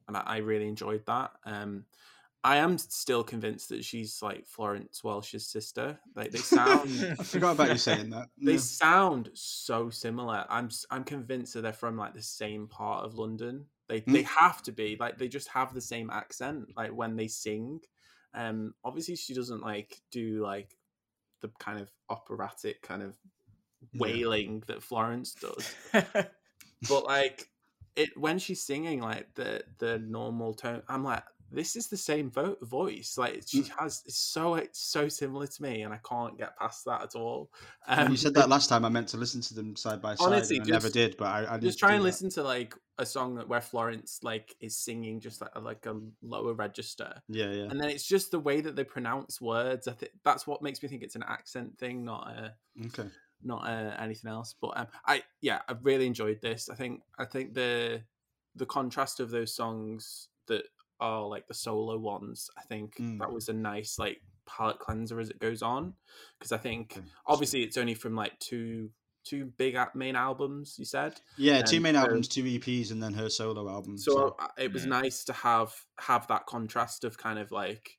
and 0.08 0.18
I, 0.18 0.24
I, 0.26 0.38
really 0.38 0.68
enjoyed 0.68 1.06
that. 1.06 1.32
Um, 1.46 1.86
I 2.44 2.58
am 2.58 2.78
still 2.78 3.24
convinced 3.24 3.70
that 3.70 3.84
she's 3.84 4.22
like 4.22 4.48
Florence 4.48 5.04
Welch's 5.04 5.48
sister. 5.48 6.00
Like 6.16 6.32
they 6.32 6.38
sound. 6.38 7.16
I 7.20 7.24
forgot 7.24 7.56
about 7.56 7.70
you 7.70 7.78
saying 7.78 8.12
that. 8.12 8.28
They 8.42 8.54
yeah. 8.54 8.58
sound 8.60 9.32
so 9.34 9.90
similar. 9.90 10.46
I'm 10.50 10.70
I'm 10.90 11.04
convinced 11.04 11.54
that 11.54 11.62
they're 11.62 11.74
from 11.74 11.98
like 11.98 12.14
the 12.14 12.22
same 12.22 12.68
part 12.68 13.04
of 13.04 13.16
London. 13.16 13.66
They 13.90 14.02
mm. 14.02 14.14
they 14.14 14.24
have 14.24 14.62
to 14.64 14.72
be 14.72 14.96
like 15.00 15.18
they 15.18 15.28
just 15.28 15.50
have 15.50 15.74
the 15.74 15.82
same 15.82 16.10
accent. 16.10 16.70
Like 16.78 16.92
when 16.92 17.16
they 17.16 17.28
sing, 17.28 17.82
um, 18.34 18.74
obviously 18.84 19.16
she 19.16 19.34
doesn't 19.34 19.62
like 19.62 20.02
do 20.12 20.44
like 20.44 20.78
the 21.42 21.50
kind 21.60 21.80
of 21.80 21.92
operatic 22.10 22.82
kind 22.82 23.02
of 23.02 23.18
wailing 23.94 24.64
that 24.68 24.84
Florence 24.84 25.34
does. 25.34 25.76
but 26.90 27.06
like 27.06 27.50
it 27.96 28.18
when 28.18 28.40
she's 28.40 28.64
singing 28.64 29.02
like 29.02 29.34
the 29.36 29.64
the 29.80 30.00
normal 30.00 30.54
tone, 30.54 30.84
I'm 30.88 31.04
like 31.04 31.24
this 31.52 31.76
is 31.76 31.88
the 31.88 31.98
same 31.98 32.30
vo- 32.30 32.58
voice. 32.62 33.18
Like 33.18 33.44
she 33.46 33.62
mm. 33.62 33.70
has, 33.80 34.04
it's 34.06 34.18
so 34.18 34.56
it's 34.56 34.82
so 34.82 35.08
similar 35.08 35.48
to 35.48 35.62
me, 35.62 35.84
and 35.84 35.94
I 35.94 36.00
can't 36.08 36.38
get 36.38 36.58
past 36.58 36.86
that 36.86 37.04
at 37.04 37.16
all. 37.16 37.52
Um, 37.88 38.12
you 38.12 38.18
said 38.18 38.34
that 38.36 38.50
last 38.50 38.68
time. 38.68 38.84
I 38.86 38.90
meant 38.90 39.08
to 39.10 39.18
listen 39.18 39.42
to 39.42 39.54
them 39.54 39.76
side 39.76 40.02
by 40.02 40.16
side. 40.16 40.26
Honestly, 40.26 40.60
just, 40.60 40.70
I 40.70 40.74
never 40.74 40.90
did, 40.90 41.16
but 41.18 41.28
I, 41.28 41.56
I 41.56 41.58
just 41.58 41.80
try 41.80 41.94
and 41.94 42.02
that. 42.02 42.06
listen 42.06 42.30
to 42.32 42.44
like 42.44 42.76
a 43.00 43.06
song 43.06 43.36
that 43.36 43.48
where 43.48 43.62
Florence 43.62 44.20
like 44.24 44.56
is 44.60 44.76
singing 44.76 45.20
just 45.20 45.42
like 45.42 45.52
like 45.62 45.86
a 45.86 45.96
lower 46.22 46.54
register. 46.54 47.22
Yeah, 47.30 47.52
yeah. 47.52 47.64
And 47.64 47.80
then 47.80 47.90
it's 47.90 48.06
just 48.06 48.32
the 48.32 48.40
way 48.40 48.62
that 48.62 48.76
they 48.76 48.84
pronounce 48.84 49.40
words. 49.40 49.88
I 49.88 49.94
think 49.94 50.12
that's 50.24 50.48
what 50.48 50.62
makes 50.62 50.82
me 50.82 50.90
think 50.90 51.04
it's 51.04 51.16
an 51.16 51.24
accent 51.28 51.78
thing, 51.78 52.04
not 52.04 52.28
a 52.28 52.54
okay, 52.88 53.10
not 53.44 53.68
a, 53.68 53.96
anything 54.02 54.30
else. 54.30 54.56
But 54.60 54.78
um, 54.78 54.88
I 55.06 55.24
yeah, 55.42 55.62
I've 55.70 55.86
really 55.86 56.08
enjoyed 56.08 56.42
this. 56.42 56.70
I 56.70 56.76
think 56.76 57.02
I 57.18 57.26
think 57.26 57.54
the 57.54 58.02
the 58.56 58.66
contrast 58.66 59.20
of 59.20 59.30
those 59.30 59.56
songs 59.56 60.30
that 60.48 60.64
are 61.00 61.28
like 61.28 61.48
the 61.48 61.54
solo 61.54 61.98
ones. 61.98 62.50
I 62.58 62.62
think 62.64 62.96
mm. 62.98 63.20
that 63.20 63.32
was 63.32 63.50
a 63.50 63.54
nice 63.54 63.98
like 64.00 64.22
palate 64.46 64.80
cleanser 64.80 65.20
as 65.20 65.30
it 65.30 65.40
goes 65.40 65.62
on 65.62 65.94
because 66.40 66.52
I 66.52 66.58
think 66.58 66.94
okay. 66.98 67.06
obviously 67.26 67.64
it's 67.64 67.78
only 67.78 67.94
from 67.94 68.16
like 68.16 68.40
two 68.40 68.90
two 69.24 69.46
big 69.58 69.78
main 69.94 70.16
albums. 70.16 70.76
You 70.78 70.86
said 70.86 71.20
yeah, 71.38 71.62
two 71.62 71.80
main 71.80 71.96
so, 71.96 72.02
albums, 72.02 72.28
two 72.28 72.44
EPs, 72.44 72.92
and 72.92 73.02
then 73.02 73.14
her 73.14 73.30
solo 73.30 73.70
album. 73.70 73.98
So, 73.98 74.12
so. 74.12 74.36
Uh, 74.40 74.48
it 74.58 74.72
was 74.74 74.84
yeah. 74.84 74.90
nice 74.90 75.24
to 75.26 75.34
have 75.34 75.74
have 76.00 76.28
that 76.28 76.46
contrast 76.46 77.04
of 77.04 77.18
kind 77.18 77.40
of 77.40 77.52
like 77.52 77.98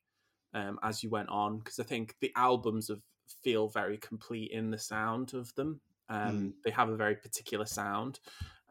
um, 0.55 0.79
as 0.83 1.03
you 1.03 1.11
went 1.11 1.29
on 1.29 1.59
because 1.59 1.79
I 1.79 1.85
think 1.85 2.15
the 2.21 2.33
albums 2.37 2.91
of 2.91 3.01
feel 3.43 3.69
very 3.69 3.99
complete 3.99 4.51
in 4.51 4.71
the 4.71 4.79
sound 4.79 5.35
of 5.35 5.55
them. 5.55 5.81
Um, 6.09 6.39
mm. 6.39 6.53
They 6.65 6.71
have 6.71 6.89
a 6.89 6.97
very 6.97 7.17
particular 7.17 7.67
sound. 7.67 8.21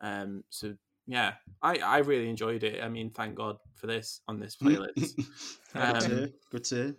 Um, 0.02 0.44
so 0.50 0.74
yeah, 1.08 1.34
I, 1.62 1.78
I 1.78 1.98
really 2.00 2.30
enjoyed 2.30 2.64
it. 2.64 2.84
I 2.84 2.90
mean, 2.90 3.10
thank 3.10 3.36
God 3.36 3.58
for 3.76 3.88
this 3.88 4.22
on 4.28 4.40
this 4.40 4.56
playlist. 4.62 5.20
um, 5.74 5.94
good, 5.94 6.02
to 6.02 6.08
hear. 6.10 6.30
good 6.52 6.64
to. 6.66 6.96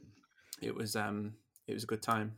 It 0.63 0.75
was 0.75 0.97
um 0.97 1.35
it 1.67 1.75
was 1.75 1.85
a 1.85 1.87
good 1.87 2.03
time. 2.03 2.33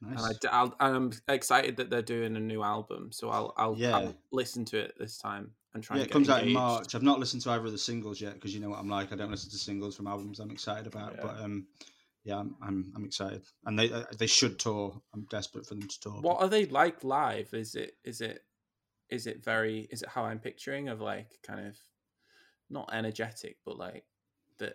Nice. 0.00 0.38
And, 0.44 0.72
I, 0.80 0.88
am 0.88 1.12
excited 1.28 1.76
that 1.76 1.88
they're 1.90 2.02
doing 2.02 2.36
a 2.36 2.40
new 2.40 2.62
album, 2.62 3.10
so 3.10 3.30
I'll 3.30 3.54
I'll, 3.56 3.74
yeah. 3.76 3.96
I'll 3.96 4.14
listen 4.32 4.64
to 4.66 4.78
it 4.78 4.94
this 4.98 5.18
time 5.18 5.50
and 5.74 5.82
try. 5.82 5.96
Yeah, 5.96 6.02
and 6.02 6.10
it 6.10 6.12
comes 6.12 6.28
engaged. 6.28 6.42
out 6.42 6.46
in 6.46 6.52
March. 6.52 6.94
I've 6.94 7.02
not 7.02 7.18
listened 7.18 7.42
to 7.42 7.50
either 7.50 7.66
of 7.66 7.72
the 7.72 7.78
singles 7.78 8.20
yet 8.20 8.34
because 8.34 8.54
you 8.54 8.60
know 8.60 8.68
what 8.68 8.78
I'm 8.78 8.88
like. 8.88 9.12
I 9.12 9.16
don't 9.16 9.30
listen 9.30 9.50
to 9.50 9.58
singles 9.58 9.96
from 9.96 10.06
albums 10.06 10.40
I'm 10.40 10.50
excited 10.50 10.86
about. 10.86 11.14
Yeah. 11.16 11.22
But 11.22 11.40
um, 11.40 11.66
yeah, 12.24 12.38
I'm, 12.38 12.54
I'm, 12.62 12.92
I'm 12.96 13.04
excited, 13.04 13.42
and 13.66 13.78
they 13.78 13.90
uh, 13.90 14.04
they 14.18 14.26
should 14.26 14.58
tour. 14.58 15.00
I'm 15.14 15.26
desperate 15.30 15.66
for 15.66 15.74
them 15.74 15.88
to 15.88 16.00
tour. 16.00 16.20
What 16.20 16.40
are 16.40 16.48
they 16.48 16.66
like 16.66 17.02
live? 17.02 17.52
Is 17.52 17.74
it 17.74 17.94
is 18.04 18.20
it 18.20 18.42
is 19.10 19.26
it 19.26 19.44
very 19.44 19.88
is 19.90 20.02
it 20.02 20.08
how 20.08 20.24
I'm 20.24 20.38
picturing 20.38 20.88
of 20.88 21.00
like 21.00 21.38
kind 21.46 21.66
of 21.66 21.78
not 22.70 22.90
energetic 22.92 23.58
but 23.64 23.78
like 23.78 24.04
that 24.58 24.74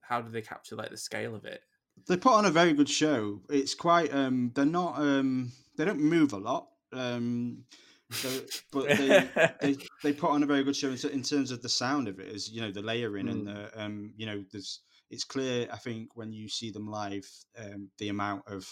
how 0.00 0.20
do 0.20 0.30
they 0.30 0.42
capture 0.42 0.76
like 0.76 0.90
the 0.90 0.96
scale 0.96 1.34
of 1.34 1.44
it 1.44 1.62
they 2.06 2.16
put 2.16 2.32
on 2.32 2.44
a 2.44 2.50
very 2.50 2.72
good 2.72 2.88
show. 2.88 3.40
It's 3.48 3.74
quite 3.74 4.12
um 4.14 4.52
they're 4.54 4.64
not 4.64 4.98
um 4.98 5.50
they 5.76 5.84
don't 5.84 6.00
move 6.00 6.32
a 6.32 6.38
lot. 6.38 6.68
Um 6.92 7.64
so, 8.10 8.28
but 8.72 8.88
they, 8.88 9.28
they 9.60 9.76
they 10.02 10.12
put 10.12 10.30
on 10.30 10.42
a 10.42 10.46
very 10.46 10.64
good 10.64 10.76
show 10.76 10.88
in, 10.90 11.22
terms 11.22 11.50
of 11.50 11.60
the 11.60 11.68
sound 11.68 12.08
of 12.08 12.18
it 12.20 12.34
as 12.34 12.50
you 12.50 12.60
know 12.60 12.70
the 12.70 12.82
layering 12.82 13.26
mm. 13.26 13.30
and 13.30 13.46
the 13.46 13.82
um 13.82 14.12
you 14.16 14.26
know 14.26 14.44
there's 14.52 14.80
it's 15.10 15.24
clear 15.24 15.68
I 15.72 15.76
think 15.76 16.10
when 16.14 16.32
you 16.32 16.48
see 16.48 16.70
them 16.70 16.88
live 16.88 17.28
um 17.58 17.90
the 17.98 18.08
amount 18.08 18.42
of 18.46 18.66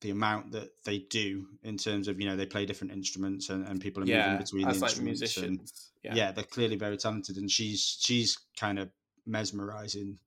the 0.00 0.10
amount 0.10 0.52
that 0.52 0.70
they 0.84 0.98
do 0.98 1.46
in 1.62 1.76
terms 1.76 2.08
of 2.08 2.20
you 2.20 2.28
know 2.28 2.36
they 2.36 2.46
play 2.46 2.64
different 2.64 2.92
instruments 2.92 3.48
and, 3.48 3.66
and 3.66 3.80
people 3.80 4.02
are 4.02 4.06
yeah, 4.06 4.24
moving 4.24 4.38
between 4.38 4.62
the 4.62 4.74
like 4.74 4.82
instruments 4.82 5.20
musicians. 5.20 5.90
And, 6.04 6.14
yeah. 6.16 6.24
yeah 6.24 6.32
they're 6.32 6.44
clearly 6.44 6.76
very 6.76 6.96
talented 6.96 7.36
and 7.36 7.50
she's 7.50 7.98
she's 8.00 8.38
kind 8.58 8.78
of 8.78 8.90
mesmerizing 9.26 10.18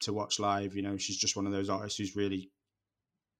to 0.00 0.12
watch 0.12 0.40
live 0.40 0.74
you 0.74 0.82
know 0.82 0.96
she's 0.96 1.18
just 1.18 1.36
one 1.36 1.46
of 1.46 1.52
those 1.52 1.68
artists 1.68 1.98
who's 1.98 2.16
really 2.16 2.50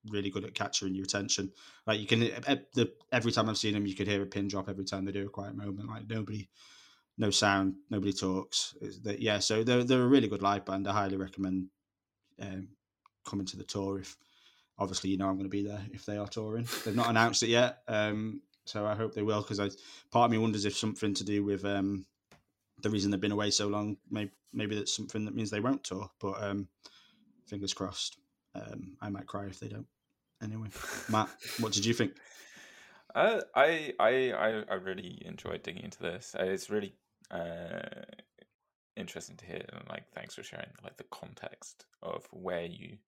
really 0.09 0.31
good 0.31 0.45
at 0.45 0.55
capturing 0.55 0.95
your 0.95 1.05
attention. 1.05 1.53
Like 1.87 2.01
you 2.01 2.07
can, 2.07 2.21
the, 2.21 2.93
every 3.13 3.33
time 3.33 3.49
I've 3.49 3.59
seen 3.59 3.75
them, 3.75 3.87
you 3.87 3.95
could 3.95 4.09
hear 4.09 4.23
a 4.23 4.27
pin 4.27 4.49
drop 4.49 4.69
every 4.69 4.85
time 4.85 5.05
they 5.05 5.13
do 5.13 5.27
a 5.27 5.31
quiet 5.31 5.57
moment. 5.57 5.89
Like 5.89 6.09
nobody, 6.09 6.49
no 7.19 7.31
sound, 7.31 7.75
nobody 7.91 8.13
talks. 8.13 8.75
That 9.03 9.21
yeah, 9.21 9.39
so 9.39 9.63
they're 9.63 9.85
they're 9.85 10.03
a 10.03 10.09
really 10.09 10.29
good 10.29 10.43
live 10.43 10.65
band. 10.65 10.89
I 10.89 10.93
highly 10.93 11.17
recommend 11.17 11.69
um, 12.41 12.69
coming 13.27 13.47
to 13.47 13.57
the 13.57 13.65
tour. 13.65 13.99
If 13.99 14.17
obviously 14.81 15.11
you 15.11 15.19
know 15.19 15.29
I'm 15.29 15.35
going 15.37 15.45
to 15.45 15.51
be 15.51 15.63
there 15.63 15.83
if 15.93 16.05
they 16.07 16.17
are 16.17 16.27
touring. 16.27 16.67
They've 16.85 16.97
not 16.97 17.11
announced 17.11 17.43
it 17.43 17.51
yet, 17.51 17.79
um, 17.87 18.41
so 18.65 18.87
I 18.87 18.95
hope 18.95 19.15
they 19.15 19.23
will. 19.23 19.43
Because 19.43 19.59
part 20.11 20.25
of 20.25 20.31
me 20.31 20.39
wonders 20.39 20.65
if 20.65 20.77
something 20.77 21.15
to 21.15 21.25
do 21.25 21.45
with 21.45 21.65
um, 21.65 22.07
the 22.83 22.91
reason 22.91 23.11
they've 23.11 23.21
been 23.21 23.33
away 23.33 23.51
so 23.51 23.69
long. 23.69 23.99
Maybe 24.11 24.31
maybe 24.53 24.75
that's 24.75 24.97
something 24.97 25.25
that 25.27 25.35
means 25.35 25.51
they 25.51 25.61
won't 25.61 25.85
tour. 25.85 26.11
But 26.21 26.43
um, 26.43 26.69
fingers 27.47 27.75
crossed. 27.75 28.17
Um, 28.55 28.97
I 29.01 29.11
might 29.11 29.27
cry 29.27 29.47
if 29.47 29.61
they 29.61 29.69
don't. 29.69 29.87
Anyway, 30.43 30.69
Matt, 31.09 31.29
what 31.61 31.73
did 31.73 31.85
you 31.85 31.95
think? 31.95 32.13
Uh, 33.15 33.41
I, 33.55 33.93
I 33.99 34.33
I 34.69 34.75
really 34.75 35.21
enjoyed 35.25 35.63
digging 35.63 35.85
into 35.85 36.01
this. 36.01 36.35
Uh, 36.39 36.45
it's 36.45 36.71
really 36.71 36.95
uh, 37.31 37.81
interesting 38.97 39.37
to 39.37 39.47
hear, 39.47 39.65
and 39.73 39.89
like 39.89 40.05
thanks 40.15 40.35
for 40.35 40.43
sharing 40.43 40.69
like 40.83 40.97
the 40.97 41.05
context 41.11 41.87
of 42.03 42.27
where 42.31 42.65
you 42.65 42.99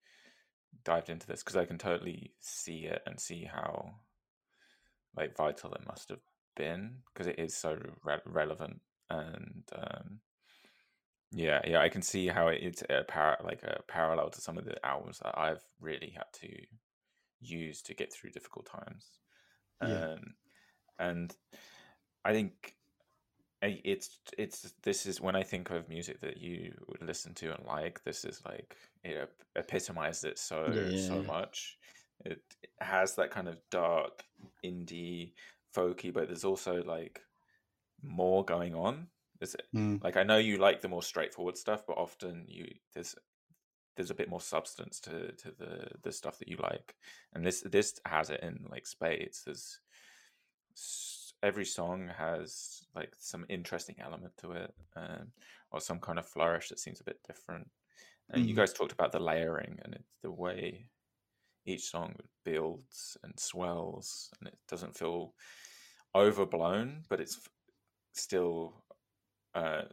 dived 0.83 1.09
into 1.09 1.27
this 1.27 1.43
because 1.43 1.55
I 1.55 1.65
can 1.65 1.77
totally 1.77 2.33
see 2.39 2.85
it 2.85 3.01
and 3.05 3.19
see 3.19 3.45
how 3.45 3.95
like 5.15 5.37
vital 5.37 5.73
it 5.73 5.85
must 5.85 6.09
have 6.09 6.19
been 6.55 6.97
because 7.13 7.27
it 7.27 7.39
is 7.39 7.55
so 7.55 7.77
re- 8.03 8.17
relevant 8.25 8.81
and 9.09 9.63
um, 9.75 10.19
yeah, 11.35 11.61
yeah, 11.65 11.79
I 11.79 11.89
can 11.89 12.01
see 12.01 12.27
how 12.27 12.47
it's 12.47 12.83
a 12.89 13.03
par- 13.03 13.39
like 13.43 13.63
a 13.63 13.81
parallel 13.87 14.29
to 14.29 14.41
some 14.41 14.57
of 14.57 14.65
the 14.65 14.83
albums 14.85 15.19
that 15.23 15.37
I've 15.37 15.63
really 15.79 16.13
had 16.15 16.31
to 16.41 16.49
use 17.41 17.81
to 17.83 17.95
get 17.95 18.13
through 18.13 18.31
difficult 18.31 18.67
times. 18.67 19.07
Yeah. 19.81 20.13
Um, 20.13 20.35
and 20.99 21.35
I 22.23 22.33
think 22.33 22.75
it's 23.83 24.19
it's 24.37 24.73
this 24.83 25.05
is 25.05 25.21
when 25.21 25.35
I 25.35 25.43
think 25.43 25.69
of 25.69 25.89
music 25.89 26.21
that 26.21 26.37
you 26.37 26.73
would 26.87 27.01
listen 27.01 27.33
to 27.35 27.53
and 27.53 27.65
like. 27.65 28.03
This 28.03 28.25
is 28.25 28.41
like 28.45 28.75
it 29.03 29.29
epitomizes 29.55 30.23
it 30.23 30.39
so 30.39 30.71
yeah. 30.71 31.07
so 31.07 31.23
much. 31.23 31.77
It 32.25 32.41
has 32.79 33.15
that 33.15 33.31
kind 33.31 33.47
of 33.47 33.57
dark 33.69 34.23
indie 34.63 35.33
folky, 35.75 36.13
but 36.13 36.27
there's 36.27 36.45
also 36.45 36.83
like 36.83 37.21
more 38.01 38.43
going 38.43 38.75
on 38.75 39.07
is 39.43 39.55
it 39.55 39.67
mm. 39.75 40.03
like 40.03 40.17
I 40.17 40.23
know 40.23 40.37
you 40.37 40.57
like 40.57 40.81
the 40.81 40.87
more 40.87 41.03
straightforward 41.03 41.57
stuff, 41.57 41.83
but 41.85 41.97
often 41.97 42.45
you 42.47 42.67
there's 42.93 43.15
there's 43.95 44.09
a 44.09 44.15
bit 44.15 44.29
more 44.29 44.41
substance 44.41 44.99
to 45.01 45.31
to 45.33 45.51
the 45.57 45.87
the 46.01 46.11
stuff 46.11 46.39
that 46.39 46.47
you 46.47 46.57
like, 46.57 46.95
and 47.33 47.45
this 47.45 47.61
this 47.61 47.99
has 48.05 48.29
it 48.29 48.41
in 48.41 48.65
like 48.69 48.87
spades. 48.87 49.43
There's 49.45 49.79
every 51.43 51.65
song 51.65 52.09
has 52.17 52.85
like 52.95 53.11
some 53.19 53.45
interesting 53.49 53.97
element 53.99 54.33
to 54.37 54.53
it, 54.53 54.73
um, 54.95 55.27
or 55.71 55.79
some 55.79 55.99
kind 55.99 56.17
of 56.17 56.25
flourish 56.25 56.69
that 56.69 56.79
seems 56.79 57.01
a 57.01 57.03
bit 57.03 57.19
different. 57.27 57.69
And 58.29 58.45
mm. 58.45 58.47
you 58.47 58.55
guys 58.55 58.73
talked 58.73 58.93
about 58.93 59.11
the 59.11 59.19
layering 59.19 59.77
and 59.83 59.93
it's 59.93 60.15
the 60.23 60.31
way 60.31 60.85
each 61.65 61.83
song 61.83 62.15
builds 62.43 63.17
and 63.23 63.39
swells, 63.39 64.29
and 64.39 64.47
it 64.47 64.57
doesn't 64.69 64.97
feel 64.97 65.33
overblown, 66.15 67.03
but 67.09 67.19
it's 67.19 67.39
still 68.13 68.73
uh, 69.55 69.83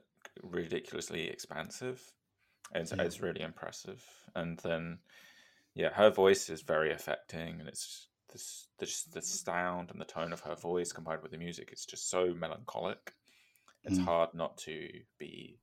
ridiculously 0.43 1.29
expansive. 1.29 2.01
It's, 2.75 2.93
yeah. 2.97 3.03
it's 3.03 3.21
really 3.21 3.43
impressive. 3.43 4.05
And 4.35 4.59
then, 4.59 4.99
yeah, 5.75 5.91
her 5.93 6.11
voice 6.11 6.51
is 6.51 6.63
very 6.63 6.93
affecting, 6.93 7.61
and 7.61 7.69
it's 7.69 8.09
this 8.33 8.69
the, 8.79 8.87
the 9.13 9.23
sound 9.23 9.91
and 9.91 10.01
the 10.01 10.05
tone 10.05 10.33
of 10.33 10.41
her 10.41 10.55
voice 10.55 10.93
combined 10.93 11.23
with 11.23 11.33
the 11.33 11.39
music. 11.39 11.71
It's 11.73 11.87
just 11.87 12.11
so 12.11 12.35
melancholic. 12.35 13.13
It's 13.85 13.99
mm. 13.99 14.05
hard 14.05 14.31
not 14.35 14.57
to 14.59 14.89
be 15.19 15.59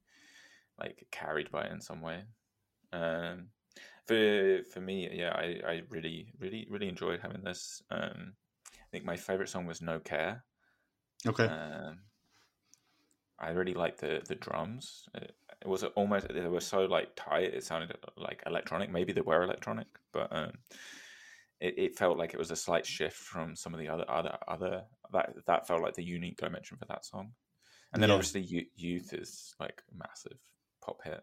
like 0.80 1.08
carried 1.12 1.52
by 1.52 1.64
it 1.66 1.72
in 1.72 1.82
some 1.82 2.02
way. 2.02 2.24
Um, 2.94 3.48
for 4.06 4.62
for 4.72 4.80
me, 4.80 5.10
yeah, 5.12 5.34
I, 5.36 5.60
I 5.68 5.82
really 5.90 6.28
really 6.40 6.68
really 6.70 6.88
enjoyed 6.88 7.20
having 7.20 7.44
this. 7.44 7.82
Um, 7.92 8.34
I 8.74 8.90
think 8.92 9.06
my 9.06 9.18
favorite 9.18 9.50
song 9.50 9.66
was 9.66 9.82
No 9.82 10.00
Care. 10.00 10.44
Okay. 11.26 11.46
Um, 11.46 12.00
I 13.40 13.50
really 13.50 13.74
liked 13.74 14.00
the 14.00 14.22
the 14.28 14.36
drums. 14.36 15.04
It, 15.16 15.36
it, 15.62 15.68
was 15.68 15.84
almost 15.84 16.28
they 16.30 16.48
were 16.48 16.62
so 16.62 16.86
like 16.86 17.10
tight. 17.16 17.54
It 17.54 17.64
sounded 17.64 17.96
like 18.16 18.44
electronic. 18.46 18.90
Maybe 18.90 19.14
they 19.14 19.22
were 19.22 19.44
electronic, 19.44 19.88
but 20.14 20.28
um, 20.32 20.54
it, 21.60 21.78
it 21.78 21.98
felt 21.98 22.18
like 22.18 22.34
it 22.34 22.40
was 22.40 22.52
a 22.52 22.56
slight 22.56 22.86
shift 22.86 23.18
from 23.18 23.56
some 23.56 23.74
of 23.74 23.80
the 23.80 23.90
other 23.90 24.06
other 24.10 24.38
other 24.48 24.84
that 25.12 25.34
that 25.46 25.68
felt 25.68 25.82
like 25.82 25.96
the 25.96 26.04
unique 26.04 26.38
dimension 26.38 26.78
for 26.78 26.86
that 26.86 27.06
song. 27.06 27.32
And 27.94 28.02
then 28.02 28.10
yeah. 28.10 28.16
obviously 28.16 28.70
Youth 28.76 29.14
is 29.14 29.56
like 29.60 29.82
a 29.92 29.98
massive 29.98 30.38
pop 30.84 31.04
hit. 31.04 31.22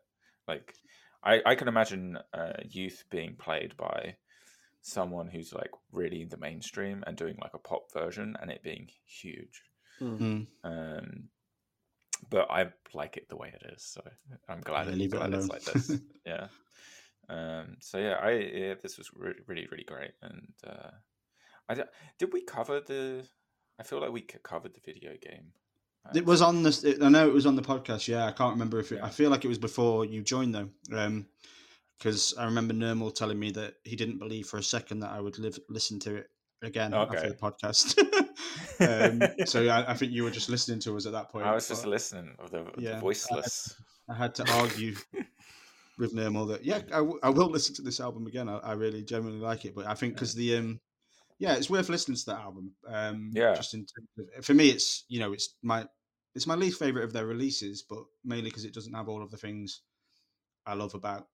Like 0.49 0.75
I 1.23 1.41
I 1.45 1.55
can 1.55 1.69
imagine 1.69 2.19
uh, 2.33 2.55
Youth 2.69 3.05
being 3.11 3.37
played 3.37 3.77
by 3.77 4.17
someone 4.83 5.29
who's 5.29 5.53
like 5.53 5.71
really 5.93 6.21
in 6.23 6.29
the 6.29 6.37
mainstream 6.37 7.03
and 7.07 7.17
doing 7.17 7.37
like 7.41 7.55
a 7.55 7.59
pop 7.59 7.93
version 7.93 8.37
and 8.41 8.51
it 8.51 8.63
being 8.63 8.89
huge. 9.07 9.63
Mm-hmm. 10.01 10.43
Um, 10.63 11.29
but 12.29 12.51
I 12.51 12.67
like 12.93 13.17
it 13.17 13.29
the 13.29 13.37
way 13.37 13.53
it 13.55 13.73
is. 13.75 13.83
So 13.83 14.03
I'm 14.49 14.61
glad, 14.61 14.87
yeah, 14.89 15.05
it, 15.05 15.11
glad 15.11 15.33
it's 15.33 15.49
like 15.49 15.65
this. 15.65 15.99
yeah. 16.27 16.49
Um, 17.29 17.77
so 17.81 17.99
yeah, 17.99 18.19
I 18.21 18.31
yeah, 18.33 18.75
this 18.83 18.99
was 18.99 19.11
really 19.15 19.41
really 19.47 19.67
really 19.71 19.85
great, 19.85 20.13
and 20.23 20.53
uh, 20.67 20.91
I 21.69 21.85
did 22.19 22.33
we 22.33 22.43
cover 22.43 22.81
the? 22.81 23.25
I 23.79 23.83
feel 23.83 24.01
like 24.01 24.13
we 24.13 24.23
covered 24.23 24.75
the 24.75 24.81
video 24.85 25.13
game. 25.21 25.53
It 26.15 26.27
was 26.27 26.43
on 26.43 26.63
this. 26.63 26.85
I 26.85 27.09
know 27.09 27.27
it 27.27 27.33
was 27.33 27.47
on 27.47 27.57
the 27.57 27.63
podcast. 27.63 28.09
Yeah, 28.09 28.27
I 28.27 28.33
can't 28.33 28.53
remember 28.53 28.79
if 28.79 28.93
it. 28.93 29.01
I 29.03 29.09
feel 29.09 29.31
like 29.31 29.45
it 29.45 29.49
was 29.49 29.59
before 29.59 30.05
you 30.05 30.23
joined 30.23 30.55
though, 30.55 30.69
because 31.99 32.35
um, 32.37 32.43
I 32.43 32.45
remember 32.45 32.75
Nermal 32.75 33.15
telling 33.15 33.39
me 33.39 33.51
that 33.53 33.77
he 33.85 33.97
didn't 33.97 34.19
believe 34.19 34.47
for 34.47 34.59
a 34.59 34.63
second 34.63 35.01
that 35.01 35.11
I 35.11 35.21
would 35.21 35.39
live 35.39 35.59
listen 35.71 35.99
to 36.01 36.17
it 36.17 36.31
again 36.65 36.95
okay. 36.95 37.17
after 37.17 37.29
the 37.31 37.35
podcast. 37.37 37.99
um, 38.81 39.47
so 39.47 39.67
I, 39.69 39.93
I, 39.93 39.95
think 39.95 40.13
you 40.13 40.25
were 40.25 40.31
just 40.31 40.49
listening 40.49 40.81
to 40.81 40.97
us 40.97 41.07
at 41.07 41.13
that 41.13 41.31
point. 41.31 41.47
I 41.47 41.55
was 41.55 41.69
just 41.69 41.87
listening 41.87 42.35
of 42.39 42.51
the, 42.51 42.65
yeah, 42.79 42.97
the 42.97 43.01
voiceless. 43.01 43.75
I, 44.09 44.13
I, 44.13 44.17
had 44.17 44.35
to 44.37 44.51
argue 44.53 44.97
with 45.99 46.15
Nermal 46.15 46.49
that 46.49 46.65
yeah, 46.65 46.79
I, 46.89 46.99
w- 46.99 47.21
I 47.23 47.31
will 47.31 47.49
listen 47.49 47.75
to 47.77 47.83
this 47.83 48.01
album 48.01 48.27
again. 48.27 48.49
I, 48.49 48.59
I 48.59 48.73
really 48.73 49.03
genuinely 49.03 49.45
like 49.45 49.65
it, 49.65 49.75
but 49.75 49.87
I 49.87 49.95
think 49.95 50.15
because 50.15 50.35
the 50.35 50.57
um, 50.57 50.81
yeah, 51.39 51.55
it's 51.55 51.71
worth 51.71 51.89
listening 51.89 52.17
to 52.17 52.27
that 52.27 52.41
album. 52.41 52.73
Um, 52.87 53.31
yeah, 53.33 53.55
just 53.55 53.75
in 53.75 53.87
of, 54.37 54.45
for 54.45 54.55
me, 54.55 54.69
it's 54.71 55.05
you 55.09 55.21
know, 55.21 55.33
it's 55.33 55.55
my 55.63 55.87
it's 56.35 56.47
my 56.47 56.55
least 56.55 56.79
favorite 56.79 57.05
of 57.05 57.13
their 57.13 57.27
releases, 57.27 57.83
but 57.83 58.05
mainly 58.25 58.51
because 58.51 58.65
it 58.65 58.75
doesn't 58.75 58.95
have 58.95 59.09
all 59.09 59.23
of 59.23 59.31
the 59.31 59.37
things 59.37 59.83
I 60.67 60.75
love 60.75 60.95
about 60.95 61.29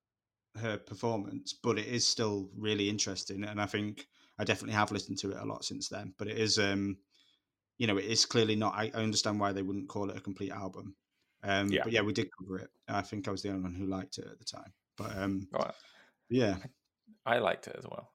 her 0.59 0.79
performance. 0.79 1.55
But 1.63 1.79
it 1.79 1.87
is 1.87 2.07
still 2.07 2.51
really 2.57 2.89
interesting, 2.89 3.45
and 3.45 3.61
I 3.61 3.67
think 3.67 4.07
I 4.39 4.45
definitely 4.45 4.75
have 4.75 4.93
listened 4.93 5.19
to 5.19 5.31
it 5.31 5.39
a 5.39 5.45
lot 5.45 5.65
since 5.65 5.89
then. 5.89 6.15
But 6.19 6.29
it 6.29 6.39
is, 6.39 6.59
um, 6.59 6.99
you 7.79 7.87
know, 7.87 7.99
it 7.99 8.07
is 8.07 8.27
clearly 8.27 8.57
not. 8.57 8.75
I, 8.75 8.91
I 8.95 9.03
understand 9.03 9.41
why 9.41 9.53
they 9.53 9.63
wouldn't 9.63 9.89
call 9.89 10.11
it 10.11 10.17
a 10.17 10.21
complete 10.21 10.53
album. 10.53 10.97
Um, 11.43 11.69
yeah. 11.69 11.83
But 11.85 11.93
yeah, 11.93 12.03
we 12.03 12.13
did 12.13 12.29
cover 12.39 12.59
it. 12.59 12.71
I 12.89 13.03
think 13.03 13.29
I 13.29 13.31
was 13.31 13.43
the 13.43 13.51
only 13.51 13.63
one 13.63 13.75
who 13.75 13.87
liked 13.87 14.19
it 14.19 14.27
at 14.31 14.39
the 14.39 14.45
time. 14.45 14.73
But 14.97 15.17
um, 15.17 15.49
right. 15.53 15.73
yeah, 16.29 16.57
I 17.25 17.39
liked 17.39 17.67
it 17.69 17.77
as 17.79 17.85
well. 17.85 18.11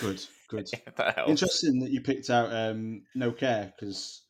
Good, 0.00 0.24
good. 0.48 0.68
that. 0.96 1.28
Interesting 1.28 1.80
that 1.80 1.90
you 1.90 2.00
picked 2.00 2.30
out 2.30 2.52
um, 2.52 3.02
No 3.14 3.32
Care 3.32 3.72
because 3.78 4.22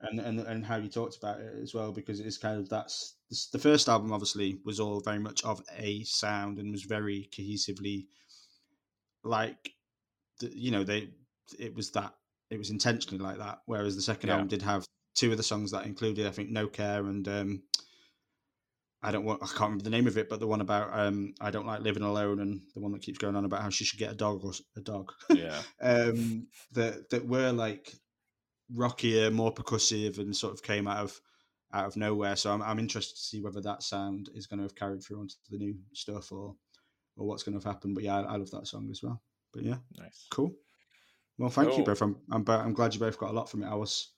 and, 0.00 0.18
and 0.20 0.40
and 0.40 0.64
how 0.64 0.76
you 0.76 0.88
talked 0.88 1.16
about 1.16 1.40
it 1.40 1.54
as 1.62 1.74
well 1.74 1.92
because 1.92 2.20
it's 2.20 2.38
kind 2.38 2.58
of 2.58 2.68
that's 2.68 3.16
the 3.52 3.58
first 3.58 3.88
album 3.88 4.12
obviously 4.12 4.58
was 4.64 4.80
all 4.80 5.00
very 5.00 5.18
much 5.18 5.44
of 5.44 5.62
a 5.78 6.02
sound 6.04 6.58
and 6.58 6.72
was 6.72 6.82
very 6.82 7.28
cohesively 7.32 8.06
like 9.24 9.72
you 10.40 10.70
know 10.70 10.82
they 10.82 11.08
it 11.58 11.74
was 11.74 11.90
that 11.92 12.14
it 12.50 12.58
was 12.58 12.70
intentionally 12.70 13.22
like 13.22 13.38
that. 13.38 13.60
Whereas 13.66 13.96
the 13.96 14.02
second 14.02 14.28
yeah. 14.28 14.34
album 14.34 14.48
did 14.48 14.62
have 14.62 14.84
two 15.14 15.30
of 15.30 15.36
the 15.36 15.42
songs 15.42 15.70
that 15.70 15.86
included, 15.86 16.26
I 16.26 16.30
think, 16.30 16.50
No 16.50 16.66
Care 16.66 17.04
and 17.06 17.26
um, 17.28 17.62
I 19.02 19.10
don't 19.10 19.24
want 19.24 19.42
I 19.42 19.46
can't 19.46 19.60
remember 19.60 19.84
the 19.84 19.90
name 19.90 20.06
of 20.06 20.16
it, 20.16 20.28
but 20.28 20.38
the 20.38 20.46
one 20.46 20.60
about 20.60 20.96
um 20.96 21.34
I 21.40 21.50
don't 21.50 21.66
like 21.66 21.80
living 21.80 22.04
alone, 22.04 22.38
and 22.40 22.62
the 22.74 22.80
one 22.80 22.92
that 22.92 23.02
keeps 23.02 23.18
going 23.18 23.34
on 23.34 23.44
about 23.44 23.62
how 23.62 23.70
she 23.70 23.84
should 23.84 23.98
get 23.98 24.12
a 24.12 24.16
dog 24.16 24.44
or 24.44 24.52
a 24.76 24.80
dog. 24.80 25.12
Yeah. 25.30 25.60
um, 25.82 26.46
that 26.72 27.10
that 27.10 27.26
were 27.26 27.50
like 27.50 27.92
rockier, 28.72 29.30
more 29.30 29.52
percussive, 29.52 30.18
and 30.18 30.36
sort 30.36 30.54
of 30.54 30.62
came 30.62 30.86
out 30.86 30.98
of 30.98 31.20
out 31.72 31.86
of 31.86 31.96
nowhere. 31.96 32.36
So 32.36 32.52
I'm 32.52 32.62
I'm 32.62 32.78
interested 32.78 33.16
to 33.16 33.22
see 33.22 33.40
whether 33.40 33.60
that 33.62 33.82
sound 33.82 34.30
is 34.34 34.46
going 34.46 34.58
to 34.58 34.64
have 34.64 34.76
carried 34.76 35.02
through 35.02 35.20
onto 35.20 35.34
the 35.50 35.58
new 35.58 35.74
stuff 35.92 36.30
or 36.30 36.54
or 37.16 37.26
what's 37.26 37.42
going 37.42 37.58
to 37.58 37.64
have 37.64 37.74
happened. 37.74 37.96
But 37.96 38.04
yeah, 38.04 38.20
I, 38.20 38.34
I 38.34 38.36
love 38.36 38.52
that 38.52 38.68
song 38.68 38.88
as 38.90 39.02
well. 39.02 39.20
But 39.52 39.64
yeah, 39.64 39.78
Nice. 39.98 40.26
cool. 40.30 40.54
Well, 41.38 41.50
thank 41.50 41.76
you 41.76 41.82
both. 41.82 42.00
I'm 42.02 42.16
I'm, 42.30 42.44
I'm 42.48 42.72
glad 42.72 42.94
you 42.94 43.00
both 43.00 43.18
got 43.18 43.30
a 43.30 43.34
lot 43.34 43.50
from 43.50 43.64
it. 43.64 43.68
I 43.68 43.74
was 43.74 44.12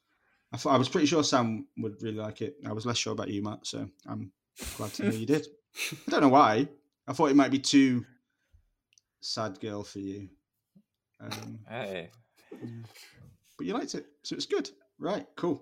I 0.55 0.57
thought 0.57 0.75
I 0.75 0.79
was 0.79 0.89
pretty 0.89 1.09
sure 1.09 1.25
Sam 1.25 1.67
would 1.79 2.01
really 2.01 2.17
like 2.17 2.41
it. 2.41 2.55
I 2.65 2.73
was 2.73 2.87
less 2.87 2.97
sure 2.97 3.13
about 3.13 3.29
you, 3.29 3.43
Matt. 3.43 3.67
So 3.67 3.89
I'm 4.07 4.31
glad 4.77 4.93
to 4.95 5.03
know 5.07 5.15
you 5.15 5.27
did. 5.27 5.49
I 6.07 6.11
don't 6.13 6.21
know 6.21 6.29
why. 6.29 6.69
I 7.09 7.13
thought 7.13 7.31
it 7.33 7.35
might 7.37 7.51
be 7.51 7.59
too 7.59 8.07
sad 9.21 9.59
girl 9.61 9.83
for 9.83 9.99
you. 9.99 10.29
Um, 11.21 11.59
Hey. 11.69 12.11
but 13.59 13.67
you 13.67 13.75
liked 13.75 13.97
it, 13.97 14.07
so 14.23 14.37
it's 14.37 14.47
good. 14.47 14.71
Right, 15.01 15.27
cool. 15.35 15.61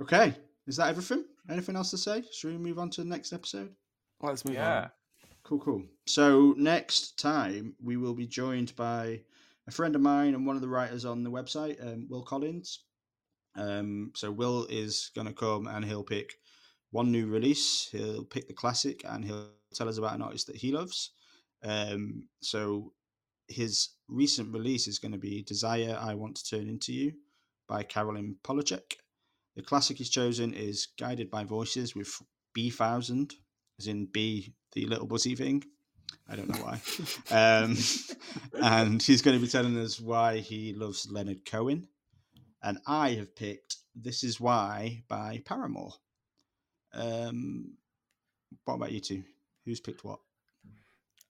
Okay, 0.00 0.34
is 0.66 0.76
that 0.76 0.88
everything? 0.88 1.26
Anything 1.50 1.76
else 1.76 1.90
to 1.90 1.98
say? 1.98 2.22
Should 2.32 2.52
we 2.52 2.56
move 2.58 2.78
on 2.78 2.88
to 2.90 3.02
the 3.02 3.08
next 3.10 3.34
episode? 3.34 3.74
Let's 4.22 4.46
move 4.46 4.54
Yeah. 4.54 4.84
on. 4.84 4.90
Cool, 5.42 5.58
cool. 5.60 5.84
So 6.06 6.54
next 6.56 7.18
time 7.18 7.74
we 7.82 7.98
will 7.98 8.14
be 8.14 8.26
joined 8.26 8.74
by 8.74 9.22
a 9.66 9.70
friend 9.70 9.94
of 9.94 10.00
mine 10.00 10.32
and 10.34 10.46
one 10.46 10.56
of 10.56 10.62
the 10.62 10.68
writers 10.68 11.04
on 11.04 11.24
the 11.24 11.30
website, 11.30 11.76
um, 11.86 12.06
Will 12.08 12.22
Collins. 12.22 12.84
Um, 13.56 14.12
so 14.14 14.30
Will 14.30 14.66
is 14.68 15.10
going 15.14 15.26
to 15.26 15.32
come 15.32 15.66
and 15.66 15.84
he'll 15.84 16.04
pick 16.04 16.34
one 16.90 17.10
new 17.10 17.26
release. 17.26 17.88
He'll 17.90 18.24
pick 18.24 18.48
the 18.48 18.54
classic 18.54 19.02
and 19.04 19.24
he'll 19.24 19.50
tell 19.74 19.88
us 19.88 19.98
about 19.98 20.14
an 20.14 20.22
artist 20.22 20.46
that 20.48 20.56
he 20.56 20.72
loves. 20.72 21.10
Um, 21.62 22.28
so 22.40 22.92
his 23.48 23.90
recent 24.08 24.52
release 24.52 24.86
is 24.86 24.98
going 24.98 25.12
to 25.12 25.18
be 25.18 25.42
"Desire 25.42 25.98
I 26.00 26.14
Want 26.14 26.36
to 26.36 26.44
Turn 26.56 26.68
Into 26.68 26.92
You" 26.92 27.12
by 27.68 27.82
Caroline 27.82 28.36
Polachek. 28.42 28.96
The 29.56 29.62
classic 29.62 29.98
he's 29.98 30.10
chosen 30.10 30.54
is 30.54 30.88
"Guided 30.98 31.30
by 31.30 31.44
Voices" 31.44 31.94
with 31.94 32.12
Bee 32.54 32.70
Thousand, 32.70 33.34
as 33.78 33.86
in 33.86 34.06
bee 34.06 34.54
the 34.72 34.86
little 34.86 35.06
buzzy 35.06 35.34
thing. 35.34 35.64
I 36.28 36.36
don't 36.36 36.48
know 36.48 36.64
why. 36.64 36.80
um, 37.30 37.76
and 38.62 39.02
he's 39.02 39.22
going 39.22 39.38
to 39.38 39.44
be 39.44 39.50
telling 39.50 39.76
us 39.78 40.00
why 40.00 40.38
he 40.38 40.72
loves 40.72 41.10
Leonard 41.10 41.44
Cohen. 41.44 41.88
And 42.62 42.78
I 42.86 43.10
have 43.12 43.34
picked 43.34 43.76
"This 43.94 44.22
Is 44.24 44.40
Why" 44.40 45.02
by 45.08 45.42
Paramore. 45.44 45.94
Um, 46.92 47.74
what 48.64 48.74
about 48.74 48.92
you 48.92 49.00
two? 49.00 49.22
Who's 49.64 49.80
picked 49.80 50.04
what? 50.04 50.20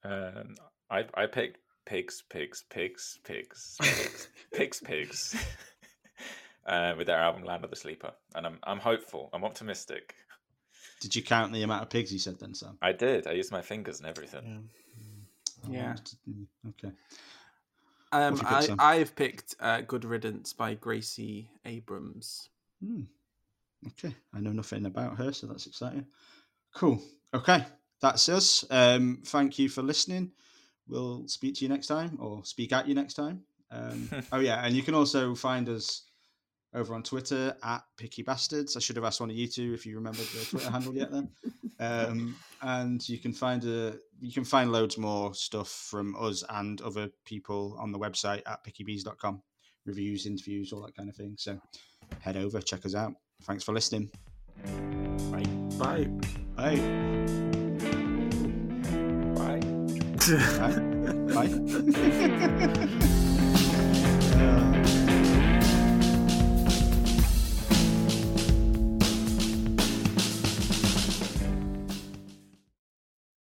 Um, 0.05 0.57
I 0.91 1.05
I 1.15 1.27
picked 1.27 1.59
pigs, 1.87 2.23
pigs, 2.31 2.65
pigs, 2.71 3.19
pigs, 3.25 3.77
pigs, 3.81 4.29
pigs, 4.53 4.81
pigs. 4.81 5.37
uh, 6.67 6.95
with 6.97 7.07
their 7.07 7.19
album 7.21 7.45
"Land 7.45 7.65
of 7.65 7.71
the 7.71 7.77
Sleeper," 7.77 8.13
and 8.35 8.47
I'm 8.47 8.59
I'm 8.63 8.79
hopeful. 8.81 9.31
I'm 9.33 9.45
optimistic. 9.45 10.15
Did 11.01 11.17
you 11.17 11.23
count 11.23 11.53
the 11.53 11.63
amount 11.63 11.83
of 11.83 11.91
pigs 11.91 12.13
you 12.13 12.19
said 12.19 12.39
then, 12.41 12.55
Sam? 12.55 12.77
I 12.83 12.93
did. 12.93 13.27
I 13.27 13.33
used 13.33 13.53
my 13.53 13.63
fingers 13.63 14.01
and 14.01 14.09
everything. 14.09 14.69
Yeah. 15.69 15.95
Oh, 16.29 16.71
Okay. 16.71 16.95
Um, 18.13 18.21
What 18.21 18.23
have 18.31 18.33
you 18.33 18.39
picked, 18.39 18.53
I, 18.53 18.61
Sam? 18.61 18.77
I've 18.81 19.17
picked 19.17 19.55
uh, 19.61 19.81
"Good 19.83 20.05
Riddance" 20.05 20.53
by 20.53 20.75
Gracie 20.75 21.51
Abrams. 21.65 22.49
Hmm. 22.85 23.03
Okay. 23.89 24.15
I 24.35 24.41
know 24.41 24.53
nothing 24.53 24.87
about 24.87 25.17
her, 25.17 25.33
so 25.33 25.47
that's 25.47 25.67
exciting. 25.67 26.07
Cool. 26.75 27.01
Okay. 27.33 27.65
That's 28.01 28.29
us. 28.29 28.65
Um, 28.71 29.21
thank 29.25 29.59
you 29.59 29.69
for 29.69 29.83
listening. 29.83 30.33
We'll 30.89 31.29
speak 31.29 31.57
to 31.57 31.65
you 31.65 31.69
next 31.69 31.87
time 31.87 32.19
or 32.21 32.45
speak 32.45 32.73
at 32.73 32.89
you 32.89 32.95
next 32.95 33.15
time. 33.15 33.43
Um, 33.71 34.11
oh, 34.33 34.41
yeah. 34.41 34.65
And 34.65 34.75
you 34.75 34.83
can 34.83 34.95
also 34.95 35.35
find 35.35 35.69
us 35.69 36.03
over 36.75 36.95
on 36.95 37.03
Twitter 37.03 37.55
at 37.63 37.83
Picky 37.97 38.23
Bastards. 38.23 38.77
I 38.77 38.81
should 38.81 38.97
have 38.97 39.05
asked 39.05 39.21
one 39.21 39.31
of 39.31 39.37
you 39.37 39.49
two 39.49 39.75
if 39.75 39.85
you 39.85 39.97
remembered 39.97 40.27
the 40.27 40.45
Twitter 40.45 40.71
handle 40.71 40.95
yet 40.95 41.11
then. 41.11 41.31
Um, 41.83 42.37
and 42.61 43.09
you 43.09 43.17
can 43.17 43.33
find 43.33 43.65
a 43.65 43.97
you 44.21 44.33
can 44.33 44.45
find 44.45 44.71
loads 44.71 44.99
more 44.99 45.33
stuff 45.33 45.71
from 45.71 46.15
us 46.21 46.45
and 46.51 46.79
other 46.83 47.09
people 47.25 47.75
on 47.81 47.91
the 47.91 47.99
website 47.99 48.43
at 48.45 48.63
pickybees.com. 48.63 49.41
Reviews, 49.87 50.27
interviews, 50.27 50.75
all 50.75 50.83
that 50.83 50.95
kind 50.95 51.09
of 51.09 51.17
thing. 51.17 51.37
So 51.39 51.59
head 52.21 52.37
over, 52.37 52.61
check 52.61 52.85
us 52.85 52.95
out. 52.95 53.15
Thanks 53.45 53.65
for 53.65 53.73
listening. 53.73 54.11
Bye. 55.31 55.43
Bye. 55.79 56.05
Bye. 56.55 56.77
Bye. 59.35 59.61
Bye. 60.59 61.49
Bye. 64.37 65.07